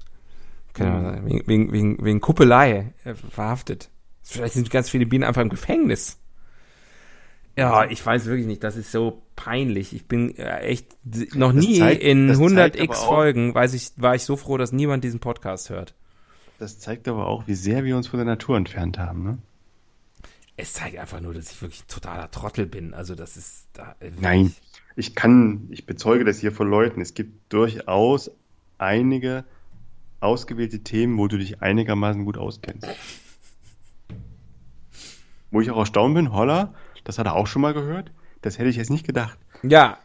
Kann 0.75 0.89
man 0.93 1.05
sagen. 1.05 1.27
Wegen, 1.27 1.47
wegen, 1.47 1.73
wegen, 1.73 2.05
wegen 2.05 2.21
Kuppelei 2.21 2.93
äh, 3.05 3.15
verhaftet. 3.15 3.91
Vielleicht 4.23 4.55
sind 4.55 4.71
ganz 4.71 4.91
viele 4.91 5.07
Bienen 5.07 5.25
einfach 5.25 5.43
im 5.43 5.49
Gefängnis. 5.51 6.19
Ja, 7.59 7.85
ich 7.91 8.05
weiß 8.05 8.27
wirklich 8.27 8.47
nicht. 8.47 8.63
Das 8.65 8.77
ist 8.77 8.93
so 8.93 9.23
peinlich. 9.37 9.93
Ich 9.93 10.07
bin 10.07 10.37
äh, 10.37 10.59
echt 10.61 10.97
noch 11.35 11.53
Das 11.53 11.65
nie 11.65 11.79
zeigt- 11.79 12.03
in 12.03 12.29
das 12.29 12.37
100 12.39 12.57
zeigt 12.73 12.77
aber 12.77 12.85
x 12.85 12.99
auch- 13.01 13.07
Folgen, 13.09 13.55
weiß 13.55 13.75
ich, 13.75 13.91
war 13.97 14.15
ich 14.15 14.23
so 14.23 14.37
froh, 14.37 14.57
dass 14.57 14.73
niemand 14.73 15.03
diesen 15.05 15.21
Podcast 15.21 15.69
hört. 15.71 15.95
Das 16.59 16.79
zeigt 16.79 17.09
aber 17.09 17.27
auch, 17.27 17.47
wie 17.47 17.55
sehr 17.55 17.85
wir 17.85 17.97
uns 17.97 18.07
von 18.09 18.19
der 18.19 18.27
Natur 18.27 18.57
entfernt 18.57 18.99
haben. 18.99 19.23
Ne? 19.25 19.39
Es 20.57 20.73
zeigt 20.73 20.99
einfach 20.99 21.21
nur, 21.21 21.35
dass 21.35 21.53
ich 21.53 21.63
wirklich 21.63 21.83
ein 21.83 21.89
totaler 21.89 22.31
Trottel 22.31 22.67
bin. 22.67 22.95
Also 22.95 23.15
das 23.15 23.37
ist 23.37 23.67
da. 23.75 23.95
äh, 24.01 24.11
Nein, 24.21 24.53
ich 24.97 25.15
kann, 25.15 25.69
ich 25.71 25.87
bezeuge 25.87 26.25
das 26.25 26.39
hier 26.41 26.51
vor 26.53 26.67
Leuten. 26.67 27.01
Es 27.01 27.15
gibt 27.15 27.53
durchaus 27.53 28.31
einige 28.79 29.45
ausgewählte 30.21 30.81
Themen, 30.81 31.17
wo 31.19 31.29
du 31.29 31.39
dich 31.39 31.63
einigermaßen 31.63 32.25
gut 32.25 32.39
auskennst. 32.39 32.89
Wo 35.51 35.61
ich 35.61 35.71
auch 35.71 35.79
erstaunt 35.79 36.15
bin, 36.15 36.33
holla, 36.33 36.75
das 37.05 37.19
hat 37.19 37.27
er 37.27 37.35
auch 37.35 37.47
schon 37.47 37.63
mal 37.63 37.75
gehört. 37.75 38.13
Das 38.43 38.59
hätte 38.59 38.69
ich 38.69 38.77
jetzt 38.77 38.91
nicht 38.91 39.07
gedacht. 39.07 39.39
Ja, 39.63 39.99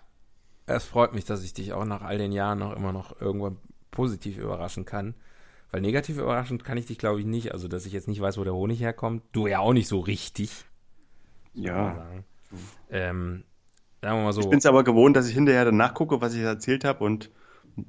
es 0.66 0.86
freut 0.86 1.14
mich, 1.14 1.26
dass 1.26 1.44
ich 1.44 1.54
dich 1.54 1.74
auch 1.74 1.86
nach 1.86 2.02
all 2.02 2.18
den 2.18 2.32
Jahren 2.32 2.60
noch 2.60 2.76
immer 2.76 2.92
noch 2.92 3.20
irgendwann 3.22 3.58
positiv 3.92 4.38
überraschen 4.38 4.86
kann. 4.86 5.16
Weil 5.72 5.82
negativ 5.82 6.18
überraschend 6.18 6.64
kann 6.64 6.78
ich 6.78 6.86
dich, 6.86 6.98
glaube 6.98 7.20
ich, 7.20 7.26
nicht. 7.26 7.52
Also, 7.52 7.68
dass 7.68 7.86
ich 7.86 7.94
jetzt 7.94 8.08
nicht 8.08 8.22
weiß, 8.22 8.38
wo 8.38 8.44
der 8.44 8.54
Honig 8.54 8.80
herkommt. 8.80 9.24
Du 9.32 9.48
ja 9.48 9.60
auch 9.60 9.74
nicht 9.74 9.88
so 9.88 10.00
richtig. 10.00 10.66
Ja. 11.54 11.96
sagen. 11.96 12.26
Ähm, 12.90 13.44
sagen 14.02 14.20
wir 14.20 14.24
mal 14.24 14.34
so. 14.34 14.42
Ich 14.42 14.50
bin 14.50 14.60
es 14.60 14.66
aber 14.66 14.84
gewohnt, 14.84 15.16
dass 15.16 15.28
ich 15.28 15.34
hinterher 15.34 15.66
dann 15.66 15.78
nachgucke, 15.78 16.22
was 16.22 16.36
ich 16.36 16.42
erzählt 16.42 16.84
habe 16.84 17.04
und 17.04 17.32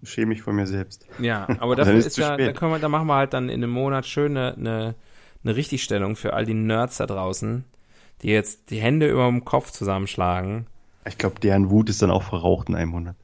schäme 0.02 0.28
mich 0.28 0.42
vor 0.42 0.52
mir 0.52 0.66
selbst. 0.66 1.06
Ja, 1.18 1.46
aber 1.60 1.76
dafür 1.76 1.94
ist 1.94 2.06
ist 2.06 2.16
ja, 2.16 2.36
da 2.36 2.52
können 2.52 2.72
wir, 2.72 2.78
da 2.78 2.88
machen 2.88 3.06
wir 3.06 3.16
halt 3.16 3.34
dann 3.34 3.48
in 3.48 3.62
einem 3.62 3.72
Monat 3.72 4.06
schön 4.06 4.36
eine, 4.36 4.54
eine, 4.54 4.94
eine 5.42 5.56
Richtigstellung 5.56 6.16
für 6.16 6.32
all 6.32 6.46
die 6.46 6.54
Nerds 6.54 6.96
da 6.96 7.06
draußen, 7.06 7.64
die 8.22 8.28
jetzt 8.28 8.70
die 8.70 8.80
Hände 8.80 9.08
über 9.08 9.26
dem 9.26 9.44
Kopf 9.44 9.70
zusammenschlagen. 9.70 10.66
Ich 11.06 11.18
glaube, 11.18 11.40
deren 11.40 11.70
Wut 11.70 11.90
ist 11.90 12.00
dann 12.02 12.10
auch 12.10 12.22
verraucht 12.22 12.68
in 12.68 12.74
einem 12.74 12.90
Monat. 12.90 13.16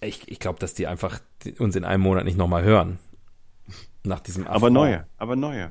Ich, 0.00 0.28
ich 0.28 0.38
glaube, 0.38 0.58
dass 0.58 0.74
die 0.74 0.86
einfach 0.86 1.20
uns 1.58 1.76
in 1.76 1.84
einem 1.84 2.02
Monat 2.02 2.24
nicht 2.24 2.36
nochmal 2.36 2.62
hören. 2.64 2.98
Nach 4.04 4.20
diesem 4.20 4.46
Aber 4.46 4.56
Affront. 4.56 4.74
neue, 4.74 5.06
aber 5.16 5.36
neue. 5.36 5.70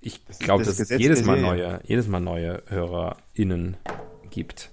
Ich 0.00 0.20
glaube, 0.38 0.64
das 0.64 0.78
dass 0.78 0.90
es 0.90 0.98
jedes 0.98 1.24
Mal 1.24 1.40
neue, 1.40 1.80
jedes 1.84 2.08
Mal 2.08 2.20
neue 2.20 2.62
HörerInnen 2.68 3.76
gibt. 4.30 4.70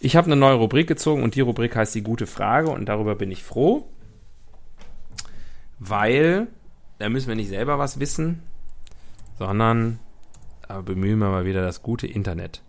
Ich 0.00 0.16
habe 0.16 0.26
eine 0.26 0.36
neue 0.36 0.54
Rubrik 0.54 0.88
gezogen 0.88 1.22
und 1.22 1.36
die 1.36 1.42
Rubrik 1.42 1.76
heißt 1.76 1.94
die 1.94 2.02
gute 2.02 2.26
Frage 2.26 2.70
und 2.70 2.86
darüber 2.86 3.14
bin 3.14 3.30
ich 3.30 3.42
froh, 3.42 3.88
weil 5.78 6.48
da 6.98 7.08
müssen 7.08 7.28
wir 7.28 7.36
nicht 7.36 7.50
selber 7.50 7.78
was 7.78 8.00
wissen, 8.00 8.42
sondern 9.38 10.00
da 10.72 10.80
bemühen 10.80 11.18
wir 11.18 11.28
mal 11.28 11.44
wieder 11.44 11.60
das 11.60 11.82
gute 11.82 12.06
Internet 12.06 12.62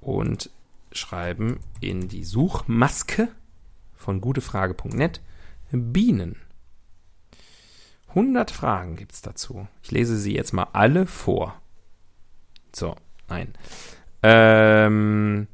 und 0.00 0.50
schreiben 0.90 1.60
in 1.80 2.08
die 2.08 2.24
Suchmaske 2.24 3.28
von 3.94 4.20
gutefrage.net 4.20 5.20
Bienen. 5.70 6.34
100 8.08 8.50
Fragen 8.50 8.96
gibt's 8.96 9.22
dazu. 9.22 9.68
Ich 9.84 9.92
lese 9.92 10.16
sie 10.16 10.34
jetzt 10.34 10.52
mal 10.52 10.66
alle 10.72 11.06
vor. 11.06 11.54
So, 12.74 12.96
nein. 13.28 13.54
Ähm, 14.24 15.46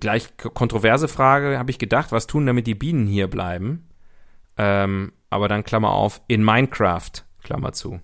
gleich 0.00 0.36
kontroverse 0.36 1.08
Frage, 1.08 1.58
habe 1.58 1.70
ich 1.70 1.78
gedacht, 1.78 2.12
was 2.12 2.26
tun, 2.26 2.44
damit 2.44 2.66
die 2.66 2.74
Bienen 2.74 3.06
hier 3.06 3.28
bleiben? 3.28 3.88
Ähm, 4.58 5.14
aber 5.30 5.48
dann 5.48 5.64
Klammer 5.64 5.92
auf, 5.92 6.20
in 6.28 6.44
Minecraft, 6.44 7.24
Klammer 7.42 7.72
zu. 7.72 8.00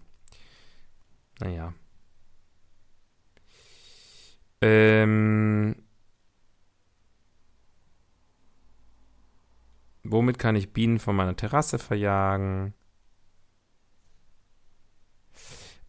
Naja. 1.40 1.72
Ähm, 4.60 5.74
womit 10.02 10.38
kann 10.38 10.56
ich 10.56 10.72
Bienen 10.72 10.98
von 10.98 11.16
meiner 11.16 11.36
Terrasse 11.36 11.78
verjagen? 11.78 12.74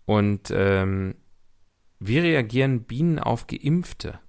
Und 0.05 0.51
ähm, 0.51 1.15
wie 1.99 2.19
reagieren 2.19 2.83
Bienen 2.83 3.19
auf 3.19 3.47
Geimpfte? 3.47 4.19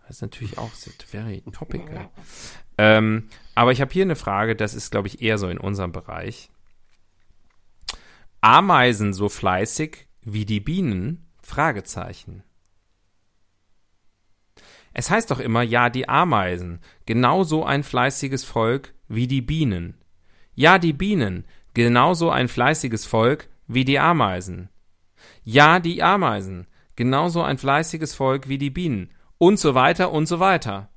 Das 0.00 0.16
ist 0.16 0.22
natürlich 0.22 0.58
auch 0.58 0.72
so 0.74 0.90
very 1.06 1.42
topical. 1.52 2.10
Ähm, 2.76 3.28
aber 3.54 3.72
ich 3.72 3.80
habe 3.80 3.92
hier 3.92 4.04
eine 4.04 4.16
Frage, 4.16 4.56
das 4.56 4.74
ist, 4.74 4.90
glaube 4.90 5.08
ich, 5.08 5.22
eher 5.22 5.38
so 5.38 5.48
in 5.48 5.58
unserem 5.58 5.92
Bereich. 5.92 6.50
Ameisen 8.40 9.12
so 9.12 9.28
fleißig 9.28 10.08
wie 10.24 10.44
die 10.44 10.60
Bienen? 10.60 11.26
Fragezeichen. 11.42 12.42
Es 14.94 15.10
heißt 15.10 15.30
doch 15.30 15.40
immer, 15.40 15.62
ja, 15.62 15.90
die 15.90 16.08
Ameisen, 16.08 16.80
genauso 17.06 17.64
ein 17.64 17.82
fleißiges 17.82 18.44
Volk 18.44 18.94
wie 19.08 19.26
die 19.26 19.42
Bienen. 19.42 19.94
Ja, 20.54 20.78
die 20.78 20.92
Bienen, 20.92 21.44
genauso 21.74 22.30
ein 22.30 22.48
fleißiges 22.48 23.06
Volk 23.06 23.48
wie 23.66 23.84
die 23.84 23.98
Ameisen. 23.98 24.68
Ja, 25.42 25.80
die 25.80 26.02
Ameisen, 26.02 26.66
genauso 26.94 27.42
ein 27.42 27.58
fleißiges 27.58 28.14
Volk 28.14 28.48
wie 28.48 28.58
die 28.58 28.70
Bienen. 28.70 29.10
Und 29.38 29.58
so 29.58 29.74
weiter 29.74 30.12
und 30.12 30.26
so 30.26 30.38
weiter. 30.38 30.90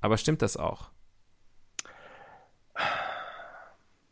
Aber 0.00 0.16
stimmt 0.16 0.42
das 0.42 0.56
auch? 0.56 0.90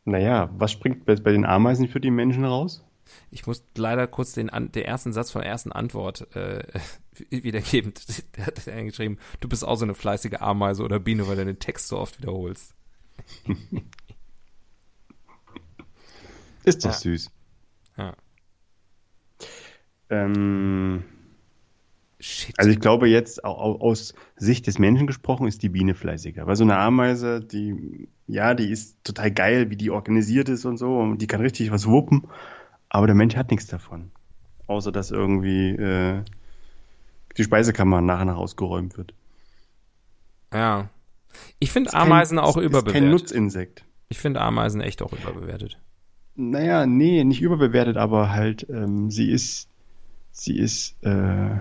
Naja, 0.05 0.49
was 0.53 0.71
springt 0.71 1.05
bei, 1.05 1.15
bei 1.15 1.31
den 1.31 1.45
Ameisen 1.45 1.87
für 1.87 1.99
die 1.99 2.11
Menschen 2.11 2.45
raus? 2.45 2.85
Ich 3.31 3.45
muss 3.47 3.63
leider 3.75 4.07
kurz 4.07 4.33
den, 4.33 4.47
den 4.73 4.83
ersten 4.83 5.13
Satz 5.13 5.31
von 5.31 5.41
der 5.41 5.49
ersten 5.51 5.71
Antwort 5.71 6.33
äh, 6.35 6.63
wiedergeben. 7.29 7.93
Der 8.37 8.45
hat 8.47 8.67
dann 8.67 8.85
geschrieben, 8.87 9.17
du 9.39 9.49
bist 9.49 9.65
auch 9.65 9.75
so 9.75 9.85
eine 9.85 9.95
fleißige 9.95 10.39
Ameise 10.41 10.83
oder 10.83 10.99
Biene, 10.99 11.27
weil 11.27 11.35
du 11.37 11.45
den 11.45 11.59
Text 11.59 11.87
so 11.87 11.97
oft 11.97 12.19
wiederholst. 12.21 12.73
Ist 16.63 16.85
doch 16.85 16.91
Ja. 16.91 16.97
süß. 16.97 17.31
Ja. 17.97 18.15
Ähm, 20.09 21.03
also 22.57 22.69
ich 22.69 22.79
glaube 22.79 23.07
jetzt 23.07 23.45
au- 23.45 23.55
au- 23.57 23.79
aus 23.79 24.13
Sicht 24.35 24.67
des 24.67 24.77
Menschen 24.77 25.07
gesprochen 25.07 25.47
ist 25.47 25.63
die 25.63 25.69
Biene 25.69 25.95
fleißiger. 25.95 26.47
Weil 26.47 26.55
so 26.57 26.63
eine 26.63 26.77
Ameise, 26.77 27.39
die, 27.41 28.09
ja, 28.27 28.53
die 28.55 28.69
ist 28.71 28.97
total 29.03 29.31
geil, 29.31 29.69
wie 29.69 29.77
die 29.77 29.89
organisiert 29.89 30.49
ist 30.49 30.65
und 30.65 30.77
so. 30.77 30.97
Und 30.97 31.19
die 31.21 31.27
kann 31.27 31.41
richtig 31.41 31.71
was 31.71 31.87
wuppen. 31.87 32.27
Aber 32.89 33.05
der 33.07 33.15
Mensch 33.15 33.35
hat 33.35 33.51
nichts 33.51 33.67
davon. 33.67 34.11
Außer 34.67 34.91
dass 34.91 35.11
irgendwie 35.11 35.69
äh, 35.71 36.23
die 37.37 37.43
Speisekammer 37.43 38.01
nach 38.01 38.21
und 38.21 38.27
nach 38.27 38.37
ausgeräumt 38.37 38.97
wird. 38.97 39.13
ja. 40.53 40.89
Ich 41.59 41.71
finde 41.71 41.89
Ist 41.89 41.93
kein- 41.93 42.01
Ameisen 42.01 42.39
auch 42.39 42.57
ist- 42.57 42.63
Ist 42.65 42.71
kein 42.71 42.81
überbewertet. 42.81 43.11
Nutzinsekt. 43.11 43.85
Ich 44.09 44.17
finde 44.17 44.41
Ameisen 44.41 44.81
echt 44.81 45.03
auch 45.03 45.13
überbewertet. 45.13 45.77
Naja, 46.35 46.87
nee, 46.87 47.23
nicht 47.23 47.41
überbewertet, 47.41 47.97
aber 47.97 48.31
halt, 48.31 48.65
ähm, 48.69 49.11
sie 49.11 49.29
ist, 49.29 49.69
sie 50.31 50.57
ist 50.57 50.95
äh, 51.03 51.55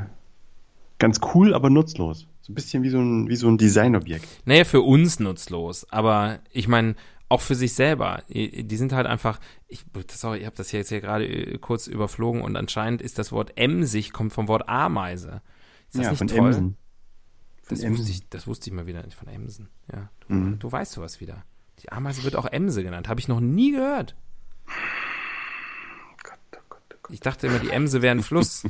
ganz 0.98 1.20
cool, 1.34 1.52
aber 1.52 1.68
nutzlos. 1.68 2.26
So 2.40 2.52
ein 2.52 2.54
bisschen 2.54 2.82
wie 2.82 2.88
so 2.88 2.98
ein, 2.98 3.28
wie 3.28 3.36
so 3.36 3.46
ein 3.48 3.58
Designobjekt. 3.58 4.26
Naja, 4.46 4.64
für 4.64 4.80
uns 4.80 5.20
nutzlos, 5.20 5.86
aber 5.92 6.38
ich 6.50 6.66
meine, 6.66 6.94
auch 7.28 7.40
für 7.40 7.54
sich 7.54 7.74
selber. 7.74 8.22
Die 8.28 8.76
sind 8.76 8.92
halt 8.92 9.06
einfach, 9.06 9.38
ich, 9.66 9.84
sorry, 10.12 10.38
ich 10.38 10.46
habe 10.46 10.56
das 10.56 10.72
jetzt 10.72 10.88
hier 10.88 11.00
gerade 11.00 11.26
äh, 11.26 11.58
kurz 11.58 11.86
überflogen 11.86 12.40
und 12.42 12.56
anscheinend 12.56 13.02
ist 13.02 13.18
das 13.18 13.32
Wort 13.32 13.52
emsig, 13.56 14.12
kommt 14.12 14.32
vom 14.32 14.48
Wort 14.48 14.68
Ameise. 14.68 15.42
Ist 15.88 15.96
das 15.98 16.02
ja, 16.04 16.10
nicht 16.10 16.18
von 16.18 16.26
toll? 16.28 16.38
Emsen. 16.38 16.76
Von 17.62 17.76
Das 17.76 17.80
Emsen. 17.80 17.98
wusste, 17.98 18.12
ich, 18.12 18.28
das 18.30 18.46
wusste 18.46 18.70
ich 18.70 18.74
mal 18.76 18.86
wieder 18.86 19.02
nicht 19.02 19.16
von 19.16 19.28
Emsen. 19.28 19.68
Ja, 19.92 20.10
du, 20.20 20.34
Mhm. 20.34 20.58
du 20.58 20.72
weißt 20.72 20.92
sowas 20.92 21.20
wieder. 21.20 21.44
Die 21.82 21.92
Ameise 21.92 22.24
wird 22.24 22.34
auch 22.36 22.46
Emse 22.46 22.82
genannt. 22.82 23.08
Habe 23.08 23.20
ich 23.20 23.28
noch 23.28 23.40
nie 23.40 23.72
gehört. 23.72 24.16
Gott, 26.24 26.38
oh 26.56 26.58
Gott, 26.70 26.80
oh 26.92 26.96
Gott. 27.02 27.12
Ich 27.14 27.20
dachte 27.20 27.46
immer, 27.46 27.58
die 27.58 27.70
Emse 27.70 28.02
wäre 28.02 28.14
ein 28.16 28.22
Fluss. 28.22 28.64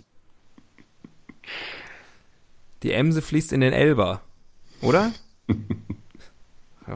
Die 2.83 2.93
Emse 2.93 3.23
fließt 3.23 3.53
in 3.53 3.61
den 3.61 3.73
Elber. 3.73 4.21
Oder? 4.83 5.13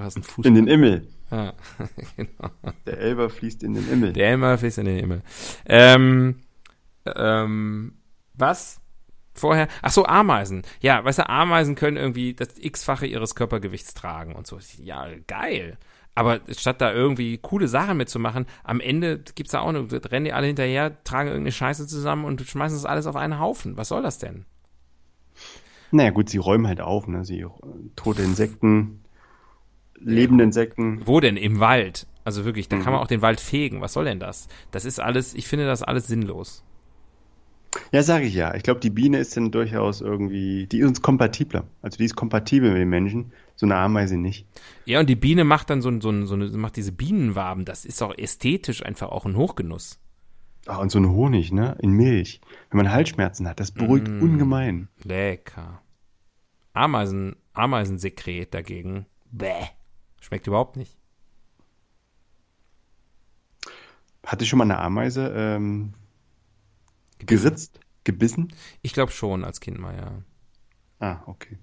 Ist 0.07 0.17
ein 0.17 0.23
Fuß. 0.23 0.45
In 0.47 0.55
den 0.55 0.67
Immel. 0.69 1.07
Ja, 1.33 1.55
genau. 2.17 2.51
Der 2.87 2.99
Elber 2.99 3.31
fließt 3.31 3.63
in 3.63 3.75
den 3.75 3.91
Immel. 3.91 4.13
Der 4.13 4.29
Elmer 4.29 4.59
fließt 4.59 4.79
in 4.79 4.85
den 4.85 4.99
Himmel. 4.99 5.23
Ähm, 5.65 6.37
ähm, 7.07 7.95
was? 8.35 8.81
Vorher? 9.35 9.69
Ach 9.81 9.91
so, 9.91 10.05
Ameisen. 10.05 10.63
Ja, 10.81 11.03
weißt 11.03 11.21
du, 11.21 11.29
Ameisen 11.29 11.75
können 11.75 11.97
irgendwie 11.97 12.35
das 12.35 12.59
x-fache 12.59 13.07
ihres 13.07 13.35
Körpergewichts 13.35 13.95
tragen 13.95 14.35
und 14.35 14.47
so. 14.47 14.59
Ja, 14.77 15.07
geil. 15.27 15.79
Aber 16.15 16.41
statt 16.51 16.83
da 16.83 16.93
irgendwie 16.93 17.39
coole 17.39 17.69
Sachen 17.69 17.97
mitzumachen, 17.97 18.45
am 18.65 18.81
Ende 18.81 19.25
gibt's 19.35 19.53
da 19.53 19.61
auch 19.61 19.69
eine, 19.69 19.89
rennen 19.91 20.27
die 20.27 20.35
alle 20.35 20.49
hinterher, 20.49 21.03
tragen 21.05 21.29
irgendeine 21.29 21.53
Scheiße 21.53 21.87
zusammen 21.87 22.27
und 22.27 22.43
schmeißen 22.43 22.77
das 22.77 22.85
alles 22.85 23.07
auf 23.07 23.17
einen 23.17 23.39
Haufen. 23.39 23.79
Was 23.79 23.89
soll 23.89 24.03
das 24.03 24.19
denn? 24.19 24.45
Naja, 25.91 26.11
gut, 26.11 26.29
sie 26.29 26.39
räumen 26.39 26.67
halt 26.67 26.83
auf, 26.83 27.07
ne? 27.07 27.25
Sie 27.25 27.41
äh, 27.41 27.49
tote 27.97 28.23
Insekten, 28.23 29.02
lebende 30.05 30.45
Insekten. 30.45 31.01
Wo 31.07 31.21
denn? 31.21 31.37
Im 31.37 31.61
Wald. 31.61 32.07
Also 32.25 32.45
wirklich, 32.45 32.69
da 32.69 32.77
Mhm. 32.77 32.83
kann 32.83 32.93
man 32.93 33.03
auch 33.03 33.07
den 33.09 33.23
Wald 33.23 33.41
fegen. 33.41 33.81
Was 33.81 33.93
soll 33.95 34.05
denn 34.05 34.21
das? 34.21 34.49
Das 34.71 34.85
ist 34.85 35.01
alles, 35.01 35.35
ich 35.35 35.47
finde 35.49 35.67
das 35.67 35.83
alles 35.83 36.07
sinnlos. 36.07 36.65
Ja, 37.91 38.03
sage 38.03 38.27
ich 38.27 38.35
ja. 38.35 38.55
Ich 38.55 38.63
glaube, 38.63 38.81
die 38.81 38.91
Biene 38.91 39.19
ist 39.19 39.35
dann 39.37 39.51
durchaus 39.51 40.03
irgendwie, 40.03 40.67
die 40.67 40.81
ist 40.81 40.87
uns 40.89 41.03
kompatibler. 41.03 41.65
Also 41.81 41.97
die 41.97 42.05
ist 42.05 42.15
kompatibel 42.17 42.71
mit 42.71 42.81
den 42.81 42.91
Menschen, 42.91 43.33
so 43.57 43.65
eine 43.65 43.77
Ameise 43.77 44.19
nicht. 44.19 44.47
Ja, 44.85 45.01
und 45.01 45.09
die 45.09 45.17
Biene 45.17 45.45
macht 45.45 45.71
dann 45.71 45.81
so, 45.81 45.89
ein- 45.89 46.03
so, 46.03 46.11
ein- 46.11 46.27
so 46.27 46.35
eine, 46.35 46.49
macht 46.51 46.77
diese 46.77 46.93
Bienenwaben. 46.93 47.65
Das 47.65 47.85
ist 47.87 48.03
auch 48.03 48.17
ästhetisch 48.17 48.85
einfach 48.85 49.09
auch 49.09 49.25
ein 49.25 49.37
Hochgenuss. 49.37 49.99
Ah, 50.67 50.77
und 50.77 50.93
so 50.93 50.99
ein 51.01 51.09
Honig, 51.09 51.51
ne? 51.51 51.77
In 51.81 51.93
Milch. 51.93 52.41
Wenn 52.71 52.77
man 52.77 52.93
Halsschmerzen 52.93 53.49
hat, 53.49 53.59
das 53.59 53.73
beruhigt 53.73 54.07
Mm. 54.07 54.23
ungemein. 54.23 54.89
Lecker. 55.03 55.81
Ameisen, 56.75 57.37
Ameisensekret 57.55 58.53
dagegen. 58.55 59.07
Bäh. 59.31 59.49
Schmeckt 60.23 60.47
überhaupt 60.47 60.77
nicht. 60.77 60.97
Hatte 64.25 64.47
schon 64.47 64.59
mal 64.59 64.65
eine 64.65 64.79
Ameise 64.79 65.33
ähm, 65.37 65.95
geritzt, 67.19 67.81
gebissen? 68.05 68.53
Ich 68.83 68.93
glaube 68.93 69.11
schon, 69.11 69.43
als 69.45 69.59
Kind 69.61 69.79
mal, 69.79 69.97
ja. 69.97 70.23
Ah, 71.01 71.23
okay. 71.27 71.59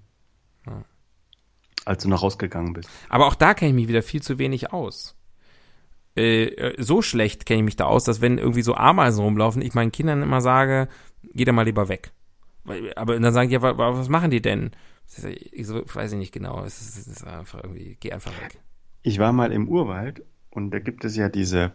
Ja. 0.66 0.84
Als 1.86 2.02
du 2.02 2.10
noch 2.10 2.22
rausgegangen 2.22 2.74
bist. 2.74 2.90
Aber 3.08 3.26
auch 3.26 3.34
da 3.34 3.54
kenne 3.54 3.70
ich 3.70 3.74
mich 3.74 3.88
wieder 3.88 4.02
viel 4.02 4.20
zu 4.20 4.38
wenig 4.38 4.72
aus. 4.74 5.16
Äh, 6.14 6.44
äh, 6.48 6.82
so 6.82 7.00
schlecht 7.00 7.46
kenne 7.46 7.60
ich 7.60 7.64
mich 7.64 7.76
da 7.76 7.86
aus, 7.86 8.04
dass 8.04 8.20
wenn 8.20 8.36
irgendwie 8.36 8.62
so 8.62 8.74
Ameisen 8.74 9.24
rumlaufen, 9.24 9.62
ich 9.62 9.72
meinen 9.72 9.90
Kindern 9.92 10.22
immer 10.22 10.42
sage, 10.42 10.88
geh 11.32 11.44
da 11.46 11.52
mal 11.52 11.62
lieber 11.62 11.88
weg. 11.88 12.12
Aber 12.94 13.18
dann 13.18 13.32
sagen 13.32 13.48
die, 13.48 13.54
ja, 13.54 13.62
wa- 13.62 13.78
wa- 13.78 13.96
was 13.96 14.10
machen 14.10 14.30
die 14.30 14.42
denn? 14.42 14.72
Ich 15.52 15.68
weiß 15.68 16.12
ich 16.12 16.18
nicht 16.18 16.32
genau. 16.32 16.64
Es 16.64 16.80
ist, 16.80 16.98
es 16.98 17.06
ist 17.06 17.26
einfach 17.26 17.62
irgendwie, 17.62 17.96
geh 17.98 18.12
einfach 18.12 18.32
weg. 18.40 18.58
Ich 19.02 19.18
war 19.18 19.32
mal 19.32 19.52
im 19.52 19.68
Urwald 19.68 20.22
und 20.50 20.70
da 20.70 20.78
gibt 20.78 21.04
es 21.04 21.16
ja 21.16 21.28
diese, 21.28 21.72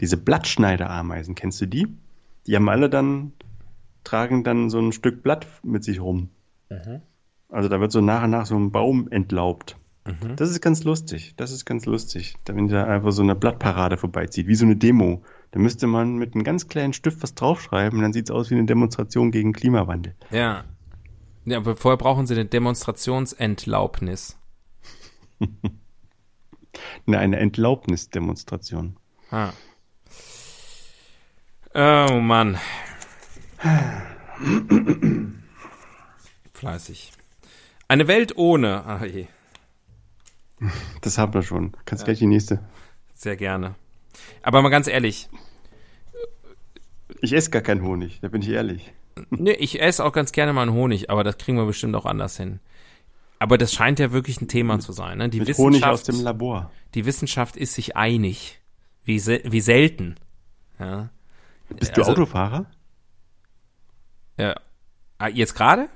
diese 0.00 0.16
Blattschneiderameisen. 0.16 1.34
Kennst 1.34 1.60
du 1.60 1.66
die? 1.66 1.88
Die 2.46 2.54
haben 2.54 2.68
alle 2.68 2.90
dann, 2.90 3.32
tragen 4.04 4.44
dann 4.44 4.70
so 4.70 4.78
ein 4.78 4.92
Stück 4.92 5.22
Blatt 5.22 5.46
mit 5.62 5.84
sich 5.84 6.00
rum. 6.00 6.28
Also 7.48 7.68
da 7.68 7.80
wird 7.80 7.92
so 7.92 8.00
nach 8.00 8.24
und 8.24 8.30
nach 8.30 8.46
so 8.46 8.56
ein 8.56 8.72
Baum 8.72 9.08
entlaubt. 9.10 9.76
Mhm. 10.06 10.36
Das 10.36 10.50
ist 10.50 10.60
ganz 10.60 10.84
lustig. 10.84 11.34
Das 11.36 11.50
ist 11.50 11.64
ganz 11.64 11.86
lustig. 11.86 12.34
Da, 12.44 12.54
wenn 12.54 12.68
da 12.68 12.84
einfach 12.84 13.12
so 13.12 13.22
eine 13.22 13.34
Blattparade 13.34 13.96
vorbeizieht, 13.96 14.46
wie 14.46 14.54
so 14.54 14.64
eine 14.64 14.76
Demo. 14.76 15.22
Da 15.52 15.60
müsste 15.60 15.86
man 15.86 16.16
mit 16.16 16.34
einem 16.34 16.44
ganz 16.44 16.68
kleinen 16.68 16.92
Stift 16.92 17.22
was 17.22 17.34
draufschreiben, 17.34 18.00
dann 18.02 18.12
sieht 18.12 18.28
es 18.28 18.30
aus 18.34 18.50
wie 18.50 18.54
eine 18.54 18.66
Demonstration 18.66 19.30
gegen 19.30 19.52
Klimawandel. 19.52 20.14
Ja. 20.30 20.64
Ja, 21.44 21.58
aber 21.58 21.76
vorher 21.76 21.98
brauchen 21.98 22.26
sie 22.26 22.34
eine 22.34 22.46
Demonstrationsentlaubnis. 22.46 24.36
Ne, 27.06 27.18
eine 27.18 27.36
Entlaubnisdemonstration. 27.38 28.96
Ah. 29.30 29.52
Oh 31.72 32.18
Mann. 32.20 32.58
Fleißig. 36.52 37.12
Eine 37.86 38.08
Welt 38.08 38.36
ohne. 38.36 38.84
Ah, 38.86 39.04
je. 39.04 39.26
Das 41.00 41.16
haben 41.18 41.32
wir 41.34 41.42
schon. 41.42 41.76
Kannst 41.84 42.04
gleich 42.06 42.18
die 42.18 42.26
nächste. 42.26 42.58
Sehr 43.14 43.36
gerne. 43.36 43.76
Aber 44.42 44.62
mal 44.62 44.70
ganz 44.70 44.88
ehrlich, 44.88 45.28
Ich 47.20 47.32
esse 47.32 47.50
gar 47.50 47.62
keinen 47.62 47.82
Honig, 47.82 48.20
da 48.20 48.28
bin 48.28 48.42
ich 48.42 48.48
ehrlich. 48.48 48.92
Ne, 49.30 49.52
ich 49.54 49.80
esse 49.80 50.04
auch 50.04 50.12
ganz 50.12 50.32
gerne 50.32 50.52
mal 50.52 50.62
einen 50.62 50.72
Honig, 50.72 51.10
aber 51.10 51.24
das 51.24 51.38
kriegen 51.38 51.56
wir 51.58 51.66
bestimmt 51.66 51.94
auch 51.96 52.06
anders 52.06 52.36
hin. 52.36 52.60
Aber 53.38 53.58
das 53.58 53.72
scheint 53.72 53.98
ja 53.98 54.12
wirklich 54.12 54.40
ein 54.40 54.48
Thema 54.48 54.78
zu 54.80 54.92
sein. 54.92 55.18
Ne? 55.18 55.28
Die, 55.28 55.40
Mit 55.40 55.56
Honig 55.58 55.84
aus 55.84 56.00
Wissenschaft, 56.00 56.08
dem 56.20 56.24
Labor. 56.24 56.70
die 56.94 57.04
Wissenschaft 57.04 57.56
ist 57.56 57.74
sich 57.74 57.96
einig. 57.96 58.60
Wie, 59.04 59.18
sel 59.18 59.42
wie 59.44 59.60
selten. 59.60 60.14
Ja. 60.78 61.10
Bist 61.68 61.96
du 61.96 62.00
Also- 62.02 62.12
Autofahrer? 62.12 62.66
Ja. 64.38 64.54
Ah, 65.18 65.28
jetzt 65.28 65.54
gerade? 65.54 65.88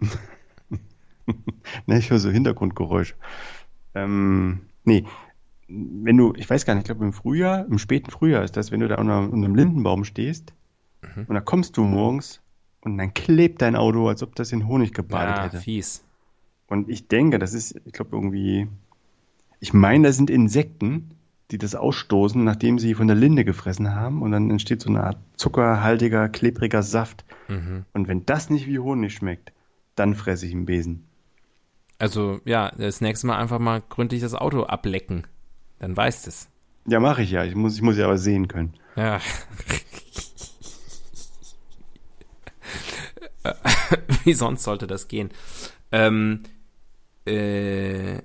Ne, 1.86 1.98
ich 1.98 2.10
höre 2.10 2.18
so 2.18 2.30
Hintergrundgeräusche. 2.30 3.14
Ähm, 3.94 4.62
nee, 4.84 5.04
wenn 5.68 6.16
du, 6.16 6.34
ich 6.36 6.50
weiß 6.50 6.64
gar 6.66 6.74
nicht, 6.74 6.82
ich 6.82 6.86
glaube 6.88 7.04
im 7.04 7.12
Frühjahr, 7.12 7.64
im 7.66 7.78
späten 7.78 8.10
Frühjahr 8.10 8.42
ist 8.42 8.56
das, 8.56 8.70
wenn 8.72 8.80
du 8.80 8.88
da 8.88 8.96
unter, 8.96 9.20
unter 9.20 9.34
einem 9.46 9.54
Lindenbaum 9.54 10.04
stehst 10.04 10.52
Mhm. 11.02 11.24
und 11.28 11.34
da 11.34 11.40
kommst 11.40 11.76
du 11.76 11.82
morgens 11.84 12.40
und 12.80 12.96
dann 12.98 13.12
klebt 13.14 13.60
dein 13.62 13.76
Auto, 13.76 14.08
als 14.08 14.22
ob 14.22 14.34
das 14.36 14.52
in 14.52 14.66
Honig 14.66 14.92
gebadet 14.94 15.36
Ja, 15.36 15.42
hätte. 15.44 15.58
fies. 15.58 16.04
Und 16.68 16.88
ich 16.88 17.08
denke, 17.08 17.38
das 17.38 17.52
ist, 17.54 17.74
ich 17.84 17.92
glaube 17.92 18.16
irgendwie 18.16 18.68
Ich 19.60 19.72
meine, 19.72 20.08
das 20.08 20.16
sind 20.16 20.30
Insekten, 20.30 21.10
die 21.50 21.58
das 21.58 21.74
ausstoßen, 21.74 22.42
nachdem 22.42 22.78
sie 22.78 22.94
von 22.94 23.06
der 23.06 23.14
Linde 23.16 23.44
gefressen 23.44 23.94
haben. 23.94 24.22
Und 24.22 24.32
dann 24.32 24.50
entsteht 24.50 24.80
so 24.80 24.88
eine 24.88 25.04
Art 25.04 25.18
zuckerhaltiger, 25.36 26.28
klebriger 26.30 26.82
Saft. 26.82 27.24
Mhm. 27.48 27.84
Und 27.92 28.08
wenn 28.08 28.24
das 28.26 28.48
nicht 28.50 28.66
wie 28.66 28.78
Honig 28.78 29.12
schmeckt, 29.14 29.52
dann 29.94 30.14
fresse 30.14 30.46
ich 30.46 30.52
einen 30.52 30.64
Besen. 30.66 31.04
Also, 31.98 32.40
ja, 32.44 32.72
das 32.76 33.00
nächste 33.02 33.26
Mal 33.26 33.36
einfach 33.38 33.58
mal 33.58 33.82
gründlich 33.88 34.22
das 34.22 34.34
Auto 34.34 34.62
ablecken. 34.64 35.26
Dann 35.78 35.96
weißt 35.96 36.26
es. 36.26 36.48
Ja, 36.86 36.98
mache 36.98 37.22
ich 37.22 37.30
ja. 37.30 37.44
Ich 37.44 37.54
muss, 37.54 37.76
ich 37.76 37.82
muss 37.82 37.98
ja 37.98 38.06
aber 38.06 38.18
sehen 38.18 38.48
können. 38.48 38.72
Ja. 38.96 39.20
Wie 44.24 44.34
sonst 44.34 44.64
sollte 44.64 44.86
das 44.86 45.08
gehen? 45.08 45.30
Ähm, 45.90 46.42
äh, 47.26 48.16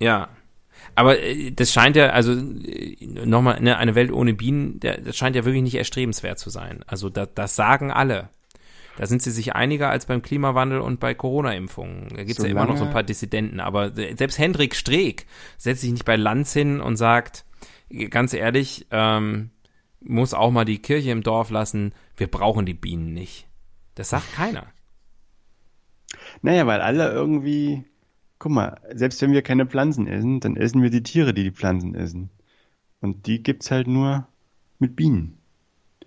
ja. 0.00 0.28
Aber 0.94 1.20
äh, 1.20 1.52
das 1.52 1.72
scheint 1.72 1.96
ja, 1.96 2.10
also 2.10 2.32
äh, 2.32 2.96
nochmal, 3.00 3.60
ne, 3.60 3.76
eine 3.78 3.94
Welt 3.94 4.12
ohne 4.12 4.34
Bienen, 4.34 4.80
das 4.80 5.16
scheint 5.16 5.36
ja 5.36 5.44
wirklich 5.44 5.62
nicht 5.62 5.76
erstrebenswert 5.76 6.38
zu 6.38 6.50
sein. 6.50 6.84
Also 6.86 7.08
da, 7.08 7.26
das 7.26 7.56
sagen 7.56 7.90
alle. 7.90 8.30
Da 8.98 9.06
sind 9.06 9.22
sie 9.22 9.30
sich 9.30 9.54
einiger 9.54 9.88
als 9.88 10.04
beim 10.04 10.20
Klimawandel 10.20 10.80
und 10.80 11.00
bei 11.00 11.14
Corona-Impfungen. 11.14 12.08
Da 12.10 12.24
gibt 12.24 12.38
es 12.38 12.44
ja 12.44 12.50
immer 12.50 12.66
noch 12.66 12.76
so 12.76 12.84
ein 12.84 12.92
paar 12.92 13.02
Dissidenten. 13.02 13.58
Aber 13.58 13.92
selbst 13.94 14.38
Hendrik 14.38 14.74
Streeck 14.74 15.26
setzt 15.56 15.80
sich 15.80 15.92
nicht 15.92 16.04
bei 16.04 16.16
Lanz 16.16 16.52
hin 16.52 16.80
und 16.80 16.96
sagt, 16.96 17.46
ganz 18.10 18.34
ehrlich, 18.34 18.86
ähm, 18.90 19.50
muss 20.00 20.34
auch 20.34 20.50
mal 20.50 20.64
die 20.64 20.80
Kirche 20.80 21.10
im 21.10 21.22
Dorf 21.22 21.50
lassen, 21.50 21.94
wir 22.16 22.26
brauchen 22.26 22.66
die 22.66 22.74
Bienen 22.74 23.14
nicht. 23.14 23.46
Das 23.94 24.10
sagt 24.10 24.32
keiner. 24.32 24.66
Naja, 26.42 26.66
weil 26.66 26.80
alle 26.80 27.10
irgendwie, 27.10 27.84
guck 28.38 28.52
mal, 28.52 28.80
selbst 28.92 29.20
wenn 29.22 29.32
wir 29.32 29.42
keine 29.42 29.66
Pflanzen 29.66 30.06
essen, 30.06 30.40
dann 30.40 30.56
essen 30.56 30.82
wir 30.82 30.90
die 30.90 31.02
Tiere, 31.02 31.34
die 31.34 31.44
die 31.44 31.52
Pflanzen 31.52 31.94
essen. 31.94 32.30
Und 33.00 33.26
die 33.26 33.42
gibt's 33.42 33.70
halt 33.70 33.86
nur 33.86 34.26
mit 34.78 34.96
Bienen. 34.96 35.38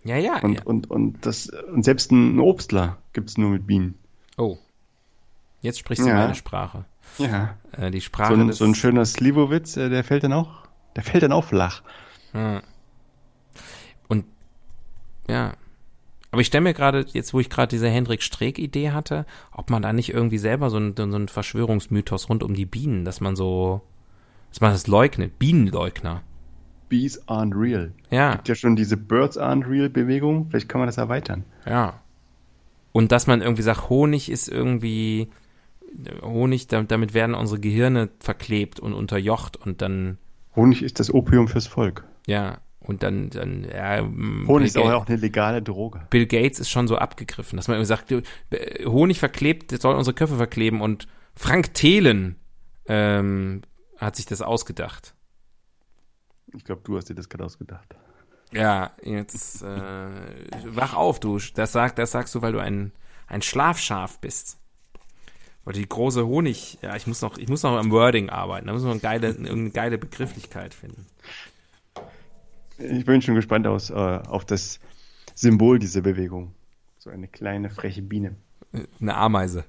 Ja, 0.03 0.17
ja. 0.17 0.39
Und, 0.41 0.53
ja. 0.55 0.63
und, 0.63 0.89
und, 0.89 1.25
das, 1.25 1.49
und 1.49 1.83
selbst 1.83 2.11
ein 2.11 2.39
Obstler 2.39 2.97
gibt's 3.13 3.37
nur 3.37 3.49
mit 3.49 3.65
Bienen. 3.67 3.95
Oh. 4.37 4.57
Jetzt 5.61 5.79
sprichst 5.79 6.05
du 6.05 6.09
Ja. 6.09 6.15
meine 6.15 6.35
Sprache. 6.35 6.85
Ja. 7.17 7.57
Äh, 7.71 7.91
die 7.91 7.99
So 7.99 8.05
Sprache 8.05 8.33
ein, 8.33 8.47
des, 8.47 8.57
so 8.57 8.65
ein 8.65 8.75
schöner 8.75 9.05
Slivovitz, 9.05 9.77
äh, 9.77 9.89
der 9.89 10.03
fällt 10.03 10.23
dann 10.23 10.33
auch, 10.33 10.67
der 10.95 11.03
fällt 11.03 11.23
dann 11.23 11.31
auch 11.31 11.45
flach. 11.45 11.81
Ja. 12.33 12.61
Und 14.07 14.25
ja. 15.27 15.53
Aber 16.35 16.41
ich 16.41 16.47
stelle 16.47 16.63
mir 16.65 16.73
gerade, 16.73 17.05
jetzt 17.13 17.33
wo 17.33 17.39
ich 17.39 17.49
gerade 17.49 17.69
diese 17.69 17.87
Hendrik 17.87 18.21
Streeck-Idee 18.21 18.91
hatte, 18.91 19.25
ob 19.53 19.69
man 19.69 19.81
da 19.81 19.93
nicht 19.93 20.09
irgendwie 20.13 20.37
selber 20.37 20.69
so 20.69 20.75
einen 20.75 20.93
so 20.97 21.03
einen 21.03 21.29
Verschwörungsmythos 21.29 22.27
rund 22.27 22.43
um 22.43 22.53
die 22.53 22.65
Bienen, 22.65 23.05
dass 23.05 23.21
man 23.21 23.37
so, 23.37 23.81
dass 24.49 24.59
man 24.59 24.73
das 24.73 24.85
leugnet, 24.87 25.39
Bienenleugner. 25.39 26.23
Bees 26.89 27.25
aren't 27.29 27.57
real. 27.57 27.93
Ja, 28.09 28.33
Gibt 28.33 28.49
ja 28.49 28.55
schon 28.55 28.75
diese 28.75 28.97
Birds 28.97 29.39
aren't 29.39 29.65
real 29.69 29.87
Bewegung. 29.89 30.47
Vielleicht 30.49 30.67
kann 30.67 30.79
man 30.79 30.89
das 30.89 30.97
erweitern. 30.97 31.45
ja. 31.65 32.01
Und 32.91 33.13
dass 33.13 33.27
man 33.27 33.41
irgendwie 33.41 33.61
sagt, 33.61 33.89
Honig 33.89 34.29
ist 34.29 34.49
irgendwie, 34.49 35.29
Honig, 36.21 36.67
da- 36.67 36.83
damit 36.83 37.13
werden 37.13 37.33
unsere 37.33 37.61
Gehirne 37.61 38.09
verklebt 38.19 38.81
und 38.81 38.93
unterjocht 38.93 39.55
und 39.55 39.81
dann, 39.81 40.17
Honig 40.57 40.83
ist 40.83 40.99
das 40.99 41.13
Opium 41.13 41.47
fürs 41.47 41.67
Volk. 41.67 42.03
ja, 42.27 42.57
und 42.87 43.03
dann, 43.03 43.29
dann, 43.29 43.63
ja, 43.63 44.01
mm, 44.01 44.47
Honig 44.47 44.67
ist 44.67 44.73
Bill 44.73 44.83
auch, 44.83 45.03
auch 45.03 45.07
eine 45.07 45.17
legale 45.17 45.61
Droge. 45.61 46.07
Bill 46.09 46.25
Gates 46.25 46.59
ist 46.59 46.69
schon 46.69 46.87
so 46.87 46.97
abgegriffen, 46.97 47.57
dass 47.57 47.67
man 47.67 47.77
immer 47.77 47.85
sagt, 47.85 48.11
äh, 48.11 48.21
Honig 48.85 49.19
verklebt, 49.19 49.71
das 49.71 49.81
soll 49.81 49.95
unsere 49.95 50.13
Köpfe 50.13 50.37
verkleben 50.37 50.81
und 50.81 51.07
Frank 51.35 51.73
Thelen 51.73 52.37
ähm, 52.87 53.61
hat 53.97 54.15
sich 54.15 54.25
das 54.25 54.41
ausgedacht. 54.41 55.15
Ich 56.55 56.63
glaube, 56.63 56.81
du 56.83 56.97
hast 56.97 57.09
dir 57.09 57.15
das 57.15 57.27
gerade 57.27 57.45
ausgedacht. 57.45 57.95
Ja, 58.53 58.91
jetzt 59.03 59.63
äh, 59.63 60.07
wach 60.65 60.93
auf, 60.93 61.19
du. 61.19 61.39
Das, 61.55 61.71
sag, 61.71 61.95
das 61.95 62.11
sagst 62.11 62.33
du, 62.35 62.41
weil 62.41 62.53
du 62.53 62.59
ein, 62.59 62.93
ein 63.27 63.41
Schlafschaf 63.41 64.19
bist. 64.19 64.59
Weil 65.65 65.73
die 65.73 65.89
große 65.89 66.25
Honig, 66.25 66.77
ja, 66.81 66.95
ich 66.95 67.07
muss 67.07 67.21
noch, 67.21 67.37
ich 67.37 67.49
muss 67.49 67.63
noch 67.63 67.75
am 67.75 67.91
Wording 67.91 68.29
arbeiten. 68.29 68.67
Da 68.67 68.73
müssen 68.73 68.85
wir 68.85 68.91
eine 68.91 68.99
geile, 68.99 69.27
irgendeine 69.29 69.71
geile 69.71 69.97
Begrifflichkeit 69.97 70.73
finden. 70.75 71.07
Ich 72.77 73.05
bin 73.05 73.21
schon 73.21 73.35
gespannt 73.35 73.67
aus, 73.67 73.89
äh, 73.89 73.93
auf 73.93 74.45
das 74.45 74.79
Symbol 75.33 75.79
dieser 75.79 76.01
Bewegung. 76.01 76.53
So 76.97 77.09
eine 77.09 77.27
kleine, 77.27 77.69
freche 77.69 78.01
Biene. 78.01 78.35
Eine 78.99 79.15
Ameise, 79.15 79.63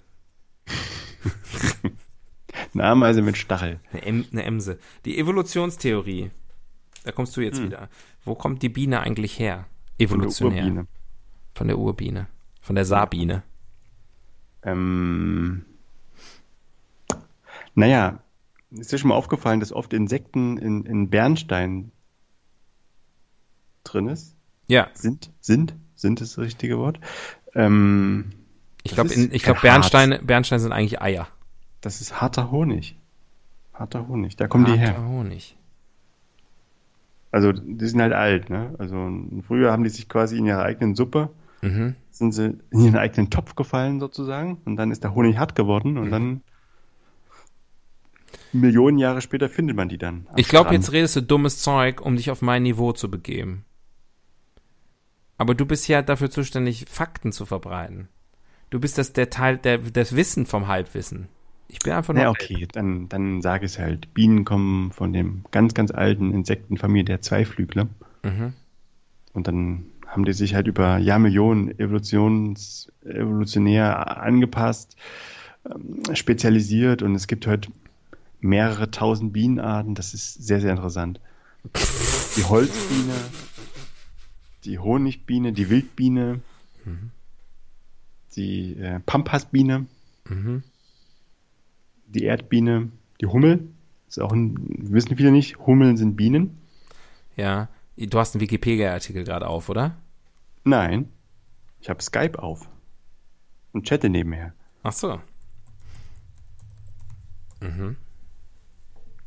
Eine 2.75 2.85
Ameise 2.85 3.23
mit 3.23 3.37
Stachel. 3.37 3.81
eine, 3.93 4.03
em, 4.03 4.25
eine 4.33 4.45
Emse. 4.45 4.79
Die 5.05 5.19
Evolutionstheorie, 5.19 6.31
da 7.05 7.13
kommst 7.13 7.37
du 7.37 7.41
jetzt 7.41 7.63
wieder. 7.63 7.89
Wo 8.25 8.35
kommt 8.35 8.63
die 8.63 8.69
Biene 8.69 9.01
eigentlich 9.01 9.39
her? 9.39 9.57
Von 9.57 9.65
der 9.99 10.07
Evolutionär. 10.07 10.65
Urbiene. 10.65 10.87
Von 11.55 11.69
der 11.69 11.79
Urbiene. 11.79 12.27
Von 12.61 12.75
der 12.75 12.85
Saarbiene. 12.85 13.43
Ähm, 14.63 15.65
naja, 17.75 18.21
ist 18.71 18.93
dir 18.93 18.99
schon 18.99 19.09
mal 19.09 19.15
aufgefallen, 19.15 19.61
dass 19.61 19.73
oft 19.73 19.93
Insekten 19.93 20.59
in, 20.59 20.85
in 20.85 21.09
Bernstein 21.09 21.93
drin 23.93 24.09
ist? 24.09 24.35
Ja, 24.69 24.89
Sind? 24.95 25.31
Sind? 25.41 25.75
Sind 25.95 26.21
ist 26.21 26.37
das 26.37 26.45
richtige 26.45 26.79
Wort? 26.79 26.99
Ähm, 27.55 28.33
ich 28.83 28.93
glaube, 28.93 29.11
Harz. 29.15 29.61
Bernsteine, 29.63 30.19
Bernsteine 30.23 30.61
sind 30.61 30.73
eigentlich 30.73 31.01
Eier. 31.01 31.29
das 31.81 32.01
ist 32.01 32.21
harter 32.21 32.51
Honig. 32.51 32.97
Harter 33.73 34.07
Honig. 34.09 34.37
Da 34.37 34.49
kommen 34.49 34.65
die 34.65 34.77
her. 34.79 34.89
Harter 34.97 35.07
Honig. 35.09 35.57
Also, 37.33 37.53
die 37.53 37.87
sind 37.87 38.01
halt 38.01 38.13
alt, 38.13 38.49
ne? 38.51 38.75
Also, 38.79 39.11
früher 39.47 39.71
haben 39.73 39.85
die 39.85 39.91
sich 39.91 40.09
quasi 40.09 40.39
in 40.39 40.47
ihrer 40.47 40.63
eigenen 40.63 40.95
Suppe, 40.95 41.31
Mhm. 41.63 41.95
sind 42.11 42.33
sie 42.33 42.59
in 42.71 42.81
ihren 42.81 42.97
eigenen 42.97 43.29
Topf 43.31 43.55
gefallen 43.57 44.01
sozusagen. 44.01 44.59
Und 44.65 44.77
dann 44.77 44.91
ist 44.91 45.05
der 45.05 45.15
Honig 45.15 45.37
hart 45.39 45.55
geworden 45.55 45.99
und 45.99 46.11
dann 46.11 46.43
Millionen 48.53 48.97
Jahre 48.99 49.21
später 49.21 49.49
findet 49.51 49.77
man 49.77 49.89
die 49.89 49.99
dann. 49.99 50.27
Ich 50.37 50.49
glaube, 50.49 50.73
jetzt 50.73 50.93
redest 50.93 51.17
du 51.17 51.21
dummes 51.23 51.59
Zeug, 51.59 52.01
um 52.01 52.17
dich 52.17 52.31
auf 52.31 52.41
mein 52.41 52.63
Niveau 52.63 52.93
zu 52.93 53.11
begeben. 53.11 53.65
Aber 55.39 55.55
du 55.55 55.67
bist 55.67 55.89
ja 55.89 56.03
dafür 56.03 56.31
zuständig, 56.31 56.87
Fakten 56.89 57.33
zu 57.33 57.47
verbreiten. 57.47 58.09
Du 58.71 58.81
bist 58.81 58.99
das 58.99 59.13
der 59.13 59.31
Teil, 59.31 59.59
der, 59.59 59.79
das 59.79 60.17
Wissen 60.17 60.47
vom 60.47 60.67
Halbwissen. 60.67 61.29
Ich 61.69 61.81
bin 61.81 61.93
einfach 61.93 62.15
nur. 62.15 62.23
Ja, 62.23 62.31
okay, 62.31 62.67
dann, 62.73 63.09
dann 63.09 63.43
sage 63.43 63.67
ich 63.67 63.73
es 63.73 63.79
halt. 63.79 64.15
Bienen 64.15 64.45
kommen 64.45 64.93
von 64.93 65.13
dem 65.13 65.45
ganz, 65.51 65.75
ganz 65.75 65.91
alten 65.91 66.33
Insektenfamilie 66.33 67.05
der 67.05 67.23
Zweiflügler. 67.23 67.89
Mhm. 68.23 68.53
Und 69.33 69.49
dann 69.49 69.87
haben 70.07 70.25
die 70.25 70.33
sich 70.33 70.55
halt 70.55 70.67
über 70.67 70.99
Jahrmillionen 70.99 71.79
evolutions, 71.79 72.91
evolutionär 73.05 74.23
angepasst, 74.23 74.97
ähm, 75.69 76.15
spezialisiert 76.15 77.03
und 77.03 77.15
es 77.15 77.27
gibt 77.27 77.47
heute 77.47 77.71
mehrere 78.41 78.91
tausend 78.91 79.33
Bienenarten. 79.33 79.95
Das 79.95 80.15
ist 80.15 80.35
sehr, 80.35 80.61
sehr 80.61 80.71
interessant. 80.71 81.21
Die 82.37 82.45
Holzbiene, 82.45 83.15
die 84.67 84.79
Honigbiene, 84.79 85.53
die 85.53 85.71
Wildbiene, 85.71 86.41
die 88.37 88.75
äh, 88.79 89.01
Pampasbiene, 89.01 89.87
Mhm. 90.29 90.63
die 92.09 92.25
Erdbiene, 92.25 92.91
die 93.21 93.27
Hummel. 93.27 93.69
Ist 94.09 94.21
auch 94.21 94.33
ein, 94.33 94.57
wissen 94.93 95.17
viele 95.17 95.31
nicht, 95.33 95.59
Hummeln 95.59 95.97
sind 95.97 96.17
Bienen. 96.17 96.59
Ja. 97.37 97.69
Du 97.97 98.19
hast 98.19 98.35
einen 98.35 98.41
Wikipedia-Artikel 98.43 99.25
gerade 99.25 99.47
auf, 99.49 99.69
oder? 99.69 99.97
Nein, 100.65 101.09
ich 101.81 101.89
habe 101.89 102.03
Skype 102.03 102.39
auf 102.39 102.69
und 103.73 103.87
chatte 103.89 104.09
nebenher. 104.11 104.53
Ach 104.83 104.93
so. 104.93 105.21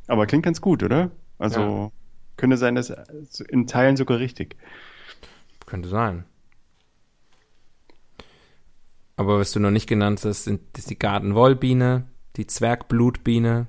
Aber 0.07 0.27
klingt 0.27 0.43
ganz 0.45 0.61
gut, 0.61 0.83
oder? 0.83 1.11
Also 1.39 1.91
könnte 2.37 2.57
sein, 2.57 2.75
dass 2.75 2.89
in 3.49 3.67
Teilen 3.67 3.97
sogar 3.97 4.19
richtig. 4.19 4.55
Könnte 5.69 5.87
sein. 5.87 6.25
Aber 9.15 9.37
was 9.37 9.51
du 9.51 9.59
noch 9.59 9.69
nicht 9.69 9.87
genannt 9.87 10.21
hast, 10.23 10.45
sind 10.45 10.61
die 10.89 10.97
Gartenwollbiene, 10.97 12.07
die 12.37 12.47
Zwergblutbiene, 12.47 13.67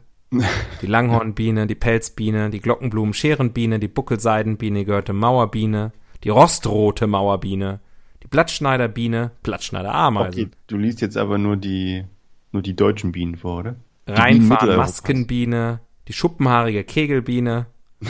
die 0.80 0.86
Langhornbiene, 0.86 1.66
die 1.66 1.74
Pelzbiene, 1.74 2.48
die 2.48 2.60
Glockenblumenscherenbiene, 2.60 3.78
die 3.78 3.88
Buckelseidenbiene, 3.88 4.78
die 4.78 4.84
gehörte 4.86 5.12
Mauerbiene, 5.12 5.92
die 6.24 6.30
rostrote 6.30 7.06
Mauerbiene, 7.06 7.80
die 8.22 8.28
Blattschneiderbiene, 8.28 9.32
Blattschneiderameisen, 9.42 10.44
Okay, 10.44 10.50
du 10.68 10.76
liest 10.78 11.02
jetzt 11.02 11.18
aber 11.18 11.36
nur 11.36 11.56
die, 11.56 12.04
nur 12.52 12.62
die 12.62 12.76
deutschen 12.76 13.12
Bienen 13.12 13.36
vor, 13.36 13.58
oder? 13.58 13.72
Die 13.72 14.12
Bienen 14.12 14.18
Rheinfahren 14.18 14.48
Mitteleuropas. 14.48 14.90
Maskenbiene, 14.90 15.80
die 16.08 16.12
schuppenhaarige 16.14 16.84
Kegelbiene, 16.84 17.66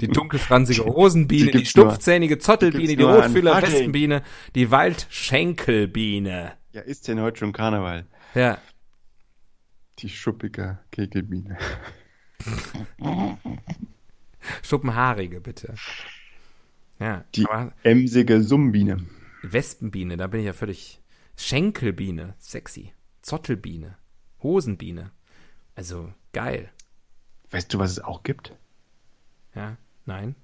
die 0.00 0.08
dunkelfranzige 0.08 0.82
Rosenbiene, 0.82 1.50
Die 1.52 1.58
die, 1.58 1.64
die 1.64 2.38
Zottelbiene, 2.38 2.96
die 2.96 3.04
an 3.04 3.14
Rotfühler. 3.14 3.62
Wespenbiene, 3.62 4.22
die 4.54 4.70
Waldschenkelbiene. 4.70 6.52
Ja, 6.72 6.80
ist 6.82 7.08
denn 7.08 7.20
heute 7.20 7.38
schon 7.38 7.52
Karneval? 7.52 8.06
Ja, 8.34 8.58
Die 9.98 10.08
schuppige 10.08 10.78
Kegelbiene. 10.90 11.58
Schuppenhaarige, 14.62 15.40
bitte. 15.40 15.74
Ja, 16.98 17.24
Die 17.34 17.46
emsige 17.82 18.42
Summbiene. 18.42 19.06
Wespenbiene, 19.42 20.16
da 20.16 20.26
bin 20.26 20.40
ich 20.40 20.46
ja 20.46 20.52
völlig. 20.52 21.00
Schenkelbiene, 21.36 22.34
sexy. 22.38 22.92
Zottelbiene, 23.22 23.96
Hosenbiene. 24.42 25.10
Also 25.74 26.12
geil. 26.32 26.70
Weißt 27.50 27.72
du, 27.72 27.78
was 27.78 27.92
es 27.92 28.00
auch 28.00 28.22
gibt? 28.22 28.54
Ja, 29.54 29.76
nein. 30.06 30.34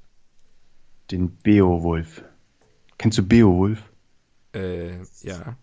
Den 1.11 1.37
Beowulf. 1.37 2.25
Kennst 2.99 3.19
du 3.19 3.23
Beowulf? 3.23 3.83
Äh, 4.55 4.99
ja. 5.23 5.57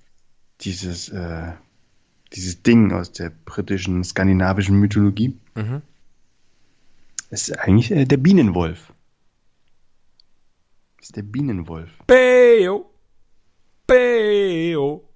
Dieses, 0.61 1.09
äh, 1.09 1.53
dieses 2.33 2.63
Ding 2.63 2.93
aus 2.93 3.11
der 3.11 3.29
britischen, 3.29 4.03
skandinavischen 4.03 4.79
Mythologie. 4.79 5.37
Mhm. 5.55 5.81
Das 7.29 7.49
ist 7.49 7.57
eigentlich 7.59 7.91
äh, 7.91 8.05
der 8.05 8.17
Bienenwolf. 8.17 8.93
Das 10.97 11.07
ist 11.07 11.15
der 11.15 11.23
Bienenwolf. 11.23 11.89
Beo. 12.07 12.89
Beo. 13.87 15.09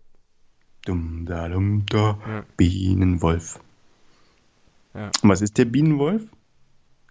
Dum 0.85 1.25
da 1.25 1.47
dum 1.47 1.85
da. 1.85 2.19
Ja. 2.27 2.45
Bienenwolf. 2.57 3.59
Ja. 4.93 5.11
Und 5.21 5.29
was 5.29 5.41
ist 5.41 5.57
der 5.57 5.65
Bienenwolf? 5.65 6.23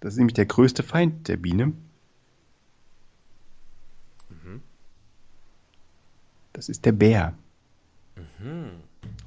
Das 0.00 0.14
ist 0.14 0.18
nämlich 0.18 0.34
der 0.34 0.46
größte 0.46 0.82
Feind 0.82 1.28
der 1.28 1.36
Biene. 1.36 1.72
Das 6.52 6.68
ist 6.70 6.86
der 6.86 6.92
Bär. 6.92 7.36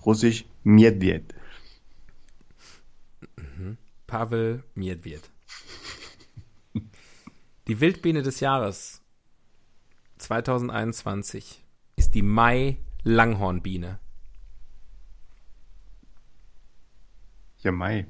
Russisch 0.03 0.45
Medved. 0.63 1.35
Pavel 4.07 4.63
Miedwied. 4.73 5.29
Die 7.67 7.79
Wildbiene 7.79 8.23
des 8.23 8.39
Jahres 8.39 9.03
2021 10.17 11.63
ist 11.95 12.15
die 12.15 12.23
Mai-Langhornbiene. 12.23 13.99
Ja, 17.59 17.71
Mai. 17.71 18.07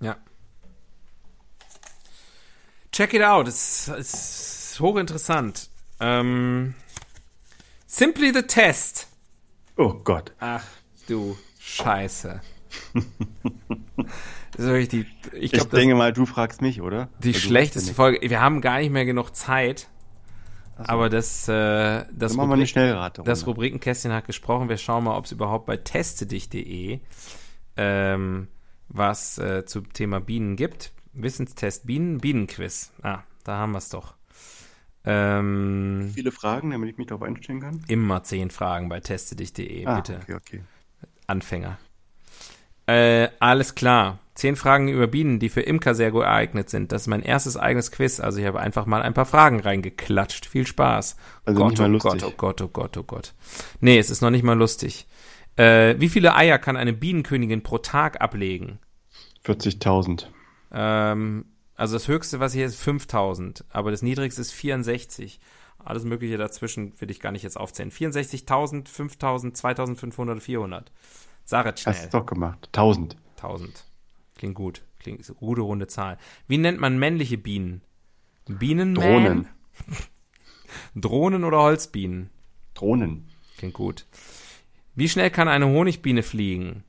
Ja. 0.00 0.22
Check 2.92 3.14
it 3.14 3.22
out. 3.22 3.48
Es 3.48 3.88
ist 3.88 4.78
hochinteressant. 4.78 5.70
Ähm, 5.98 6.74
Simply 7.86 8.32
the 8.34 8.42
Test. 8.42 9.08
Oh 9.78 9.94
Gott. 9.94 10.32
Ach 10.40 10.64
du 11.08 11.36
Scheiße. 11.58 12.40
Die, 14.58 15.06
ich 15.32 15.32
Ich 15.32 15.52
glaube, 15.52 15.70
das 15.70 15.80
denke 15.80 15.94
mal, 15.94 16.12
du 16.12 16.26
fragst 16.26 16.60
mich, 16.60 16.82
oder? 16.82 17.08
die 17.20 17.32
schlechteste 17.32 17.94
Folge. 17.94 18.28
Wir 18.28 18.42
haben 18.42 18.60
gar 18.60 18.80
nicht 18.80 18.90
mehr 18.90 19.06
genug 19.06 19.34
Zeit. 19.34 19.88
So. 20.76 20.84
Aber 20.84 21.08
das, 21.08 21.48
äh, 21.48 22.04
das, 22.12 22.36
Rubrik, 22.36 22.74
das 23.24 23.46
Rubrikenkästchen 23.46 24.12
hat 24.12 24.26
gesprochen. 24.26 24.68
Wir 24.68 24.76
schauen 24.76 25.04
mal, 25.04 25.16
ob 25.16 25.24
es 25.24 25.32
überhaupt 25.32 25.64
bei 25.64 25.78
testedich.de 25.78 27.00
ähm, 27.78 28.48
was 28.88 29.38
äh, 29.38 29.64
zum 29.64 29.90
Thema 29.94 30.20
Bienen 30.20 30.56
gibt. 30.56 30.92
Wissenstest 31.12 31.86
Bienen, 31.86 32.18
Bienenquiz. 32.18 32.92
Ah, 33.02 33.20
da 33.44 33.58
haben 33.58 33.72
wir 33.72 33.78
es 33.78 33.88
doch. 33.88 34.14
Ähm, 35.04 36.10
Viele 36.14 36.30
Fragen, 36.32 36.70
damit 36.70 36.88
ich 36.90 36.96
mich 36.98 37.08
darauf 37.08 37.22
einstellen 37.22 37.60
kann. 37.60 37.82
immer 37.88 38.22
zehn 38.22 38.50
Fragen 38.50 38.88
bei 38.88 39.00
testedich.de, 39.00 39.84
Ah, 39.86 39.96
bitte. 39.96 40.20
okay, 40.22 40.34
okay. 40.34 40.62
Anfänger. 41.26 41.78
Äh, 42.86 43.28
alles 43.40 43.74
klar. 43.74 44.18
Zehn 44.34 44.56
Fragen 44.56 44.88
über 44.88 45.06
Bienen, 45.08 45.38
die 45.40 45.50
für 45.50 45.60
Imker 45.60 45.94
sehr 45.94 46.10
gut 46.10 46.22
geeignet 46.22 46.70
sind. 46.70 46.90
Das 46.92 47.02
ist 47.02 47.08
mein 47.08 47.22
erstes 47.22 47.56
eigenes 47.56 47.90
Quiz. 47.92 48.18
Also 48.18 48.38
ich 48.40 48.46
habe 48.46 48.60
einfach 48.60 48.86
mal 48.86 49.02
ein 49.02 49.12
paar 49.12 49.26
Fragen 49.26 49.60
reingeklatscht. 49.60 50.46
Viel 50.46 50.66
Spaß. 50.66 51.16
Also 51.44 51.60
Gott, 51.60 51.70
nicht 51.72 51.80
mal 51.80 51.90
oh 51.90 51.92
lustig. 51.92 52.12
Gott, 52.12 52.22
oh 52.24 52.34
Gott, 52.36 52.60
oh 52.62 52.68
Gott, 52.68 52.96
oh 52.96 53.02
Gott. 53.02 53.34
Nee, 53.80 53.98
es 53.98 54.08
ist 54.08 54.22
noch 54.22 54.30
nicht 54.30 54.42
mal 54.42 54.56
lustig. 54.56 55.06
Äh, 55.56 55.96
wie 55.98 56.08
viele 56.08 56.34
Eier 56.34 56.58
kann 56.58 56.76
eine 56.76 56.94
Bienenkönigin 56.94 57.62
pro 57.62 57.78
Tag 57.78 58.20
ablegen? 58.22 58.78
40.000. 59.44 60.26
Ähm, 60.72 61.46
also 61.74 61.94
das 61.96 62.08
höchste, 62.08 62.40
was 62.40 62.52
hier 62.52 62.66
ist, 62.66 62.80
5000. 62.80 63.64
Aber 63.70 63.90
das 63.90 64.02
niedrigste 64.02 64.40
ist 64.40 64.52
64. 64.52 65.40
Alles 65.78 66.04
Mögliche 66.04 66.38
dazwischen 66.38 66.92
will 67.00 67.10
ich 67.10 67.20
gar 67.20 67.32
nicht 67.32 67.42
jetzt 67.42 67.58
aufzählen. 67.58 67.90
64.000, 67.90 68.88
5000, 68.88 69.56
2500, 69.56 70.42
400. 70.42 70.92
Sag 71.44 71.66
es 71.66 71.86
Hast 71.86 71.96
schnell. 71.96 72.10
du 72.10 72.18
doch 72.18 72.26
gemacht. 72.26 72.68
1000. 72.68 73.16
1000. 73.36 73.84
Klingt 74.36 74.54
gut. 74.54 74.82
Klingt 75.00 75.20
ist 75.20 75.30
eine 75.30 75.38
gute 75.38 75.62
runde 75.62 75.88
Zahl. 75.88 76.18
Wie 76.46 76.58
nennt 76.58 76.80
man 76.80 76.98
männliche 76.98 77.36
Bienen? 77.38 77.82
Bienenman? 78.46 79.02
Drohnen. 79.02 79.48
Drohnen 80.94 81.44
oder 81.44 81.58
Holzbienen? 81.58 82.30
Drohnen. 82.74 83.28
Klingt 83.58 83.74
gut. 83.74 84.06
Wie 84.94 85.08
schnell 85.08 85.30
kann 85.30 85.48
eine 85.48 85.66
Honigbiene 85.66 86.22
fliegen? 86.22 86.84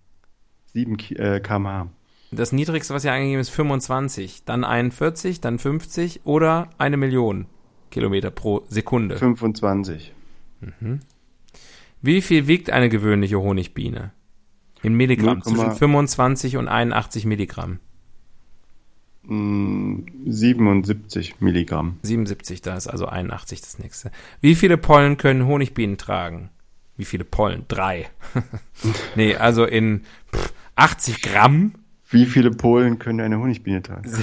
7 0.74 0.98
Ki 0.98 1.16
äh, 1.16 1.40
kmh. 1.40 1.90
Das 2.36 2.52
niedrigste, 2.52 2.94
was 2.94 3.04
hier 3.04 3.14
angegeben 3.14 3.40
ist, 3.40 3.50
25, 3.50 4.46
dann 4.46 4.64
41, 4.64 5.42
dann 5.42 5.60
50 5.60 6.22
oder 6.26 6.70
eine 6.78 6.98
Million 6.98 7.48
Kilometer 7.92 8.32
pro 8.32 8.64
Sekunde. 8.68 9.18
25. 9.18 10.14
Wie 12.02 12.22
viel 12.22 12.48
wiegt 12.48 12.70
eine 12.70 12.90
gewöhnliche 12.90 13.40
Honigbiene? 13.40 14.12
In 14.82 14.96
Milligramm, 14.96 15.40
0,- 15.40 15.44
zwischen 15.44 15.72
25 15.72 16.58
und 16.58 16.68
81 16.68 17.26
Milligramm. 17.26 17.80
Mm, 19.24 20.00
77 20.26 21.40
Milligramm. 21.40 22.00
77, 22.02 22.62
da 22.62 22.76
ist 22.76 22.88
also 22.88 23.06
81 23.06 23.62
das 23.62 23.80
nächste. 23.80 24.12
Wie 24.42 24.56
viele 24.56 24.78
Pollen 24.78 25.18
können 25.18 25.46
Honigbienen 25.46 25.98
tragen? 25.98 26.50
Wie 26.98 27.06
viele 27.06 27.24
Pollen? 27.24 27.64
Drei. 27.70 28.10
nee, 29.16 29.36
also 29.36 29.64
in 29.66 30.02
pff, 30.34 30.54
80 30.76 31.22
Gramm. 31.22 31.74
Wie 32.14 32.26
viele 32.26 32.52
Polen 32.52 33.00
können 33.00 33.22
eine 33.22 33.40
Honigbiene 33.40 33.82
tragen? 33.82 34.10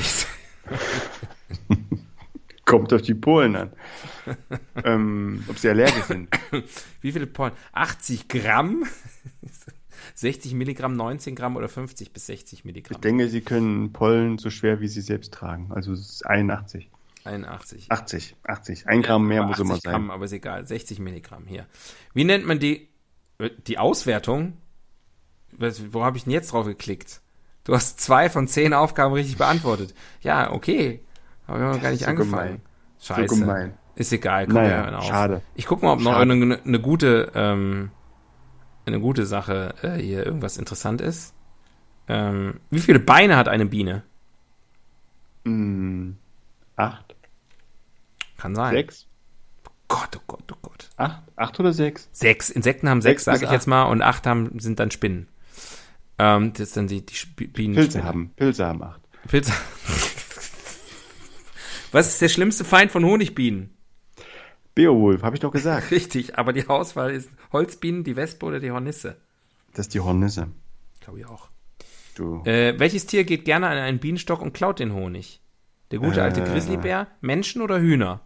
Kommt 2.64 2.92
auf 2.92 3.02
die 3.02 3.14
Polen 3.14 3.56
an. 3.56 3.72
ähm, 4.84 5.44
ob 5.48 5.58
sie 5.58 5.68
allergisch 5.68 6.04
sind. 6.04 6.28
Wie 7.00 7.10
viele 7.10 7.26
Pollen? 7.26 7.52
80 7.72 8.28
Gramm? 8.28 8.84
60 10.14 10.54
Milligramm, 10.54 10.94
19 10.94 11.34
Gramm 11.34 11.56
oder 11.56 11.68
50 11.68 12.12
bis 12.12 12.26
60 12.26 12.60
Ich 12.60 12.64
Milligramm? 12.64 13.00
denke, 13.00 13.28
sie 13.28 13.40
können 13.40 13.92
Pollen 13.92 14.38
so 14.38 14.50
schwer, 14.50 14.80
wie 14.80 14.88
sie 14.88 15.00
selbst 15.00 15.34
tragen. 15.34 15.72
Also 15.72 15.92
es 15.92 16.08
ist 16.10 16.26
81. 16.26 16.88
81. 17.24 17.90
80. 17.90 18.36
80. 18.44 18.86
Ein 18.86 19.02
Gramm 19.02 19.26
mehr 19.26 19.42
muss 19.42 19.58
immer 19.58 19.74
80 19.74 19.82
sein. 19.82 19.92
Gramm, 19.92 20.10
aber 20.10 20.24
ist 20.26 20.32
egal. 20.32 20.64
60 20.66 21.00
Milligramm 21.00 21.46
hier. 21.46 21.66
Wie 22.14 22.24
nennt 22.24 22.46
man 22.46 22.60
die, 22.60 22.88
äh, 23.38 23.50
die 23.66 23.78
Auswertung? 23.78 24.56
Wo 25.58 26.04
habe 26.04 26.16
ich 26.16 26.24
denn 26.24 26.32
jetzt 26.32 26.52
drauf 26.52 26.66
geklickt? 26.66 27.20
Du 27.64 27.74
hast 27.74 28.00
zwei 28.00 28.28
von 28.30 28.48
zehn 28.48 28.72
Aufgaben 28.74 29.14
richtig 29.14 29.36
beantwortet. 29.36 29.94
Ja, 30.22 30.52
okay. 30.52 31.00
Aber 31.46 31.58
wir 31.58 31.66
haben 31.66 31.74
noch 31.76 31.82
gar 31.82 31.90
nicht 31.90 32.04
so 32.04 32.06
angefangen. 32.10 32.48
gemein. 32.48 32.62
Scheiße. 33.00 33.34
So 33.34 33.40
gemein. 33.40 33.74
Ist 33.96 34.12
egal. 34.12 34.46
Komm, 34.46 34.54
Naja, 34.54 34.68
wir 34.68 34.76
hören 34.84 34.94
auf. 34.94 35.04
schade. 35.04 35.42
Ich 35.54 35.66
gucke 35.66 35.84
mal, 35.84 35.92
ob 35.92 36.00
noch 36.00 36.16
eine, 36.16 36.58
eine 36.64 36.80
gute, 36.80 37.32
ähm, 37.34 37.90
eine 38.86 39.00
gute 39.00 39.26
Sache 39.26 39.74
äh, 39.82 40.00
hier 40.00 40.24
irgendwas 40.24 40.56
interessant 40.56 41.00
ist. 41.00 41.34
Ähm, 42.08 42.60
wie 42.70 42.80
viele 42.80 42.98
Beine 42.98 43.36
hat 43.36 43.48
eine 43.48 43.66
Biene? 43.66 44.02
Mm, 45.44 46.12
acht? 46.76 47.14
Kann 48.38 48.54
sein. 48.54 48.74
Sechs? 48.74 49.06
Gott, 49.88 50.16
oh 50.16 50.22
Gott, 50.26 50.44
oh 50.52 50.56
Gott. 50.62 50.88
Acht? 50.96 51.22
Acht 51.36 51.60
oder 51.60 51.72
sechs? 51.72 52.08
Sechs. 52.12 52.48
Insekten 52.50 52.88
haben 52.88 53.02
sechs, 53.02 53.24
Sechs 53.24 53.24
sage 53.24 53.38
ich 53.44 53.48
acht. 53.48 53.52
jetzt 53.52 53.66
mal, 53.66 53.84
und 53.84 54.02
acht 54.02 54.26
haben, 54.26 54.58
sind 54.60 54.78
dann 54.80 54.90
Spinnen. 54.90 55.28
Ähm, 56.22 56.52
das 56.52 56.74
sind 56.74 56.90
die, 56.90 57.04
die 57.06 57.46
Bienen. 57.46 57.74
Pilze 57.74 58.04
haben. 58.04 58.30
Pilze 58.36 58.66
haben 58.66 58.82
acht. 58.82 59.00
Pilze. 59.26 59.52
Was 61.92 62.08
ist 62.08 62.20
der 62.20 62.28
schlimmste 62.28 62.64
Feind 62.64 62.92
von 62.92 63.04
Honigbienen? 63.06 63.70
Beowulf, 64.74 65.22
habe 65.22 65.36
ich 65.36 65.40
doch 65.40 65.50
gesagt. 65.50 65.90
Richtig, 65.90 66.38
aber 66.38 66.52
die 66.52 66.68
Auswahl 66.68 67.10
ist 67.10 67.30
Holzbienen, 67.52 68.04
die 68.04 68.16
Wespe 68.16 68.44
oder 68.44 68.60
die 68.60 68.70
Hornisse. 68.70 69.16
Das 69.72 69.86
ist 69.86 69.94
die 69.94 70.00
Hornisse. 70.00 70.48
Glaube 71.00 71.20
ich 71.20 71.26
auch. 71.26 71.48
Du. 72.14 72.42
Äh, 72.44 72.78
welches 72.78 73.06
Tier 73.06 73.24
geht 73.24 73.46
gerne 73.46 73.68
an 73.68 73.78
einen 73.78 73.98
Bienenstock 73.98 74.42
und 74.42 74.52
klaut 74.52 74.78
den 74.78 74.92
Honig? 74.92 75.40
Der 75.90 76.00
gute 76.00 76.22
alte 76.22 76.42
Äh. 76.42 76.44
Grizzlybär, 76.44 77.08
Menschen 77.22 77.62
oder 77.62 77.80
Hühner? 77.80 78.20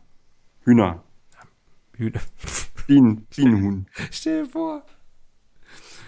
Hühner. 0.64 1.04
Hühner. 1.96 2.20
Bienen. 2.88 3.26
Bienenhuhn. 3.36 3.86
Stell 4.10 4.42
dir 4.44 4.50
vor. 4.50 4.84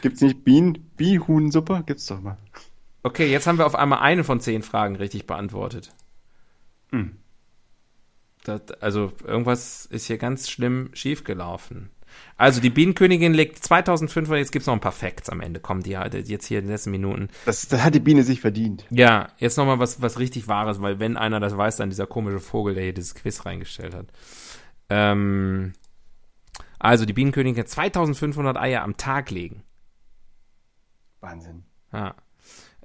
Gibt's 0.02 0.20
nicht 0.20 0.44
Bienen? 0.44 0.90
Bienenhuhnsuppe? 0.96 1.82
Gibt's 1.86 2.06
doch 2.06 2.20
mal. 2.20 2.36
Okay, 3.02 3.30
jetzt 3.30 3.46
haben 3.46 3.58
wir 3.58 3.66
auf 3.66 3.74
einmal 3.74 4.00
eine 4.00 4.24
von 4.24 4.40
zehn 4.40 4.62
Fragen 4.62 4.96
richtig 4.96 5.26
beantwortet. 5.26 5.92
Hm. 6.90 7.16
Das, 8.44 8.62
also 8.80 9.12
irgendwas 9.24 9.86
ist 9.86 10.06
hier 10.06 10.18
ganz 10.18 10.50
schlimm 10.50 10.90
schiefgelaufen. 10.92 11.90
Also 12.36 12.60
die 12.60 12.70
Bienenkönigin 12.70 13.34
legt 13.34 13.62
2500, 13.62 14.38
jetzt 14.38 14.52
gibt's 14.52 14.66
noch 14.66 14.74
ein 14.74 14.80
paar 14.80 14.92
Facts 14.92 15.28
am 15.28 15.40
Ende, 15.40 15.60
kommen 15.60 15.82
die 15.82 15.96
halt 15.96 16.14
jetzt 16.28 16.46
hier 16.46 16.58
in 16.58 16.66
den 16.66 16.72
letzten 16.72 16.90
Minuten. 16.90 17.28
Das, 17.44 17.66
das 17.68 17.82
hat 17.82 17.94
die 17.94 18.00
Biene 18.00 18.22
sich 18.22 18.40
verdient. 18.40 18.84
Ja, 18.90 19.28
jetzt 19.38 19.56
nochmal 19.56 19.78
was, 19.78 20.00
was 20.02 20.18
richtig 20.18 20.48
Wahres, 20.48 20.80
weil 20.80 20.98
wenn 20.98 21.16
einer 21.16 21.40
das 21.40 21.56
weiß, 21.56 21.76
dann 21.76 21.90
dieser 21.90 22.06
komische 22.06 22.40
Vogel, 22.40 22.74
der 22.74 22.84
hier 22.84 22.94
dieses 22.94 23.14
Quiz 23.14 23.44
reingestellt 23.44 23.94
hat. 23.94 24.06
Ähm, 24.90 25.72
also 26.78 27.04
die 27.04 27.12
Bienenkönigin 27.12 27.62
hat 27.62 27.68
2500 27.68 28.56
Eier 28.56 28.82
am 28.82 28.96
Tag 28.96 29.30
legen. 29.30 29.62
Wahnsinn. 31.26 31.64
Ja. 31.92 32.14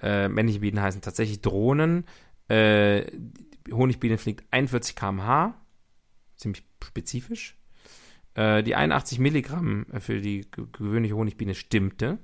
Äh, 0.02 0.28
männliche 0.28 0.60
Bienen 0.60 0.82
heißen 0.82 1.02
tatsächlich 1.02 1.42
Drohnen. 1.42 2.06
Äh, 2.50 3.06
die 3.68 3.72
Honigbiene 3.74 4.18
fliegt 4.18 4.44
41 4.52 4.96
km/h. 4.96 5.54
Ziemlich 6.36 6.64
spezifisch. 6.84 7.58
Äh, 8.34 8.64
die 8.64 8.76
81 8.76 9.20
Milligramm 9.20 9.86
für 10.00 10.20
die 10.22 10.42
ge- 10.50 10.66
gewöhnliche 10.72 11.16
Honigbiene 11.16 11.54
stimmte. 11.56 12.18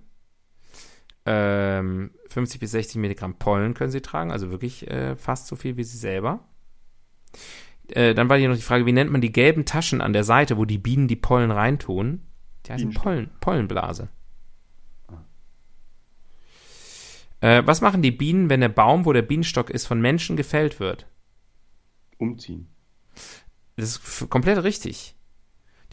Ähm, 1.25 2.11
50 2.29 2.59
bis 2.59 2.71
60 2.71 2.95
Milligramm 2.97 3.35
Pollen 3.37 3.73
können 3.73 3.91
sie 3.91 4.01
tragen, 4.01 4.31
also 4.31 4.49
wirklich 4.49 4.89
äh, 4.89 5.15
fast 5.17 5.47
so 5.47 5.55
viel 5.57 5.75
wie 5.75 5.83
sie 5.83 5.97
selber. 5.97 6.39
Äh, 7.89 8.13
dann 8.15 8.29
war 8.29 8.37
hier 8.37 8.47
noch 8.47 8.55
die 8.55 8.61
Frage, 8.61 8.85
wie 8.85 8.93
nennt 8.93 9.11
man 9.11 9.19
die 9.21 9.31
gelben 9.33 9.65
Taschen 9.65 9.99
an 10.01 10.13
der 10.13 10.23
Seite, 10.23 10.57
wo 10.57 10.63
die 10.65 10.77
Bienen 10.77 11.07
die 11.09 11.15
Pollen 11.17 11.51
reintun? 11.51 12.21
Die 12.65 12.71
heißen. 12.73 12.93
Pollen, 12.93 13.29
Pollenblase. 13.41 14.07
Äh, 17.41 17.63
was 17.65 17.81
machen 17.81 18.01
die 18.01 18.11
Bienen, 18.11 18.49
wenn 18.49 18.61
der 18.61 18.69
Baum, 18.69 19.05
wo 19.05 19.13
der 19.13 19.21
Bienenstock 19.21 19.69
ist, 19.69 19.85
von 19.85 20.01
Menschen 20.01 20.37
gefällt 20.37 20.79
wird? 20.79 21.07
Umziehen. 22.17 22.67
Das 23.75 23.97
ist 23.97 24.29
komplett 24.29 24.63
richtig. 24.63 25.15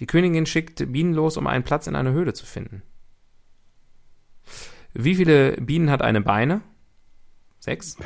Die 0.01 0.07
Königin 0.07 0.47
schickt 0.47 0.91
Bienen 0.93 1.13
los, 1.15 1.37
um 1.37 1.47
einen 1.47 1.65
Platz 1.65 1.87
in 1.87 1.95
einer 1.97 2.13
Höhle 2.13 2.33
zu 2.33 2.47
finden. 2.47 2.83
Wie 4.95 5.15
viele 5.17 5.53
Bienen 5.61 5.91
hat 5.91 6.03
eine 6.03 6.21
Beine? 6.21 6.63
Sechs? 7.59 7.97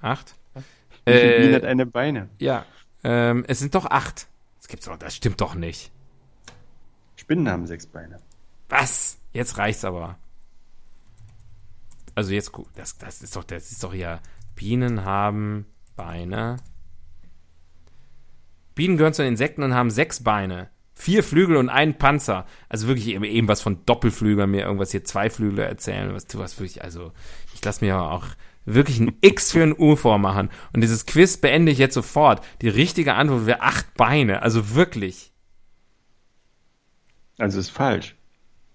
Acht? 0.00 0.34
Wie 0.54 1.12
viele 1.12 1.36
Bienen 1.38 1.52
Äh, 1.52 1.56
hat 1.56 1.64
eine 1.64 1.86
Beine? 1.86 2.28
ja, 2.38 2.64
ähm, 3.04 3.44
es 3.46 3.58
sind 3.60 3.74
doch 3.74 3.86
acht. 3.86 4.26
Das 4.58 4.68
gibt's 4.68 4.86
doch, 4.86 4.96
das 4.96 5.14
stimmt 5.14 5.40
doch 5.40 5.54
nicht. 5.54 5.92
Spinnen 7.16 7.48
haben 7.48 7.66
sechs 7.66 7.86
Beine. 7.86 8.20
Was? 8.68 9.18
Jetzt 9.32 9.58
reicht's 9.58 9.84
aber. 9.84 10.18
Also 12.16 12.32
jetzt 12.32 12.50
das, 12.74 12.98
das 12.98 13.22
ist 13.22 13.36
doch, 13.36 13.44
das 13.44 13.70
ist 13.70 13.84
doch 13.84 13.94
ja. 13.94 14.20
Bienen 14.56 15.04
haben 15.04 15.66
Beine. 15.96 16.56
Bienen 18.74 18.96
gehören 18.96 19.12
zu 19.12 19.22
den 19.22 19.32
Insekten 19.32 19.62
und 19.62 19.74
haben 19.74 19.90
sechs 19.90 20.24
Beine. 20.24 20.70
Vier 20.94 21.22
Flügel 21.22 21.56
und 21.56 21.68
einen 21.68 21.98
Panzer. 21.98 22.46
Also 22.70 22.88
wirklich 22.88 23.08
eben, 23.08 23.22
eben 23.22 23.48
was 23.48 23.60
von 23.60 23.84
Doppelflügeln, 23.84 24.50
mir 24.50 24.62
irgendwas 24.62 24.92
hier 24.92 25.04
zwei 25.04 25.28
Flügel 25.28 25.58
erzählen. 25.58 26.14
Was 26.14 26.26
du 26.26 26.38
was 26.38 26.58
wirklich, 26.58 26.82
also 26.82 27.12
ich 27.54 27.62
lasse 27.62 27.84
mir 27.84 28.00
auch 28.00 28.24
wirklich 28.64 28.98
ein 28.98 29.18
X 29.20 29.52
für 29.52 29.62
ein 29.62 29.78
U 29.78 29.94
vormachen. 29.94 30.48
Und 30.72 30.80
dieses 30.80 31.04
Quiz 31.04 31.36
beende 31.36 31.70
ich 31.70 31.76
jetzt 31.76 31.94
sofort. 31.94 32.42
Die 32.62 32.70
richtige 32.70 33.12
Antwort 33.12 33.44
wäre 33.44 33.60
acht 33.60 33.92
Beine. 33.94 34.40
Also 34.40 34.74
wirklich. 34.74 35.34
Also 37.36 37.60
ist 37.60 37.68
falsch. 37.68 38.16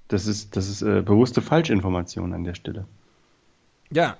Das 0.09 0.27
ist, 0.27 0.55
das 0.55 0.69
ist 0.69 0.83
äh, 0.83 1.01
bewusste 1.01 1.41
Falschinformation 1.41 2.33
an 2.33 2.43
der 2.43 2.53
Stelle. 2.53 2.85
Ja. 3.91 4.17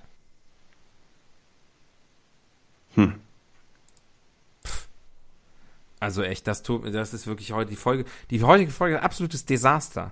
Hm. 2.96 3.16
Also 6.00 6.24
echt, 6.24 6.48
das 6.48 6.64
tut, 6.64 6.94
das 6.94 7.14
ist 7.14 7.28
wirklich 7.28 7.52
heute 7.52 7.70
die 7.70 7.76
Folge. 7.76 8.06
Die 8.32 8.42
heutige 8.44 8.72
Folge 8.72 8.96
ist 8.96 9.02
ein 9.02 9.06
absolutes 9.06 9.46
Desaster. 9.46 10.12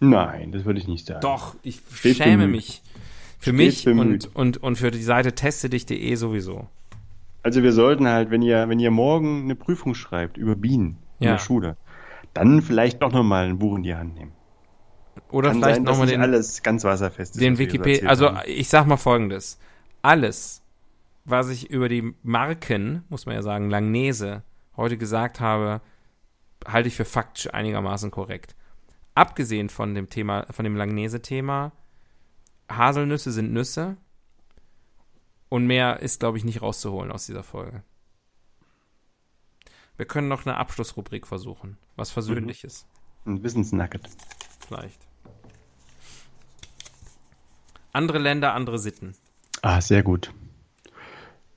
Nein, 0.00 0.52
das 0.52 0.64
würde 0.64 0.78
ich 0.78 0.86
nicht 0.86 1.06
sagen. 1.06 1.20
Doch, 1.22 1.56
ich 1.62 1.80
Stets 1.92 2.18
schäme 2.18 2.44
bemüht. 2.44 2.56
mich. 2.56 2.82
Für 3.40 3.50
Stets 3.50 3.56
mich 3.56 3.84
bemüht. 3.84 4.26
und, 4.26 4.36
und, 4.36 4.56
und 4.58 4.76
für 4.76 4.90
die 4.90 5.02
Seite 5.02 5.34
testedich.de 5.34 6.14
sowieso. 6.14 6.68
Also 7.42 7.62
wir 7.62 7.72
sollten 7.72 8.06
halt, 8.06 8.30
wenn 8.30 8.42
ihr, 8.42 8.68
wenn 8.68 8.78
ihr 8.80 8.90
morgen 8.90 9.44
eine 9.44 9.54
Prüfung 9.54 9.94
schreibt 9.94 10.36
über 10.36 10.54
Bienen 10.56 10.98
in 11.20 11.26
Ja. 11.26 11.32
der 11.32 11.38
Schule, 11.38 11.76
dann 12.34 12.60
vielleicht 12.62 13.00
doch 13.02 13.12
nochmal 13.12 13.46
ein 13.46 13.58
Buch 13.58 13.76
in 13.76 13.82
die 13.82 13.94
Hand 13.94 14.14
nehmen. 14.14 14.32
Oder 15.30 15.50
Kann 15.50 15.58
vielleicht 15.58 15.82
nochmal 15.82 16.06
den, 16.06 16.20
alles 16.20 16.62
ganz 16.62 16.84
wasserfest 16.84 17.40
den 17.40 17.58
Wikipedia. 17.58 18.08
Also 18.08 18.30
ich 18.46 18.68
sag 18.68 18.86
mal 18.86 18.96
folgendes. 18.96 19.58
Alles, 20.02 20.62
was 21.24 21.48
ich 21.48 21.70
über 21.70 21.88
die 21.88 22.14
Marken, 22.22 23.04
muss 23.08 23.26
man 23.26 23.34
ja 23.34 23.42
sagen, 23.42 23.70
Langnese 23.70 24.42
heute 24.76 24.96
gesagt 24.96 25.40
habe, 25.40 25.80
halte 26.66 26.88
ich 26.88 26.96
für 26.96 27.04
faktisch 27.04 27.52
einigermaßen 27.52 28.10
korrekt. 28.10 28.54
Abgesehen 29.14 29.68
von 29.68 29.94
dem 29.94 30.08
Thema, 30.08 30.46
von 30.50 30.64
dem 30.64 30.76
Langnese-Thema, 30.76 31.72
Haselnüsse 32.70 33.32
sind 33.32 33.52
Nüsse 33.52 33.96
und 35.48 35.66
mehr 35.66 36.00
ist, 36.00 36.20
glaube 36.20 36.38
ich, 36.38 36.44
nicht 36.44 36.62
rauszuholen 36.62 37.10
aus 37.10 37.26
dieser 37.26 37.42
Folge. 37.42 37.82
Wir 39.96 40.06
können 40.06 40.28
noch 40.28 40.46
eine 40.46 40.56
Abschlussrubrik 40.56 41.26
versuchen. 41.26 41.76
Was 41.96 42.12
Versöhnliches, 42.12 42.86
ein 43.26 43.42
Wissensnugget. 43.42 44.08
vielleicht. 44.66 45.07
Andere 47.92 48.18
Länder, 48.18 48.54
andere 48.54 48.78
Sitten. 48.78 49.14
Ah, 49.62 49.80
sehr 49.80 50.02
gut. 50.02 50.32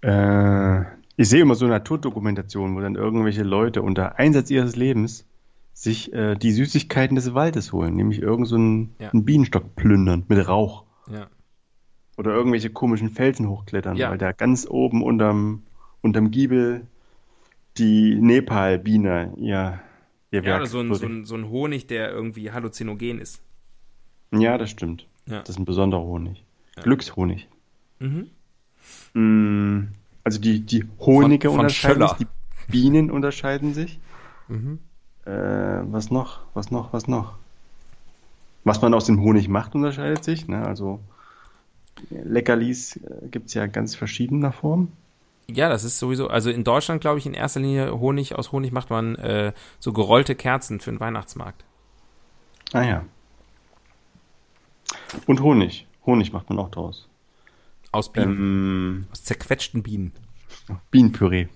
Äh, 0.01 0.81
ich 1.17 1.29
sehe 1.29 1.41
immer 1.41 1.55
so 1.55 1.67
Naturdokumentationen, 1.67 2.75
wo 2.75 2.79
dann 2.79 2.95
irgendwelche 2.95 3.43
Leute 3.43 3.81
unter 3.81 4.17
Einsatz 4.17 4.49
ihres 4.49 4.75
Lebens 4.75 5.25
sich 5.73 6.11
äh, 6.13 6.35
die 6.35 6.51
Süßigkeiten 6.51 7.15
des 7.15 7.33
Waldes 7.33 7.71
holen, 7.73 7.95
nämlich 7.95 8.21
irgend 8.21 8.47
so 8.47 8.55
einen, 8.55 8.95
Ja. 8.99 9.09
einen 9.11 9.25
Bienenstock 9.25 9.75
plündern 9.75 10.23
mit 10.27 10.47
Rauch. 10.47 10.83
Ja. 11.11 11.27
Oder 12.17 12.31
irgendwelche 12.33 12.69
komischen 12.69 13.09
Felsen 13.09 13.47
hochklettern, 13.47 13.95
Ja. 13.97 14.09
weil 14.11 14.17
da 14.17 14.31
ganz 14.31 14.67
oben 14.69 15.03
unterm, 15.03 15.63
unterm 16.01 16.31
Giebel 16.31 16.87
die 17.77 18.15
Nepal-Biene 18.15 19.33
ihr, 19.37 19.79
ihr 20.31 20.39
Ja, 20.39 20.43
Werk 20.45 20.57
oder 20.61 20.67
so 20.67 20.79
ein, 20.79 20.87
so- 20.89 20.95
so, 20.95 21.05
ein, 21.05 21.25
so 21.25 21.35
ein 21.35 21.49
Honig, 21.49 21.87
der 21.87 22.11
irgendwie 22.11 22.51
halluzinogen 22.51 23.19
ist. 23.19 23.41
ja, 24.31 24.57
das 24.57 24.69
stimmt. 24.69 25.07
Ja. 25.25 25.39
Das 25.39 25.49
ist 25.49 25.59
ein 25.59 25.65
besonderer 25.65 26.01
Honig. 26.01 26.43
Glückshonig. 26.81 27.47
Mhm. 27.99 28.29
Mm, 29.13 29.87
Also 30.23 30.39
die, 30.39 30.61
die 30.61 30.85
Honige 30.99 31.47
Von- 31.49 31.57
von 31.57 31.65
unterscheiden 31.65 31.95
Schöller. 32.01 32.17
sich, 32.17 32.27
die 32.67 32.71
Bienen 32.71 33.11
unterscheiden 33.11 33.73
sich. 33.73 33.99
Mhm. 34.47 34.79
Äh, 35.25 35.31
was 35.31 36.09
noch? 36.11 36.39
Was 36.53 36.71
noch? 36.71 36.93
Was 36.93 37.07
noch? 37.07 37.33
Was 38.63 38.81
man 38.81 38.93
aus 38.93 39.05
dem 39.05 39.19
Honig 39.21 39.47
macht, 39.47 39.73
unterscheidet 39.75 40.23
sich. 40.23 40.47
Ne? 40.47 40.65
Also 40.65 40.99
Leckerlis 42.09 42.97
äh, 42.97 43.27
gibt 43.29 43.47
es 43.47 43.53
ja 43.53 43.65
ganz 43.67 43.95
verschiedener 43.95 44.51
Form. 44.51 44.89
Ja, 45.49 45.67
das 45.69 45.83
ist 45.83 45.99
sowieso, 45.99 46.27
also 46.29 46.49
in 46.49 46.63
Deutschland 46.63 47.01
glaube 47.01 47.19
ich 47.19 47.25
in 47.25 47.33
erster 47.33 47.59
Linie 47.59 47.99
Honig, 47.99 48.35
aus 48.35 48.51
Honig 48.51 48.71
macht 48.71 48.89
man 48.89 49.15
äh, 49.15 49.51
so 49.79 49.91
gerollte 49.91 50.33
Kerzen 50.35 50.79
für 50.79 50.91
den 50.91 50.99
Weihnachtsmarkt. 50.99 51.65
Ah 52.73 52.83
ja. 52.83 53.05
Und 55.27 55.41
Honig. 55.41 55.87
Honig 56.05 56.33
macht 56.33 56.49
man 56.49 56.59
auch 56.59 56.69
draus. 56.71 57.07
Aus 57.91 58.11
Bienen, 58.11 58.37
Ähm, 58.37 59.07
aus 59.11 59.23
zerquetschten 59.23 59.83
Bienen. 59.83 60.13
Bienenpüree. 60.91 61.47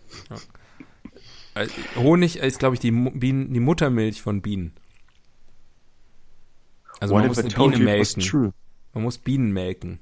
Äh, 1.53 1.67
Honig 1.95 2.37
ist, 2.37 2.59
glaube 2.59 2.75
ich, 2.75 2.79
die, 2.81 2.91
Bienen, 2.91 3.53
die 3.53 3.59
Muttermilch 3.59 4.21
von 4.21 4.41
Bienen. 4.41 4.73
Also 6.99 7.13
What 7.13 7.21
man 7.21 7.27
muss 7.27 7.39
eine 7.39 7.49
Biene 7.49 7.77
melken. 7.77 8.53
Man 8.93 9.03
muss 9.03 9.17
Bienen 9.17 9.51
melken. 9.51 9.99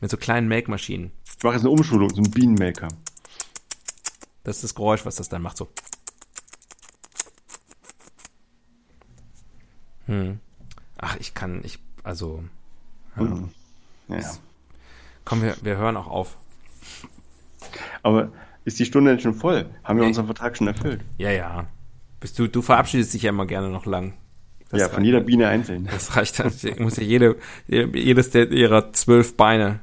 Mit 0.00 0.10
so 0.10 0.16
kleinen 0.16 0.48
Melkmaschinen. 0.48 1.12
Ich 1.38 1.42
mache 1.42 1.54
jetzt 1.54 1.62
eine 1.62 1.70
Umschulung 1.70 2.14
zum 2.14 2.30
Bienenmelker. 2.30 2.88
Das 4.44 4.56
ist 4.56 4.64
das 4.64 4.74
Geräusch, 4.74 5.04
was 5.04 5.16
das 5.16 5.28
dann 5.28 5.42
macht. 5.42 5.56
So. 5.56 5.68
Hm. 10.06 10.40
Ach, 10.98 11.16
ich 11.16 11.34
kann, 11.34 11.62
ich, 11.64 11.78
also, 12.02 12.42
Mhm. 13.16 13.50
Ja. 14.08 14.18
komm, 15.24 15.42
wir, 15.42 15.56
wir 15.62 15.76
hören 15.76 15.96
auch 15.96 16.06
auf. 16.08 16.36
Aber 18.02 18.30
ist 18.64 18.78
die 18.78 18.84
Stunde 18.86 19.10
denn 19.12 19.20
schon 19.20 19.34
voll? 19.34 19.66
Haben 19.84 19.98
wir 19.98 20.02
Nee. 20.04 20.08
unseren 20.08 20.26
Vertrag 20.26 20.56
schon 20.56 20.66
erfüllt? 20.68 21.00
Ja, 21.18 21.30
ja. 21.30 21.66
Bist 22.20 22.38
du, 22.38 22.46
du 22.48 22.62
verabschiedest 22.62 23.12
dich 23.14 23.22
ja 23.22 23.30
immer 23.30 23.46
gerne 23.46 23.68
noch 23.68 23.86
lang. 23.86 24.14
Das 24.70 24.80
ja, 24.80 24.88
von 24.88 25.04
jeder 25.04 25.20
Biene 25.20 25.48
einzeln. 25.48 25.86
Das 25.90 26.16
reicht 26.16 26.38
dann. 26.38 26.52
Muss 26.78 26.96
ja 26.96 27.02
jede, 27.02 27.36
jedes 27.66 28.30
der 28.30 28.50
ihrer 28.50 28.92
zwölf 28.92 29.36
Beine. 29.36 29.80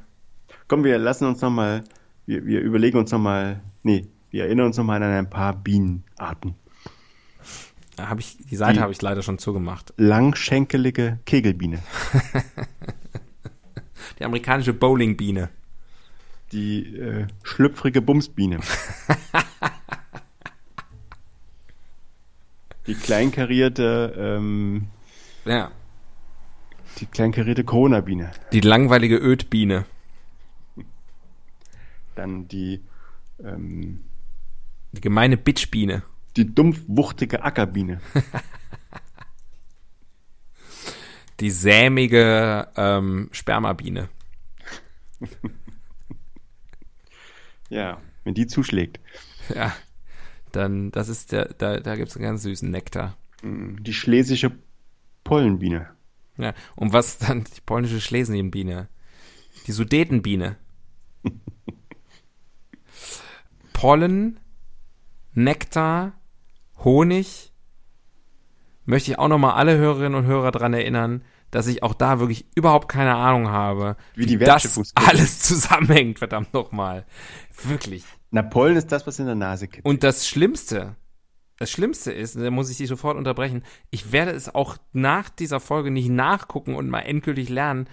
Komm, 0.66 0.82
wir 0.84 0.98
lassen 0.98 1.26
uns 1.26 1.40
nochmal, 1.40 1.84
wir, 2.26 2.44
wir 2.44 2.60
überlegen 2.60 2.98
uns 2.98 3.10
nochmal, 3.12 3.60
nee, 3.84 4.08
wir 4.30 4.44
erinnern 4.44 4.66
uns 4.66 4.76
nochmal 4.76 5.02
an 5.02 5.10
ein 5.12 5.30
paar 5.30 5.52
Bienenarten. 5.54 6.54
Da 8.00 8.08
hab 8.08 8.18
ich, 8.18 8.38
die 8.38 8.56
Seite 8.56 8.80
habe 8.80 8.92
ich 8.92 9.02
leider 9.02 9.20
schon 9.20 9.38
zugemacht. 9.38 9.92
Langschenkelige 9.98 11.18
Kegelbiene. 11.26 11.80
Die 14.18 14.24
amerikanische 14.24 14.72
Bowlingbiene. 14.72 15.50
Die 16.50 16.96
äh, 16.96 17.26
schlüpfrige 17.42 18.00
Bumsbiene. 18.00 18.60
Die 22.86 22.94
kleinkarierte, 22.94 24.14
ähm, 24.16 24.86
Ja. 25.44 25.70
die 27.00 27.06
kleinkarierte 27.06 27.64
Corona-Biene. 27.64 28.30
Die 28.54 28.60
langweilige 28.62 29.18
Ödbiene. 29.18 29.84
Dann 32.14 32.48
die, 32.48 32.80
ähm, 33.44 34.00
Die 34.92 35.02
gemeine 35.02 35.36
Bitchbiene. 35.36 36.02
Die 36.36 36.54
dumpfwuchtige 36.54 37.42
Ackerbiene. 37.42 38.00
Die 41.40 41.50
sämige 41.50 42.68
ähm, 42.76 43.28
Spermabiene. 43.32 44.08
Ja, 47.70 48.00
wenn 48.24 48.34
die 48.34 48.48
zuschlägt. 48.48 48.98
Ja. 49.54 49.72
Dann, 50.52 50.90
das 50.90 51.08
ist 51.08 51.30
der, 51.30 51.54
da, 51.54 51.78
da 51.78 51.94
gibt's 51.94 52.16
einen 52.16 52.24
ganz 52.24 52.42
süßen 52.42 52.68
Nektar. 52.68 53.16
Mm, 53.42 53.76
Die 53.82 53.94
schlesische 53.94 54.50
Pollenbiene. 55.22 55.88
Ja. 56.36 56.52
Und 56.74 56.92
was 56.92 57.18
dann 57.18 57.44
die 57.44 57.60
polnische 57.64 58.00
Schlesienbiene? 58.00 58.88
Die 59.68 59.72
Sudetenbiene. 59.72 60.56
Pollen, 63.72 64.40
Nektar, 65.32 66.19
Honig. 66.84 67.52
Möchte 68.84 69.10
ich 69.12 69.18
auch 69.18 69.28
nochmal 69.28 69.54
alle 69.54 69.76
Hörerinnen 69.76 70.14
und 70.14 70.26
Hörer 70.26 70.50
dran 70.50 70.72
erinnern, 70.74 71.22
dass 71.50 71.66
ich 71.66 71.82
auch 71.82 71.94
da 71.94 72.18
wirklich 72.20 72.46
überhaupt 72.54 72.88
keine 72.88 73.14
Ahnung 73.14 73.48
habe, 73.48 73.96
Wie 74.14 74.26
die 74.26 74.38
das 74.38 74.48
Wertschöpfungskette. 74.48 75.08
alles 75.08 75.38
zusammenhängt, 75.40 76.18
verdammt 76.18 76.52
nochmal. 76.54 77.04
Wirklich. 77.64 78.04
Na, 78.30 78.42
Pollen 78.42 78.76
ist 78.76 78.90
das, 78.92 79.06
was 79.06 79.18
in 79.18 79.26
der 79.26 79.34
Nase 79.34 79.68
kippt. 79.68 79.86
Und 79.86 80.02
das 80.02 80.26
Schlimmste, 80.26 80.96
das 81.58 81.70
Schlimmste 81.70 82.12
ist, 82.12 82.36
da 82.36 82.50
muss 82.50 82.70
ich 82.70 82.78
dich 82.78 82.88
sofort 82.88 83.16
unterbrechen, 83.16 83.64
ich 83.90 84.12
werde 84.12 84.30
es 84.30 84.52
auch 84.54 84.76
nach 84.92 85.28
dieser 85.28 85.60
Folge 85.60 85.90
nicht 85.90 86.08
nachgucken 86.08 86.74
und 86.74 86.88
mal 86.88 87.00
endgültig 87.00 87.48
lernen, 87.48 87.88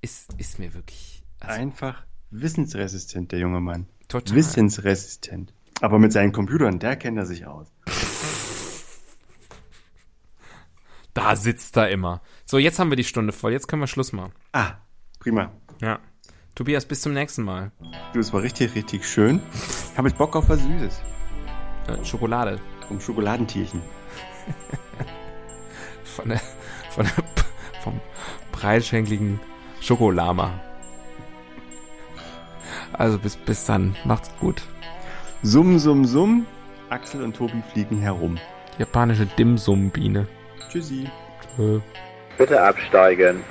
ist, 0.00 0.32
ist 0.38 0.58
mir 0.58 0.74
wirklich 0.74 1.22
also, 1.40 1.60
Einfach 1.60 2.04
wissensresistent, 2.30 3.32
der 3.32 3.40
junge 3.40 3.60
Mann. 3.60 3.86
total. 4.08 4.36
Wissensresistent. 4.36 5.52
Aber 5.80 5.98
mit 5.98 6.12
seinen 6.12 6.32
Computern, 6.32 6.78
der 6.78 6.94
kennt 6.96 7.18
er 7.18 7.26
sich 7.26 7.46
aus. 7.46 7.71
Da 11.22 11.36
sitzt 11.36 11.76
er 11.76 11.90
immer. 11.90 12.20
So, 12.44 12.58
jetzt 12.58 12.78
haben 12.78 12.90
wir 12.90 12.96
die 12.96 13.04
Stunde 13.04 13.32
voll, 13.32 13.52
jetzt 13.52 13.68
können 13.68 13.80
wir 13.80 13.86
Schluss 13.86 14.12
machen. 14.12 14.32
Ah, 14.52 14.72
prima. 15.20 15.52
Ja. 15.80 16.00
Tobias, 16.54 16.84
bis 16.84 17.00
zum 17.00 17.12
nächsten 17.12 17.44
Mal. 17.44 17.70
Du, 18.12 18.20
es 18.20 18.32
war 18.32 18.42
richtig, 18.42 18.74
richtig 18.74 19.08
schön. 19.08 19.40
Ich 19.92 19.96
habe 19.96 20.08
jetzt 20.08 20.18
Bock 20.18 20.36
auf 20.36 20.48
was 20.48 20.60
Süßes. 20.60 21.00
Äh, 21.86 22.04
Schokolade. 22.04 22.60
Um 22.90 23.00
Schokoladentierchen. 23.00 23.80
Von 26.04 26.28
der, 26.28 26.40
von 26.90 27.04
der, 27.04 27.24
vom 27.82 28.00
breitschenkligen 28.50 29.40
Schokolama. 29.80 30.60
Also 32.92 33.18
bis, 33.18 33.36
bis 33.36 33.64
dann. 33.64 33.96
Macht's 34.04 34.30
gut. 34.38 34.62
Summ, 35.42 35.78
summ, 35.78 36.04
summ. 36.04 36.44
Axel 36.90 37.22
und 37.22 37.34
Tobi 37.34 37.62
fliegen 37.72 37.98
herum. 37.98 38.36
Japanische 38.78 39.24
Dimsum-Biene. 39.24 40.26
Tschüssi. 40.72 41.06
Bitte 42.38 42.62
absteigen. 42.62 43.44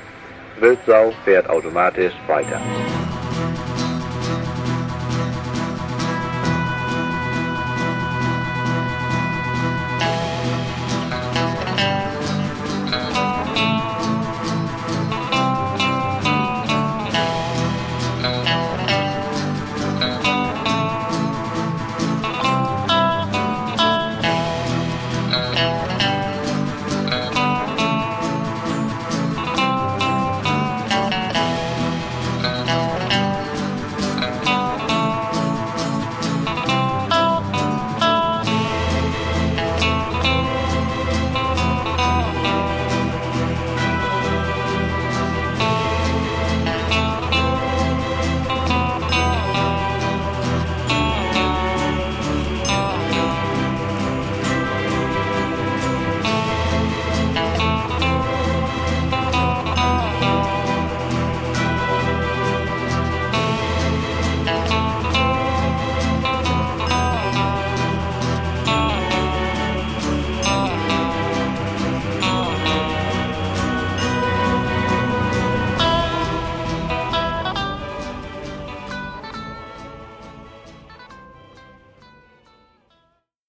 Wildsau 0.59 1.13
fährt 1.23 1.47
automatisch 1.49 2.13
weiter. 2.25 2.59